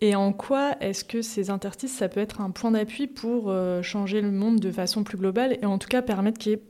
Et 0.00 0.16
en 0.16 0.32
quoi 0.32 0.76
est-ce 0.80 1.04
que 1.04 1.22
ces 1.22 1.50
interstices, 1.50 1.96
ça 1.96 2.08
peut 2.08 2.20
être 2.20 2.40
un 2.40 2.50
point 2.50 2.72
d'appui 2.72 3.06
pour 3.06 3.50
euh, 3.50 3.82
changer 3.82 4.20
le 4.20 4.32
monde 4.32 4.58
de 4.58 4.72
façon 4.72 5.04
plus 5.04 5.16
globale 5.16 5.58
et 5.62 5.66
en 5.66 5.78
tout 5.78 5.88
cas 5.88 6.02
permettre 6.02 6.38
qu'il 6.38 6.52
y 6.52 6.54
ait 6.56 6.62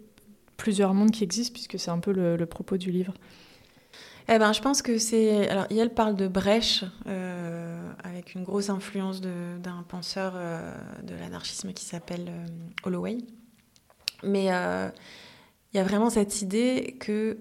plusieurs 0.62 0.94
mondes 0.94 1.10
qui 1.10 1.24
existent, 1.24 1.52
puisque 1.52 1.76
c'est 1.76 1.90
un 1.90 1.98
peu 1.98 2.12
le, 2.12 2.46
propos 2.46 2.76
du 2.76 2.92
livre? 2.92 3.14
Eh 4.28 4.38
ben, 4.38 4.52
je 4.52 4.60
pense 4.60 4.80
que 4.80 4.96
c'est. 4.98 5.48
Alors, 5.48 5.66
Yel 5.70 5.90
parle 5.90 6.14
de 6.14 6.28
brèche, 6.28 6.84
euh, 7.08 7.92
avec 8.04 8.34
une 8.34 8.44
grosse 8.44 8.70
influence 8.70 9.20
d'un 9.20 9.84
penseur 9.88 10.34
euh, 10.36 10.72
de 11.02 11.16
l'anarchisme 11.16 11.72
qui 11.72 11.84
s'appelle 11.84 12.28
euh, 12.28 12.46
Holloway. 12.84 13.18
Mais 14.22 14.44
il 14.44 15.76
y 15.76 15.80
a 15.80 15.82
vraiment 15.82 16.10
cette 16.10 16.42
idée 16.42 16.96
que 17.00 17.36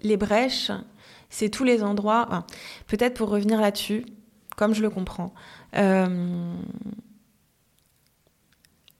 les 0.00 0.16
brèches, 0.16 0.72
c'est 1.32 1.48
tous 1.48 1.64
les 1.64 1.82
endroits. 1.82 2.46
Peut-être 2.86 3.14
pour 3.14 3.28
revenir 3.28 3.60
là-dessus, 3.60 4.06
comme 4.56 4.74
je 4.74 4.82
le 4.82 4.90
comprends. 4.90 5.34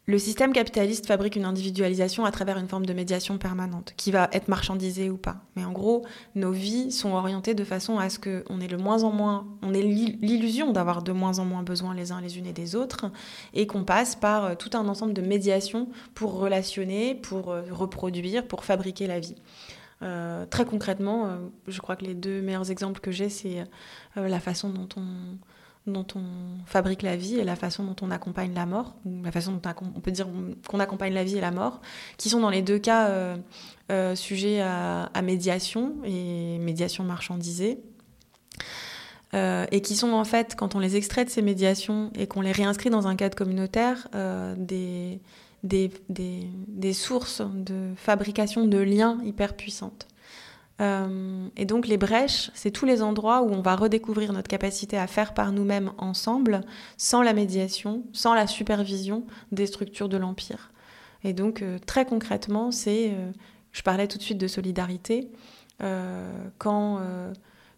Le 0.06 0.18
système 0.18 0.52
capitaliste 0.52 1.06
fabrique 1.06 1.36
une 1.36 1.44
individualisation 1.44 2.24
à 2.24 2.32
travers 2.32 2.58
une 2.58 2.66
forme 2.66 2.86
de 2.86 2.92
médiation 2.92 3.38
permanente, 3.38 3.94
qui 3.96 4.10
va 4.10 4.28
être 4.32 4.48
marchandisée 4.48 5.10
ou 5.10 5.16
pas. 5.16 5.36
Mais 5.54 5.64
en 5.64 5.70
gros, 5.70 6.04
nos 6.34 6.50
vies 6.50 6.90
sont 6.90 7.12
orientées 7.12 7.54
de 7.54 7.62
façon 7.62 8.00
à 8.00 8.10
ce 8.10 8.18
qu'on 8.18 8.60
ait 8.60 8.66
le 8.66 8.78
moins 8.78 9.04
en 9.04 9.12
moins, 9.12 9.46
on 9.62 9.72
ait 9.72 9.80
l'illusion 9.80 10.72
d'avoir 10.72 11.02
de 11.02 11.12
moins 11.12 11.38
en 11.38 11.44
moins 11.44 11.62
besoin 11.62 11.94
les 11.94 12.10
uns 12.10 12.20
les 12.20 12.36
unes 12.36 12.46
et 12.46 12.52
des 12.52 12.74
autres, 12.74 13.12
et 13.54 13.68
qu'on 13.68 13.84
passe 13.84 14.16
par 14.16 14.44
euh, 14.44 14.54
tout 14.56 14.70
un 14.76 14.88
ensemble 14.88 15.12
de 15.12 15.22
médiations 15.22 15.88
pour 16.14 16.34
relationner, 16.34 17.14
pour 17.14 17.52
euh, 17.52 17.62
reproduire, 17.70 18.48
pour 18.48 18.64
fabriquer 18.64 19.06
la 19.06 19.20
vie. 19.20 19.36
Euh, 20.02 20.46
très 20.46 20.64
concrètement, 20.64 21.38
je 21.68 21.80
crois 21.80 21.96
que 21.96 22.04
les 22.04 22.14
deux 22.14 22.42
meilleurs 22.42 22.70
exemples 22.70 23.00
que 23.00 23.10
j'ai, 23.10 23.28
c'est 23.28 23.64
la 24.16 24.40
façon 24.40 24.70
dont 25.86 26.06
on 26.14 26.22
fabrique 26.66 27.02
la 27.02 27.16
vie 27.16 27.36
et 27.36 27.44
la 27.44 27.56
façon 27.56 27.84
dont 27.84 27.96
on 28.02 28.10
accompagne 28.10 28.54
la 28.54 28.66
mort, 28.66 28.94
ou 29.04 29.22
la 29.22 29.32
façon 29.32 29.52
dont 29.52 29.74
on 29.96 30.00
peut 30.00 30.10
dire 30.10 30.26
qu'on 30.68 30.80
accompagne 30.80 31.12
la 31.12 31.24
vie 31.24 31.38
et 31.38 31.40
la 31.40 31.50
mort, 31.50 31.80
qui 32.16 32.28
sont 32.28 32.40
dans 32.40 32.50
les 32.50 32.62
deux 32.62 32.78
cas 32.78 33.08
euh, 33.08 33.36
euh, 33.90 34.14
sujets 34.14 34.60
à, 34.60 35.08
médiation 35.22 35.94
et 36.04 36.58
médiation 36.58 37.04
marchandisée. 37.04 37.78
Euh, 39.34 39.64
et 39.70 39.80
qui 39.80 39.96
sont 39.96 40.12
en 40.12 40.24
fait, 40.24 40.54
quand 40.56 40.74
on 40.74 40.78
les 40.78 40.96
extrait 40.96 41.24
de 41.24 41.30
ces 41.30 41.40
médiations 41.40 42.10
et 42.14 42.26
qu'on 42.26 42.42
les 42.42 42.52
réinscrit 42.52 42.90
dans 42.90 43.06
un 43.06 43.16
cadre 43.16 43.34
communautaire, 43.34 44.08
des, 44.58 45.20
des, 45.62 45.90
des, 46.08 46.92
sources 46.92 47.42
de 47.54 47.92
fabrication 47.96 48.66
de 48.66 48.78
liens 48.78 49.18
hyper 49.24 49.54
puissantes. 49.54 50.08
Euh, 50.80 51.46
et 51.56 51.64
donc 51.64 51.86
les 51.86 51.96
brèches, 51.96 52.50
c'est 52.54 52.70
tous 52.70 52.86
les 52.86 53.02
endroits 53.02 53.42
où 53.42 53.50
on 53.50 53.62
va 53.62 53.76
redécouvrir 53.76 54.32
notre 54.32 54.48
capacité 54.48 54.98
à 54.98 55.06
faire 55.06 55.34
par 55.34 55.52
nous-mêmes 55.52 55.92
ensemble, 55.98 56.62
sans 56.96 57.22
la 57.22 57.32
médiation, 57.32 58.02
sans 58.12 58.34
la 58.34 58.46
supervision 58.46 59.24
des 59.52 59.66
structures 59.66 60.08
de 60.08 60.16
l'Empire. 60.16 60.72
Et 61.22 61.32
donc 61.32 61.62
euh, 61.62 61.78
très 61.86 62.04
concrètement, 62.04 62.72
c'est, 62.72 63.10
euh, 63.12 63.30
je 63.70 63.82
parlais 63.82 64.08
tout 64.08 64.18
de 64.18 64.22
suite 64.22 64.38
de 64.38 64.48
solidarité, 64.48 65.30
quand 66.58 67.00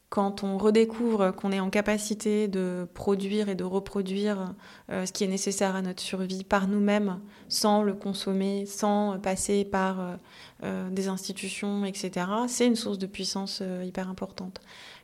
quand 0.09 0.45
on 0.45 0.59
redécouvre 0.59 1.35
qu'on 1.35 1.51
est 1.51 1.59
en 1.59 1.71
capacité 1.71 2.47
de 2.47 2.87
produire 2.95 3.49
et 3.49 3.57
de 3.57 3.65
reproduire 3.65 4.55
euh, 4.91 5.07
ce 5.07 5.13
qui 5.13 5.25
est 5.25 5.29
nécessaire 5.29 5.75
à 5.75 5.83
notre 5.83 6.01
survie 6.01 6.45
par 6.45 6.69
nous-mêmes, 6.69 7.19
sans 7.49 7.83
le 7.83 7.95
consommer, 7.95 8.65
sans 8.67 9.19
passer 9.19 9.65
par 9.65 10.01
euh, 10.01 10.17
euh, 10.63 10.91
des 10.91 11.09
institutions, 11.09 11.85
etc., 11.85 12.27
c'est 12.47 12.67
une 12.67 12.77
source 12.77 12.99
de 12.99 13.07
puissance 13.07 13.61
hyper 13.85 14.09
importante. 14.09 14.61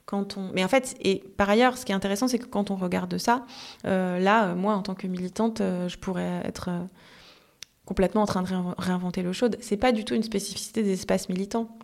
Quand 0.07 0.37
on... 0.37 0.51
Mais 0.53 0.65
en 0.65 0.69
fait, 0.69 0.97
et 1.01 1.25
par 1.37 1.51
ailleurs, 1.51 1.77
ce 1.77 1.85
qui 1.85 1.93
est 1.93 1.95
intéressant, 1.95 2.29
c'est 2.29 2.39
que 2.39 2.47
quand 2.47 2.71
on 2.71 2.77
regarde 2.77 3.17
ça, 3.19 3.45
là, 3.85 4.55
moi, 4.55 4.75
en 4.75 4.83
tant 4.83 4.95
que 4.95 5.07
militante, 5.07 5.59
je 5.59 5.97
pourrais 5.97 6.43
être 6.45 6.71
complètement 7.85 8.23
en 8.23 8.27
train 8.27 8.43
de 8.43 8.49
réinventer 8.79 9.23
l'eau 9.23 9.33
chaude. 9.33 9.57
C'est 9.61 9.77
pas 9.77 9.93
du 9.93 10.05
tout 10.05 10.15
une 10.15 10.23
spécificité 10.23 10.83
des 10.83 10.93
espaces 10.93 11.29
militants. 11.29 11.77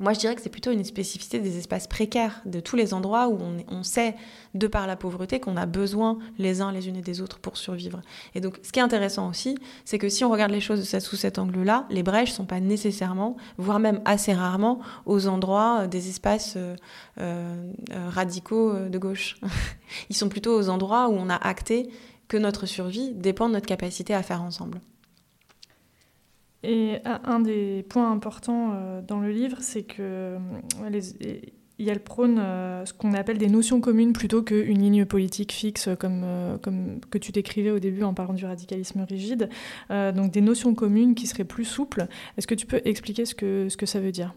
Moi, 0.00 0.12
je 0.12 0.18
dirais 0.18 0.34
que 0.34 0.42
c'est 0.42 0.50
plutôt 0.50 0.72
une 0.72 0.82
spécificité 0.82 1.38
des 1.38 1.56
espaces 1.56 1.86
précaires, 1.86 2.40
de 2.46 2.58
tous 2.58 2.74
les 2.74 2.94
endroits 2.94 3.28
où 3.28 3.38
on, 3.68 3.84
sait, 3.84 4.16
de 4.54 4.66
par 4.66 4.88
la 4.88 4.96
pauvreté, 4.96 5.38
qu'on 5.38 5.56
a 5.56 5.66
besoin 5.66 6.18
les 6.36 6.60
uns 6.60 6.72
les 6.72 6.88
unes 6.88 6.96
et 6.96 7.00
des 7.00 7.20
autres 7.20 7.38
pour 7.38 7.56
survivre. 7.56 8.00
Et 8.34 8.40
donc, 8.40 8.58
ce 8.64 8.72
qui 8.72 8.80
est 8.80 8.82
intéressant 8.82 9.28
aussi, 9.28 9.56
c'est 9.84 9.98
que 9.98 10.08
si 10.08 10.24
on 10.24 10.30
regarde 10.30 10.50
les 10.50 10.60
choses 10.60 10.84
sous 10.98 11.14
cet 11.14 11.38
angle-là, 11.38 11.86
les 11.90 12.02
brèches 12.02 12.30
ne 12.30 12.34
sont 12.34 12.44
pas 12.44 12.58
nécessairement, 12.58 13.36
voire 13.56 13.78
même 13.78 14.00
assez 14.04 14.32
rarement, 14.32 14.80
aux 15.06 15.28
endroits 15.28 15.82
euh, 15.82 15.86
des 15.86 16.08
espaces 16.08 16.54
euh, 16.56 16.74
euh, 17.20 17.70
radicaux 18.08 18.88
de 18.88 18.98
gauche. 18.98 19.36
Ils 20.10 20.16
sont 20.16 20.28
plutôt 20.28 20.58
aux 20.58 20.70
endroits 20.70 21.08
où 21.08 21.12
on 21.12 21.30
a 21.30 21.36
acté 21.36 21.88
que 22.26 22.36
notre 22.36 22.66
survie 22.66 23.12
dépend 23.14 23.48
de 23.48 23.54
notre 23.54 23.66
capacité 23.66 24.12
à 24.12 24.24
faire 24.24 24.42
ensemble. 24.42 24.80
Et 26.64 26.98
un 27.04 27.40
des 27.40 27.84
points 27.88 28.10
importants 28.10 28.72
euh, 28.72 29.02
dans 29.02 29.20
le 29.20 29.30
livre, 29.30 29.58
c'est 29.60 29.82
que 29.82 29.96
euh, 30.00 30.38
les, 30.90 31.42
le 31.78 31.98
prône 31.98 32.38
euh, 32.38 32.86
ce 32.86 32.94
qu'on 32.94 33.12
appelle 33.12 33.36
des 33.36 33.48
notions 33.48 33.82
communes 33.82 34.14
plutôt 34.14 34.42
qu'une 34.42 34.78
ligne 34.78 35.04
politique 35.04 35.52
fixe 35.52 35.90
comme, 35.98 36.24
que 37.10 37.18
tu 37.18 37.32
décrivais 37.32 37.70
au 37.70 37.78
début 37.78 38.02
en 38.02 38.14
parlant 38.14 38.32
du 38.32 38.46
radicalisme 38.46 39.02
rigide. 39.02 39.50
donc 39.90 40.30
des 40.30 40.40
notions 40.40 40.74
communes 40.74 41.14
qui 41.14 41.26
seraient 41.26 41.44
plus 41.44 41.66
souples. 41.66 42.06
Est-ce 42.38 42.46
que 42.46 42.54
tu 42.54 42.66
peux 42.66 42.80
expliquer 42.84 43.26
ce 43.26 43.34
que, 43.34 43.68
ce 43.68 43.76
que 43.76 43.86
ça 43.86 44.00
veut 44.00 44.12
dire? 44.12 44.34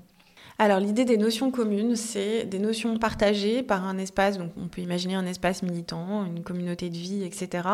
Alors 0.59 0.79
l'idée 0.79 1.05
des 1.05 1.17
notions 1.17 1.51
communes, 1.51 1.95
c'est 1.95 2.45
des 2.45 2.57
notions 2.57 2.97
partagées 2.97 3.61
par 3.61 3.85
un 3.85 3.99
espace, 3.99 4.39
donc 4.39 4.51
on 4.57 4.67
peut 4.67 4.81
imaginer 4.81 5.13
un 5.13 5.25
espace 5.27 5.61
militant, 5.61 6.25
une 6.25 6.43
communauté 6.43 6.89
de 6.89 6.97
vie, 6.97 7.23
etc., 7.23 7.67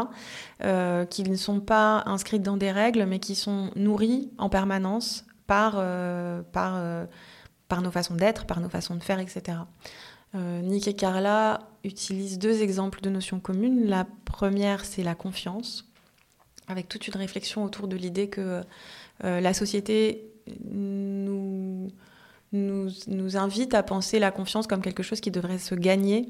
euh, 0.64 1.06
qui 1.06 1.24
ne 1.24 1.36
sont 1.36 1.62
pas 1.62 2.04
inscrites 2.06 2.42
dans 2.42 2.58
des 2.58 2.72
règles, 2.72 3.06
mais 3.06 3.20
qui 3.20 3.36
sont 3.36 3.70
nourries 3.78 4.30
en 4.38 4.50
permanence 4.50 5.26
par, 5.48 5.76
euh, 5.78 6.42
euh, 6.58 7.06
par 7.70 7.82
nos 7.82 7.92
façons 7.92 8.16
d'être, 8.16 8.46
par 8.46 8.60
nos 8.60 8.70
façons 8.70 8.96
de 8.96 9.04
faire, 9.04 9.20
etc. 9.20 9.60
Nick 10.36 10.88
et 10.88 10.96
Carla 10.96 11.60
utilisent 11.84 12.40
deux 12.40 12.64
exemples 12.64 13.02
de 13.02 13.12
notions 13.12 13.40
communes. 13.40 13.86
La 13.86 14.08
première, 14.26 14.84
c'est 14.84 15.04
la 15.04 15.14
confiance, 15.14 15.86
avec 16.68 16.90
toute 16.90 17.08
une 17.08 17.16
réflexion 17.16 17.64
autour 17.64 17.88
de 17.88 17.96
l'idée 17.96 18.30
que 18.30 18.64
la 19.22 19.54
société 19.54 20.26
nous 20.72 21.92
nous, 22.54 23.38
invite 23.38 23.74
à 23.74 23.84
penser 23.84 24.20
la 24.20 24.32
confiance 24.32 24.68
comme 24.68 24.82
quelque 24.82 25.04
chose 25.04 25.20
qui 25.20 25.32
devrait 25.32 25.58
se 25.58 25.76
gagner 25.76 26.30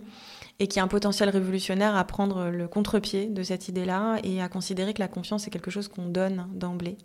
et 0.59 0.67
qui 0.67 0.79
a 0.79 0.83
un 0.83 0.87
potentiel 0.87 1.29
révolutionnaire 1.29 1.95
à 1.95 2.03
prendre 2.05 2.49
le 2.49 2.67
contre-pied 2.67 3.27
de 3.27 3.43
cette 3.43 3.67
idée-là 3.67 4.17
et 4.23 4.41
à 4.41 4.47
considérer 4.47 4.93
que 4.93 5.01
la 5.01 5.07
confiance 5.07 5.47
est 5.47 5.51
quelque 5.51 5.71
chose 5.71 5.87
qu'on 5.87 6.05
donne 6.05 6.47
d'emblée. 6.53 6.97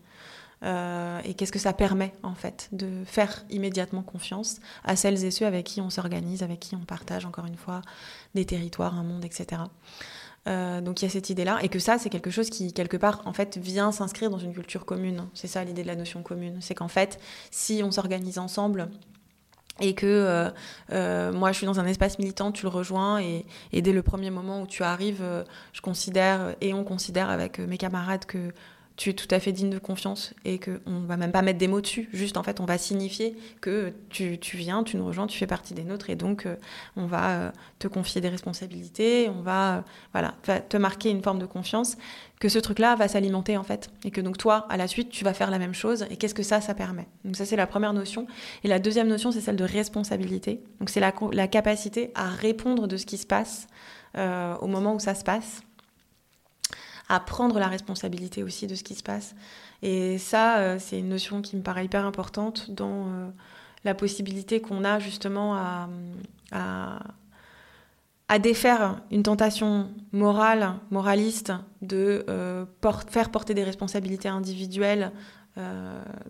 Euh, 0.64 1.20
et 1.24 1.34
qu'est-ce 1.34 1.52
que 1.52 1.58
ça 1.58 1.72
permet 1.72 2.12
en 2.24 2.34
fait 2.34 2.68
de 2.72 3.04
faire 3.04 3.44
immédiatement 3.48 4.02
confiance 4.02 4.58
à 4.82 4.96
celles 4.96 5.24
et 5.24 5.30
ceux 5.30 5.46
avec 5.46 5.66
qui 5.66 5.80
on 5.80 5.88
s'organise, 5.88 6.42
avec 6.42 6.58
qui 6.58 6.74
on 6.74 6.84
partage 6.84 7.26
encore 7.26 7.46
une 7.46 7.56
fois 7.56 7.80
des 8.34 8.44
territoires, 8.44 8.98
un 8.98 9.04
monde, 9.04 9.24
etc. 9.24 9.62
Euh, 10.46 10.80
donc 10.80 11.02
il 11.02 11.04
y 11.04 11.08
a 11.08 11.10
cette 11.10 11.30
idée-là, 11.30 11.58
et 11.62 11.68
que 11.68 11.78
ça, 11.78 11.98
c'est 11.98 12.10
quelque 12.10 12.30
chose 12.30 12.50
qui, 12.50 12.72
quelque 12.72 12.96
part, 12.96 13.22
en 13.26 13.32
fait, 13.32 13.58
vient 13.58 13.92
s'inscrire 13.92 14.30
dans 14.30 14.38
une 14.38 14.54
culture 14.54 14.84
commune. 14.84 15.26
C'est 15.34 15.46
ça 15.46 15.64
l'idée 15.64 15.82
de 15.82 15.86
la 15.86 15.96
notion 15.96 16.22
commune. 16.22 16.58
C'est 16.60 16.74
qu'en 16.74 16.88
fait, 16.88 17.18
si 17.50 17.82
on 17.84 17.90
s'organise 17.90 18.38
ensemble, 18.38 18.88
et 19.80 19.94
que 19.94 20.06
euh, 20.06 20.50
euh, 20.90 21.32
moi 21.32 21.52
je 21.52 21.58
suis 21.58 21.66
dans 21.66 21.78
un 21.78 21.86
espace 21.86 22.18
militant, 22.18 22.50
tu 22.50 22.64
le 22.64 22.68
rejoins 22.68 23.20
et, 23.20 23.44
dès 23.72 23.92
le 23.92 24.02
premier 24.02 24.30
moment 24.30 24.62
où 24.62 24.66
tu 24.66 24.82
arrives, 24.82 25.22
je 25.72 25.80
considère 25.80 26.56
et 26.60 26.74
on 26.74 26.82
considère 26.82 27.30
avec 27.30 27.60
mes 27.60 27.78
camarades 27.78 28.24
que 28.24 28.52
tu 28.98 29.10
es 29.10 29.12
tout 29.12 29.28
à 29.30 29.38
fait 29.38 29.52
digne 29.52 29.70
de 29.70 29.78
confiance 29.78 30.34
et 30.44 30.58
qu'on 30.58 30.90
ne 30.90 31.06
va 31.06 31.16
même 31.16 31.30
pas 31.30 31.40
mettre 31.40 31.60
des 31.60 31.68
mots 31.68 31.80
dessus. 31.80 32.08
Juste, 32.12 32.36
en 32.36 32.42
fait, 32.42 32.58
on 32.58 32.64
va 32.64 32.78
signifier 32.78 33.36
que 33.60 33.92
tu, 34.10 34.36
viens, 34.56 34.82
tu 34.82 34.96
nous 34.96 35.06
rejoins, 35.06 35.28
tu 35.28 35.38
fais 35.38 35.46
partie 35.46 35.72
des 35.72 35.84
nôtres 35.84 36.10
et 36.10 36.16
donc 36.16 36.46
euh, 36.46 36.56
on 36.96 37.06
va 37.06 37.30
euh, 37.30 37.50
te 37.78 37.86
confier 37.86 38.20
des 38.20 38.28
responsabilités, 38.28 39.30
on 39.30 39.40
va 39.40 39.76
euh, 39.76 39.80
voilà, 40.12 40.34
te 40.68 40.76
marquer 40.76 41.10
une 41.10 41.22
forme 41.22 41.38
de 41.38 41.46
confiance, 41.46 41.96
que 42.40 42.48
ce 42.48 42.58
truc-là 42.58 42.96
va 42.96 43.06
s'alimenter 43.06 43.56
en 43.56 43.62
fait 43.62 43.88
et 44.04 44.10
que 44.10 44.20
donc 44.20 44.36
toi, 44.36 44.66
à 44.68 44.76
la 44.76 44.88
suite, 44.88 45.10
tu 45.10 45.22
vas 45.22 45.32
faire 45.32 45.52
la 45.52 45.60
même 45.60 45.74
chose 45.74 46.04
et 46.10 46.16
qu'est-ce 46.16 46.34
que 46.34 46.42
ça, 46.42 46.60
ça 46.60 46.74
permet? 46.74 47.06
Donc 47.24 47.36
ça, 47.36 47.44
c'est 47.44 47.56
la 47.56 47.68
première 47.68 47.92
notion. 47.92 48.26
Et 48.64 48.68
la 48.68 48.80
deuxième 48.80 49.06
notion, 49.06 49.30
c'est 49.30 49.40
celle 49.40 49.56
de 49.56 49.64
responsabilité. 49.64 50.60
Donc 50.80 50.90
c'est 50.90 50.98
la, 50.98 51.14
la, 51.32 51.46
capacité 51.46 52.10
à 52.16 52.26
répondre 52.30 52.88
de 52.88 52.96
ce 52.96 53.06
qui 53.06 53.16
se 53.16 53.26
passe 53.26 53.68
au 54.16 54.66
moment 54.66 54.96
où 54.96 54.98
ça 54.98 55.14
se 55.14 55.22
passe 55.22 55.62
à 57.08 57.20
prendre 57.20 57.58
la 57.58 57.68
responsabilité 57.68 58.42
aussi 58.42 58.66
de 58.66 58.74
ce 58.74 58.84
qui 58.84 58.94
se 58.94 59.02
passe. 59.02 59.34
Et 59.82 60.18
ça, 60.18 60.58
euh, 60.58 60.76
c'est 60.78 60.98
une 60.98 61.08
notion 61.08 61.40
qui 61.40 61.56
me 61.56 61.62
paraît 61.62 61.84
hyper 61.84 62.04
importante 62.04 62.70
dans 62.70 63.06
euh, 63.06 63.28
la 63.84 63.94
possibilité 63.94 64.60
qu'on 64.60 64.84
a 64.84 64.98
justement 64.98 65.54
à, 65.54 65.88
à, 68.28 68.38
défaire 68.38 69.00
une 69.10 69.22
tentation 69.22 69.88
morale, 70.12 70.74
moraliste, 70.90 71.52
de 71.80 72.24
euh, 72.28 72.66
faire 73.08 73.30
porter 73.30 73.54
des 73.54 73.64
responsabilités 73.64 74.28
individuelles 74.28 75.12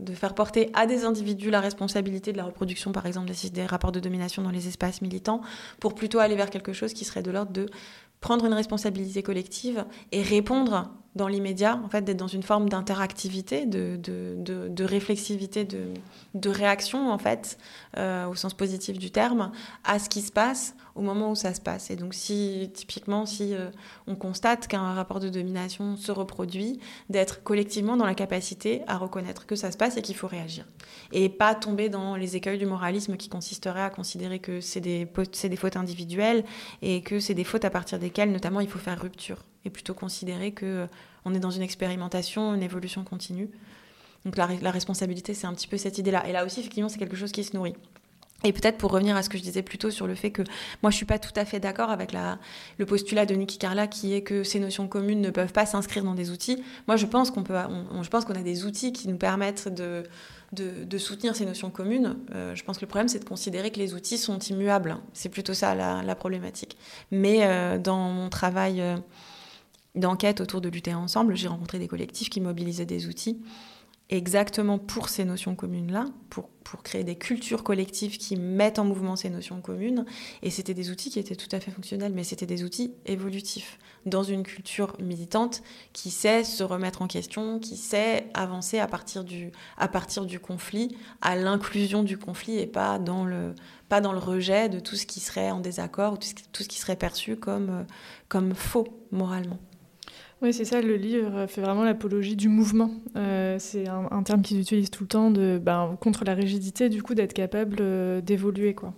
de 0.01 0.15
faire 0.15 0.33
porter 0.33 0.71
à 0.73 0.87
des 0.87 1.05
individus 1.05 1.51
la 1.51 1.61
responsabilité 1.61 2.33
de 2.33 2.39
la 2.39 2.45
reproduction, 2.45 2.93
par 2.93 3.05
exemple, 3.05 3.31
des, 3.31 3.51
des, 3.51 3.67
rapports 3.67 3.93
de 3.93 4.01
domination 4.01 4.41
dans 4.41 4.51
les 4.51 4.69
espaces 4.69 5.03
militants, 5.03 5.43
pour 5.81 5.95
plutôt 5.95 6.19
aller 6.19 6.35
vers 6.35 6.49
quelque 6.49 6.73
chose 6.73 6.95
qui 6.95 7.05
serait 7.05 7.23
de 7.23 7.31
l'ordre 7.31 7.53
de 7.53 7.67
prendre 8.21 8.45
une 8.45 8.55
responsabilité 8.55 9.23
collective 9.23 9.85
et 10.13 10.23
répondre 10.23 10.91
dans 11.15 11.29
l'immédiat, 11.29 11.81
en 11.85 11.89
fait, 11.89 12.03
d'être 12.03 12.17
dans 12.17 12.29
une 12.29 12.43
forme 12.43 12.69
d'interactivité, 12.69 13.67
de, 13.67 14.85
réflexivité, 14.85 15.65
de, 15.65 16.51
réaction, 16.51 17.11
en 17.11 17.19
fait, 17.19 17.59
euh, 17.97 18.27
au 18.27 18.35
sens 18.35 18.55
positif 18.55 18.99
du 18.99 19.11
terme, 19.11 19.51
à 19.85 19.99
ce 19.99 20.09
qui 20.09 20.23
se 20.23 20.31
passe 20.31 20.75
au 20.95 21.01
moment 21.01 21.31
où 21.31 21.35
ça 21.35 21.55
se 21.55 21.61
passe. 21.61 21.91
Et 21.91 21.97
donc, 21.97 22.15
si, 22.15 22.71
typiquement, 22.75 23.27
si 23.27 23.55
euh, 23.55 23.71
on 24.07 24.17
constate 24.17 24.67
qu'un 24.69 24.95
rapport 24.95 25.21
de 25.21 25.29
domination 25.29 25.97
se 25.97 26.13
reproduit, 26.13 26.81
d'être 27.09 27.43
collectivement 27.43 27.97
dans 27.97 28.07
la 28.07 28.15
capacité 28.15 28.83
à 28.87 28.97
reconnaître 28.97 29.47
que 29.47 29.57
ça 29.57 29.71
se 29.71 29.77
passe 29.77 29.97
et 29.97 30.03
qu'il 30.03 30.17
faut 30.17 30.27
réagir. 30.27 30.67
Et 31.13 31.29
pas 31.29 31.55
tomber 31.55 31.89
dans 31.89 32.17
les 32.17 32.37
écueils 32.37 32.59
du 32.59 32.67
moralisme 32.67 33.17
qui 33.17 33.29
consisterait 33.29 33.83
à 33.83 33.91
considérer 33.91 34.39
que 34.39 34.61
c'est 34.61 34.81
des 34.81 35.07
fautes 35.57 35.77
individuelles 35.77 36.45
et 36.83 37.03
que 37.03 37.21
c'est 37.21 37.35
des 37.35 37.45
fautes 37.45 37.65
à 37.65 37.71
partir 37.71 37.99
desquelles, 37.99 38.33
notamment, 38.33 38.61
il 38.61 38.69
faut 38.69 38.79
faire 38.79 39.01
rupture 39.01 39.45
et 39.69 39.71
plutôt 39.71 39.95
considérer 39.95 40.53
que 40.53 40.67
euh, 40.67 40.87
on 41.25 41.35
est 41.35 41.41
dans 41.41 41.51
une 41.51 41.63
expérimentation, 41.63 42.55
une 42.55 42.63
évolution 42.63 43.05
continue. 43.05 43.49
Donc 44.25 44.37
la, 44.37 44.71
responsabilité, 44.71 45.33
c'est 45.33 45.47
un 45.47 45.55
petit 45.55 45.69
peu 45.69 45.77
cette 45.77 45.99
idée-là. 45.99 46.27
Et 46.27 46.33
là 46.33 46.45
aussi, 46.45 46.61
effectivement, 46.61 46.89
c'est 46.89 46.99
quelque 46.99 47.17
chose 47.17 47.33
qui 47.33 47.45
se 47.45 47.57
nourrit. 47.57 47.75
Et 48.45 48.53
peut-être 48.53 48.79
pour 48.79 48.93
revenir 48.93 49.17
à 49.17 49.23
ce 49.23 49.29
que 49.29 49.37
je 49.37 49.43
disais 49.43 49.63
plus 49.63 49.79
tôt 49.79 49.91
sur 49.91 50.07
le 50.07 50.15
fait 50.15 50.31
que 50.31 50.43
moi 50.81 50.93
je 50.93 50.97
suis 50.97 51.05
pas 51.05 51.19
tout 51.19 51.33
à 51.35 51.45
fait 51.45 51.59
d'accord 51.59 51.91
avec 51.91 52.13
le 52.13 52.87
postulat 52.87 53.27
de 53.27 53.35
Niki 53.35 53.59
Carla 53.59 53.89
qui 53.89 54.15
est 54.15 54.23
que 54.23 54.45
ces 54.45 54.61
notions 54.61 54.87
communes 54.87 55.21
ne 55.21 55.31
peuvent 55.31 55.53
pas 55.53 55.67
s'inscrire 55.67 56.05
dans 56.05 56.15
des 56.15 56.31
outils. 56.31 56.63
Moi 56.87 56.97
je 56.97 57.05
pense 57.07 57.33
qu'on 57.33 57.43
a 57.43 58.43
des 58.45 58.65
outils 58.65 58.93
qui 58.93 59.09
nous 59.09 59.17
permettent 59.17 59.67
de, 59.67 60.99
soutenir 60.99 61.35
ces 61.35 61.47
notions 61.47 61.71
communes. 61.71 62.17
Euh, 62.33 62.55
je 62.55 62.63
pense 62.63 62.79
que 62.79 62.85
le 62.85 62.89
problème 62.89 63.09
c'est 63.09 63.19
de 63.19 63.25
considérer 63.25 63.73
que 63.73 63.81
les 63.81 63.93
outils 63.93 64.19
sont 64.19 64.39
immuables. 64.39 64.99
C'est 65.15 65.31
plutôt 65.31 65.55
ça 65.55 65.75
la, 65.75 66.15
problématique. 66.15 66.77
Mais 67.11 67.41
euh, 67.43 67.77
dans 67.77 68.09
mon 68.09 68.29
travail 68.29 68.81
d'enquête 69.99 70.41
autour 70.41 70.61
de 70.61 70.69
lutter 70.69 70.95
ensemble, 70.95 71.37
j'ai 71.37 71.49
rencontré 71.49 71.79
des 71.79 71.89
collectifs 71.89 72.31
qui 72.31 72.41
mobilisaient 72.41 72.87
des 72.87 73.07
outils 73.07 73.41
exactement 74.11 74.79
pour 74.79 75.09
ces 75.11 75.25
notions 75.25 75.55
communes-là, 75.55 76.07
pour, 76.31 76.49
pour 76.65 76.83
créer 76.83 77.05
des 77.05 77.17
cultures 77.17 77.63
collectives 77.63 78.17
qui 78.17 78.37
mettent 78.37 78.79
en 78.79 78.85
mouvement 78.85 79.17
ces 79.17 79.29
notions 79.29 79.61
communes. 79.61 80.07
Et 80.43 80.51
c'était 80.51 80.73
des 80.73 80.91
outils 80.91 81.11
qui 81.11 81.19
étaient 81.19 81.37
tout 81.37 81.49
à 81.53 81.61
fait 81.61 81.71
fonctionnels, 81.71 82.13
mais 82.15 82.25
c'était 82.25 82.47
des 82.47 82.65
outils 82.65 82.95
évolutifs 83.05 83.79
dans 84.07 84.23
une 84.23 84.45
culture 84.45 84.97
militante 84.99 85.63
qui 85.93 86.11
sait 86.11 86.43
se 86.43 86.63
remettre 86.63 87.03
en 87.03 87.07
question, 87.07 87.59
qui 87.59 87.77
sait 87.77 88.29
avancer 88.33 88.79
à 88.79 88.87
partir 88.87 89.25
du, 89.25 89.53
à 89.77 89.89
partir 89.89 90.25
du 90.25 90.41
conflit, 90.41 90.97
à 91.21 91.37
l'inclusion 91.37 92.03
du 92.03 92.17
conflit 92.17 92.59
et 92.59 92.67
pas 92.67 92.99
dans, 92.99 93.27
le, 93.27 93.55
pas 93.91 94.01
dans 94.01 94.13
le 94.13 94.19
rejet 94.19 94.71
de 94.71 94.81
tout 94.81 94.97
ce 94.97 95.05
qui 95.05 95.21
serait 95.21 95.51
en 95.51 95.61
désaccord 95.61 96.15
ou 96.15 96.17
tout 96.17 96.29
ce, 96.29 96.35
tout 96.53 96.63
ce 96.63 96.69
qui 96.69 96.79
serait 96.79 96.97
perçu 96.97 97.37
comme, 97.37 97.85
comme 98.29 98.55
faux 98.55 98.89
moralement. 99.11 99.59
Oui, 100.41 100.53
c'est 100.53 100.65
ça, 100.65 100.81
le 100.81 100.95
livre 100.95 101.47
fait 101.49 101.61
vraiment 101.61 101.83
l'apologie 101.83 102.37
du 102.37 102.49
mouvement. 102.49 102.93
Euh, 103.17 103.57
c'est 103.59 103.89
un, 103.89 104.23
terme 104.23 104.43
qu'ils 104.43 104.61
utilisent 104.61 104.91
tout 104.91 105.03
le 105.03 105.09
temps 105.09 105.31
ben, 105.33 105.97
contre 106.01 106.25
la 106.25 106.35
rigidité, 106.35 106.89
du 106.89 107.03
coup, 107.03 107.15
d'être 107.15 107.33
capable 107.33 107.79
euh, 107.81 108.21
d'évoluer. 108.21 108.73
quoi. 108.73 108.95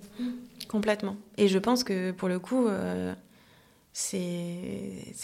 Complètement. 0.68 1.16
Et 1.38 1.48
je 1.48 1.58
pense 1.58 1.82
que 1.82 2.10
pour 2.10 2.28
le 2.28 2.38
coup, 2.38 2.66
euh, 2.66 3.14
c'est 3.94 5.14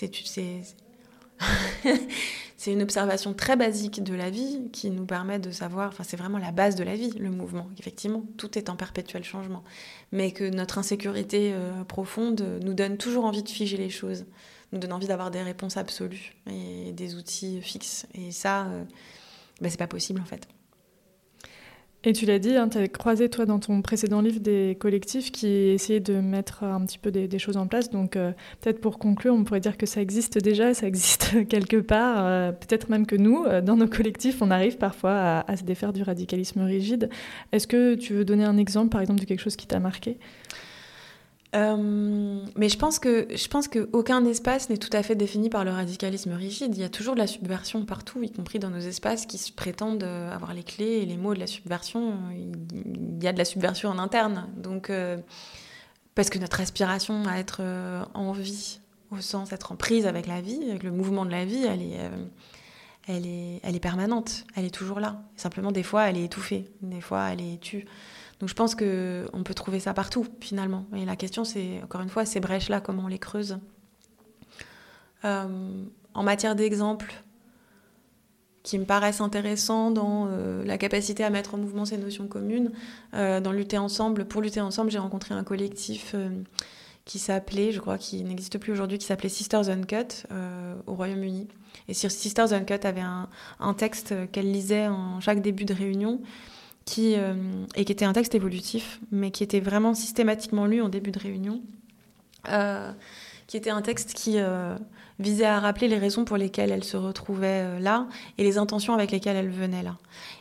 c'est 2.57 2.73
une 2.73 2.81
observation 2.81 3.35
très 3.35 3.57
basique 3.57 4.03
de 4.03 4.15
la 4.15 4.31
vie 4.31 4.71
qui 4.73 4.91
nous 4.91 5.05
permet 5.05 5.39
de 5.39 5.51
savoir, 5.51 5.89
enfin 5.89 6.03
c'est 6.03 6.17
vraiment 6.17 6.39
la 6.39 6.51
base 6.51 6.77
de 6.77 6.85
la 6.85 6.97
vie, 6.97 7.11
le 7.19 7.29
mouvement. 7.29 7.69
Effectivement, 7.79 8.25
tout 8.39 8.57
est 8.57 8.71
en 8.71 8.77
perpétuel 8.77 9.23
changement. 9.23 9.63
Mais 10.13 10.33
que 10.33 10.45
notre 10.49 10.79
insécurité 10.79 11.55
profonde 11.89 12.59
nous 12.65 12.73
donne 12.73 12.97
toujours 12.97 13.27
envie 13.27 13.43
de 13.43 13.51
figer 13.51 13.77
les 13.77 13.91
choses 13.91 14.25
nous 14.73 14.79
donne 14.79 14.93
envie 14.93 15.07
d'avoir 15.07 15.31
des 15.31 15.43
réponses 15.43 15.77
absolues 15.77 16.35
et 16.51 16.93
des 16.93 17.15
outils 17.15 17.61
fixes. 17.61 18.07
Et 18.15 18.33
ça, 18.33 18.69
bah, 19.61 19.71
c'est 19.71 19.79
pas 19.79 19.87
possible 19.87 20.21
en 20.21 20.25
fait. 20.25 20.49
Et 22.09 22.13
tu 22.13 22.25
l'as 22.25 22.39
dit, 22.39 22.55
hein, 22.55 22.69
tu 22.69 22.79
as 22.79 22.87
croisé 22.87 23.29
toi 23.29 23.47
dans 23.47 23.59
ton 23.59 23.83
précédent 23.83 24.21
livre 24.21 24.39
des 24.39 24.77
collectifs 24.79 25.33
qui 25.33 25.49
essayaient 25.49 25.99
de 25.99 26.21
mettre 26.21 26.63
un 26.63 26.87
petit 26.87 26.99
peu 26.99 27.11
des, 27.11 27.39
choses 27.41 27.57
en 27.57 27.67
place. 27.67 27.91
Donc 27.91 28.15
euh, 28.15 28.31
peut-être 28.61 28.81
pour 28.81 29.01
conclure, 29.01 29.35
on 29.35 29.43
pourrait 29.43 29.59
dire 29.59 29.77
que 29.77 29.87
ça 29.87 30.01
existe 30.01 30.39
déjà, 30.39 30.73
ça 30.73 30.87
existe 30.87 31.49
quelque 31.49 31.79
part. 31.79 32.25
Euh, 32.25 32.53
peut-être 32.53 32.91
même 32.91 33.07
que 33.07 33.17
nous, 33.17 33.45
dans 33.61 33.77
nos 33.77 33.89
collectifs, 33.89 34.41
on 34.41 34.53
arrive 34.53 34.77
parfois 34.77 35.45
à 35.49 35.57
se 35.57 35.65
défaire 35.65 35.93
du 35.93 36.05
radicalisme 36.05 36.61
rigide. 36.61 37.11
Est-ce 37.51 37.67
que 37.67 37.97
tu 37.97 38.13
veux 38.15 38.25
donner 38.25 38.45
un 38.45 38.57
exemple, 38.57 38.91
par 38.91 39.01
exemple, 39.01 39.19
de 39.19 39.25
quelque 39.25 39.41
chose 39.41 39.57
qui 39.57 39.67
t'a 39.67 39.81
marqué? 39.81 40.17
Euh, 41.55 42.41
mais 42.57 42.69
je 42.69 42.77
pense 42.77 42.99
que 42.99 43.29
je 43.35 43.49
pense 43.49 43.69
qu'aucun 43.69 44.25
espace 44.25 44.69
n'est 44.69 44.79
tout 44.79 44.91
à 44.93 45.03
fait 45.03 45.15
défini 45.15 45.49
par 45.49 45.65
le 45.65 45.71
radicalisme 45.71 46.33
rigide. 46.33 46.75
Il 46.75 46.81
y 46.81 46.85
a 46.85 46.89
toujours 46.89 47.15
de 47.15 47.21
la 47.21 47.27
subversion 47.27 47.85
partout, 47.85 48.23
y 48.23 48.31
compris 48.31 48.59
dans 48.59 48.71
nos 48.71 48.81
espaces 48.81 49.27
qui 49.27 49.39
se 49.39 49.53
prétendent 49.53 50.03
euh, 50.03 50.33
avoir 50.33 50.55
les 50.55 50.65
clés 50.65 50.99
et 51.03 51.07
les 51.07 51.17
mots 51.17 51.35
de 51.35 51.41
la 51.41 51.47
subversion. 51.47 52.15
Il 52.33 53.23
y 53.23 53.29
a 53.29 53.33
de 53.33 53.39
la 53.39 53.45
subversion 53.45 53.91
en 53.91 53.99
interne. 53.99 54.49
Donc, 54.57 54.91
euh, 54.91 55.19
parce 56.15 56.31
que 56.31 56.39
notre 56.39 56.61
aspiration 56.61 57.25
à 57.27 57.39
être 57.39 57.63
en 58.15 58.33
vie, 58.33 58.81
au 59.11 59.21
sens 59.21 59.51
d'être 59.51 59.71
en 59.71 59.77
prise 59.77 60.07
avec 60.07 60.27
la 60.27 60.41
vie, 60.41 60.71
avec 60.71 60.83
le 60.83 60.91
mouvement 60.91 61.27
de 61.27 61.31
la 61.31 61.45
vie, 61.45 61.65
elle 61.65 61.83
est, 61.83 61.99
elle 63.07 63.27
est, 63.27 63.61
elle 63.63 63.77
est 63.77 63.81
permanente. 63.81 64.45
Elle 64.57 64.65
est 64.65 64.75
toujours 64.75 64.99
là. 64.99 65.23
Simplement, 65.37 65.73
des 65.73 65.83
fois, 65.83 66.09
elle 66.09 66.17
est 66.17 66.25
étouffée. 66.25 66.65
Des 66.81 67.03
fois, 67.03 67.29
elle 67.33 67.43
est 67.43 67.61
tue. 67.61 67.85
Donc 68.41 68.49
je 68.49 68.55
pense 68.55 68.75
qu'on 68.75 69.43
peut 69.45 69.55
trouver 69.55 69.81
ça 69.81 69.95
partout 69.95 70.27
finalement. 70.41 70.87
Et 70.95 71.05
la 71.05 71.17
question 71.17 71.45
c'est, 71.45 71.81
encore 71.83 72.03
une 72.03 72.09
fois, 72.09 72.25
ces 72.27 72.41
brèches-là, 72.41 72.81
comment 72.81 73.05
on 73.05 73.09
les 73.09 73.19
creuse 73.19 73.59
euh, 75.25 75.85
En 76.15 76.23
matière 76.23 76.55
d'exemples 76.55 77.15
qui 78.63 78.79
me 78.79 78.85
paraissent 78.85 79.21
intéressants 79.21 79.93
dans 79.93 80.27
euh, 80.29 80.65
la 80.65 80.77
capacité 80.77 81.23
à 81.23 81.31
mettre 81.31 81.55
en 81.55 81.59
mouvement 81.59 81.85
ces 81.85 81.99
notions 81.99 82.27
communes, 82.27 82.73
euh, 83.15 83.41
dans 83.41 83.53
lutter 83.53 83.79
ensemble, 83.79 84.25
pour 84.25 84.43
lutter 84.43 84.61
ensemble, 84.61 84.91
j'ai 84.91 84.99
rencontré 84.99 85.35
un 85.35 85.45
collectif 85.45 86.15
qui 87.05 87.21
s'appelait, 87.21 87.71
je 87.71 87.81
crois 87.81 87.97
qu'il 87.97 88.27
n'existe 88.27 88.59
plus 88.59 88.73
aujourd'hui, 88.73 88.99
qui 88.99 89.07
s'appelait 89.07 89.29
Sisters 89.29 89.71
Uncut 89.71 90.27
au 90.89 90.95
Royaume-Uni. 90.95 91.47
Et 91.87 91.95
Sisters 91.95 92.53
Uncut 92.53 92.85
avait 92.85 93.05
un 93.61 93.75
texte 93.75 94.13
qu'elle 94.33 94.51
lisait 94.51 94.89
en 94.89 95.21
chaque 95.21 95.41
début 95.41 95.65
de 95.65 95.73
réunion 95.73 96.21
qui, 96.87 97.17
euh, 97.17 97.35
et 97.75 97.85
qui 97.85 97.93
était 97.93 98.07
un 98.07 98.15
texte 98.15 98.35
évolutif, 98.35 99.01
mais 99.11 99.31
qui 99.31 99.43
était 99.43 99.61
vraiment 99.61 99.93
systématiquement 99.93 100.67
lu 100.67 100.81
en 100.81 100.89
début 100.89 101.11
de 101.11 101.19
réunion, 101.19 101.61
euh, 102.49 102.93
qui 103.49 103.57
était 103.57 103.71
un 103.71 103.83
texte 103.83 104.15
qui 104.15 104.39
euh, 104.39 104.77
visait 105.19 105.45
à 105.45 105.59
rappeler 105.61 105.89
les 105.89 105.99
raisons 105.99 106.25
pour 106.25 106.37
lesquelles 106.37 106.71
elle 106.71 106.85
se 106.85 106.97
retrouvait 106.97 107.81
là 107.81 108.07
et 108.39 108.45
les 108.45 108.57
intentions 108.57 108.95
avec 108.95 109.11
lesquelles 109.11 109.37
elle 109.37 109.51
venait 109.51 109.83
là. 109.83 109.99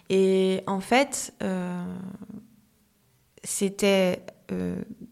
Et 0.09 0.61
en 0.67 0.79
fait, 0.79 1.33
c'était 3.43 4.21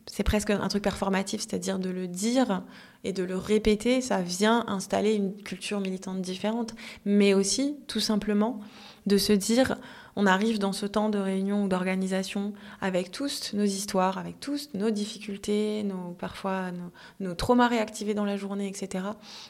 c'est 0.06 0.22
presque 0.22 0.52
un 0.52 0.68
truc 0.68 0.84
performatif, 0.84 1.42
c'est-à-dire 1.42 1.80
de 1.80 1.90
le 1.90 2.08
dire 2.08 2.62
et 3.04 3.14
de 3.14 3.24
le 3.24 3.36
répéter, 3.36 4.00
ça 4.00 4.22
vient 4.22 4.64
installer 4.68 5.16
une 5.16 5.36
culture 5.42 5.80
militante 5.80 6.22
différente, 6.22 6.76
mais 7.06 7.34
aussi 7.34 7.76
tout 7.88 8.00
simplement 8.00 8.60
de 9.08 9.18
se 9.18 9.34
dire 9.34 9.78
on 10.16 10.26
arrive 10.26 10.60
dans 10.60 10.74
ce 10.74 10.86
temps 10.86 11.10
de 11.10 11.18
réunion 11.18 11.64
ou 11.64 11.68
d'organisation 11.68 12.54
avec 12.82 13.12
tous 13.12 13.54
nos 13.54 13.64
histoires, 13.64 14.18
avec 14.18 14.40
tous 14.40 14.70
nos 14.74 14.92
difficultés, 14.92 15.84
nos, 15.84 16.12
parfois 16.14 16.72
nos, 17.20 17.36
traumas 17.36 17.68
réactivés 17.68 18.14
dans 18.14 18.26
la 18.26 18.38
journée, 18.38 18.68
etc. 18.68 19.06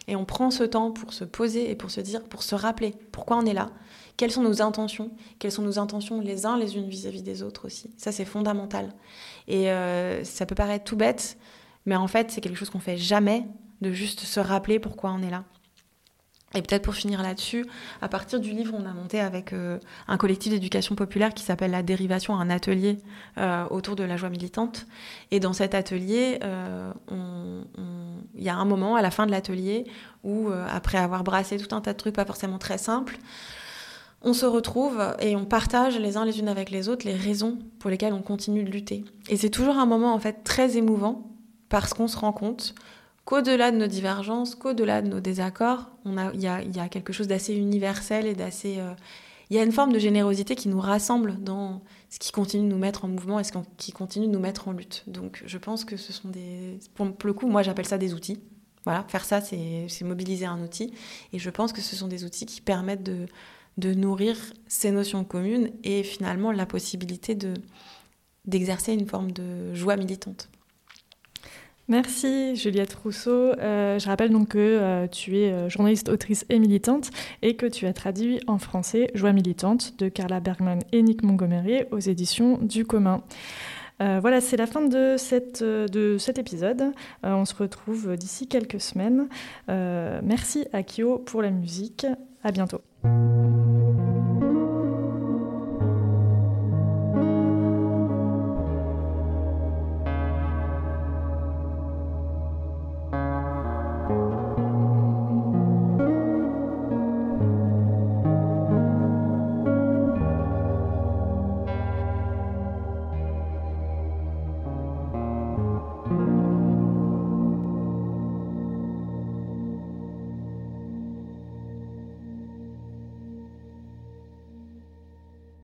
Et 0.07 0.15
on 0.15 0.25
prend 0.25 0.51
ce 0.51 0.63
temps 0.63 0.91
pour 0.91 1.13
se 1.13 1.23
poser 1.23 1.69
et 1.69 1.75
pour 1.75 1.91
se 1.91 2.01
dire, 2.01 2.23
pour 2.23 2.43
se 2.43 2.55
rappeler 2.55 2.93
pourquoi 3.11 3.37
on 3.37 3.45
est 3.45 3.53
là, 3.53 3.69
quelles 4.17 4.31
sont 4.31 4.43
nos 4.43 4.61
intentions, 4.61 5.11
quelles 5.39 5.51
sont 5.51 5.63
nos 5.63 5.79
intentions 5.79 6.21
les 6.21 6.45
uns 6.45 6.57
les 6.57 6.77
unes 6.77 6.87
vis-à-vis 6.87 7.23
des 7.23 7.43
autres 7.43 7.65
aussi. 7.65 7.91
Ça, 7.97 8.11
c'est 8.11 8.25
fondamental. 8.25 8.93
Et 9.47 9.71
euh, 9.71 10.23
ça 10.23 10.45
peut 10.45 10.55
paraître 10.55 10.85
tout 10.85 10.95
bête, 10.95 11.37
mais 11.85 11.95
en 11.95 12.07
fait, 12.07 12.31
c'est 12.31 12.41
quelque 12.41 12.57
chose 12.57 12.69
qu'on 12.69 12.79
fait 12.79 12.97
jamais, 12.97 13.45
de 13.81 13.91
juste 13.91 14.21
se 14.21 14.39
rappeler 14.39 14.79
pourquoi 14.79 15.11
on 15.11 15.21
est 15.21 15.29
là. 15.29 15.43
Et 16.55 16.61
peut-être 16.61 16.83
pour 16.83 16.93
finir 16.93 17.23
là-dessus, 17.23 17.65
à 18.01 18.07
partir 18.07 18.39
du 18.39 18.51
livre, 18.51 18.75
on 18.77 18.85
a 18.85 18.93
monté 18.93 19.19
avec 19.19 19.53
euh, 19.53 19.79
un 20.07 20.17
collectif 20.17 20.51
d'éducation 20.51 20.93
populaire 20.95 21.33
qui 21.33 21.43
s'appelle 21.43 21.71
La 21.71 21.81
Dérivation, 21.81 22.35
un 22.35 22.49
atelier 22.49 22.99
euh, 23.39 23.65
autour 23.69 23.95
de 23.95 24.03
la 24.03 24.17
joie 24.17 24.29
militante. 24.29 24.85
Et 25.31 25.39
dans 25.39 25.53
cet 25.53 25.73
atelier, 25.73 26.39
euh, 26.43 26.91
il 28.35 28.43
y 28.43 28.49
a 28.49 28.55
un 28.55 28.65
moment 28.65 28.95
à 28.95 29.01
la 29.01 29.09
fin 29.09 29.25
de 29.25 29.31
l'atelier 29.31 29.85
où, 30.23 30.49
après 30.49 30.97
avoir 30.97 31.23
brassé 31.23 31.57
tout 31.57 31.75
un 31.75 31.81
tas 31.81 31.93
de 31.93 31.97
trucs 31.97 32.15
pas 32.15 32.25
forcément 32.25 32.59
très 32.59 32.77
simples, 32.77 33.17
on 34.21 34.33
se 34.33 34.45
retrouve 34.45 35.15
et 35.19 35.35
on 35.35 35.45
partage 35.45 35.99
les 35.99 36.17
uns 36.17 36.23
les 36.23 36.39
unes 36.39 36.47
avec 36.47 36.69
les 36.69 36.87
autres 36.87 37.05
les 37.05 37.15
raisons 37.15 37.59
pour 37.79 37.89
lesquelles 37.89 38.13
on 38.13 38.21
continue 38.21 38.63
de 38.63 38.71
lutter. 38.71 39.03
Et 39.29 39.35
c'est 39.35 39.49
toujours 39.49 39.77
un 39.77 39.85
moment 39.85 40.13
en 40.13 40.19
fait 40.19 40.43
très 40.43 40.77
émouvant 40.77 41.29
parce 41.67 41.93
qu'on 41.93 42.07
se 42.07 42.17
rend 42.17 42.31
compte 42.31 42.73
qu'au-delà 43.25 43.71
de 43.71 43.77
nos 43.77 43.87
divergences, 43.87 44.55
qu'au-delà 44.55 45.01
de 45.01 45.07
nos 45.07 45.19
désaccords, 45.19 45.89
il 46.05 46.41
y 46.41 46.47
a, 46.47 46.89
quelque 46.89 47.13
chose 47.13 47.27
d'assez 47.27 47.55
universel 47.55 48.25
et 48.25 48.33
d'assez... 48.33 48.79
Euh, 48.79 48.93
il 49.49 49.57
y 49.57 49.59
a 49.59 49.63
une 49.63 49.71
forme 49.71 49.93
de 49.93 49.99
générosité 49.99 50.55
qui 50.55 50.67
nous 50.67 50.79
rassemble 50.79 51.37
dans 51.39 51.83
ce 52.09 52.17
qui 52.17 52.31
continue 52.31 52.67
de 52.67 52.73
nous 52.73 52.79
mettre 52.79 53.05
en 53.05 53.07
mouvement 53.07 53.39
et 53.39 53.43
ce 53.43 53.51
qui 53.77 53.91
continue 53.91 54.25
de 54.25 54.31
nous 54.31 54.39
mettre 54.39 54.67
en 54.67 54.71
lutte. 54.71 55.03
Donc 55.05 55.43
je 55.45 55.57
pense 55.57 55.85
que 55.85 55.95
ce 55.95 56.11
sont 56.11 56.29
des... 56.29 56.79
Pour, 56.95 57.07
le 57.23 57.33
coup, 57.33 57.47
moi 57.47 57.61
j'appelle 57.61 57.85
ça 57.85 57.97
des 57.97 58.13
outils. 58.13 58.39
Voilà, 58.85 59.05
faire 59.07 59.23
ça, 59.23 59.41
c'est 59.41 59.87
mobiliser 60.01 60.45
un 60.45 60.61
outil. 60.61 60.93
Et 61.33 61.39
je 61.39 61.49
pense 61.49 61.71
que 61.71 61.81
ce 61.81 61.95
sont 61.95 62.07
des 62.07 62.25
outils 62.25 62.45
qui 62.45 62.61
permettent 62.61 63.03
de, 63.03 63.93
nourrir 63.93 64.37
ces 64.67 64.91
notions 64.91 65.23
communes 65.23 65.71
et 65.83 66.03
finalement 66.03 66.51
la 66.51 66.65
possibilité 66.65 67.35
de 67.35 67.53
d'exercer 68.45 68.91
une 68.91 69.07
forme 69.07 69.31
de 69.31 69.73
joie 69.73 69.95
militante. 69.95 70.49
Merci 71.89 72.55
Juliette 72.55 72.93
Rousseau. 72.93 73.51
Euh, 73.59 73.99
je 73.99 74.07
rappelle 74.07 74.29
donc 74.29 74.49
que 74.49 74.57
euh, 74.57 75.07
tu 75.07 75.37
es 75.37 75.51
euh, 75.51 75.67
journaliste, 75.67 76.07
autrice 76.07 76.45
et 76.49 76.57
militante 76.57 77.09
et 77.41 77.55
que 77.55 77.65
tu 77.65 77.85
as 77.87 77.93
traduit 77.93 78.39
en 78.47 78.57
français 78.57 79.11
Joie 79.15 79.33
militante 79.33 79.99
de 79.99 80.07
Carla 80.07 80.39
Bergman 80.39 80.79
et 80.93 81.01
Nick 81.01 81.23
Montgomery 81.23 81.83
aux 81.91 81.99
éditions 81.99 82.57
du 82.61 82.85
commun. 82.85 83.21
voilà, 83.99 84.41
c'est 84.41 84.57
la 84.57 84.67
fin 84.67 84.81
de, 84.81 85.15
cet 85.17 86.37
épisode. 86.37 86.91
on 87.23 87.45
se 87.45 87.55
retrouve 87.55 88.17
d'ici 88.17 88.47
quelques 88.47 88.81
semaines. 88.81 89.27
merci 89.67 90.65
à 90.73 90.83
Kyo 90.83 91.19
pour 91.19 91.41
la 91.41 91.51
musique. 91.51 92.05
À 92.43 92.51
bientôt. 92.51 92.81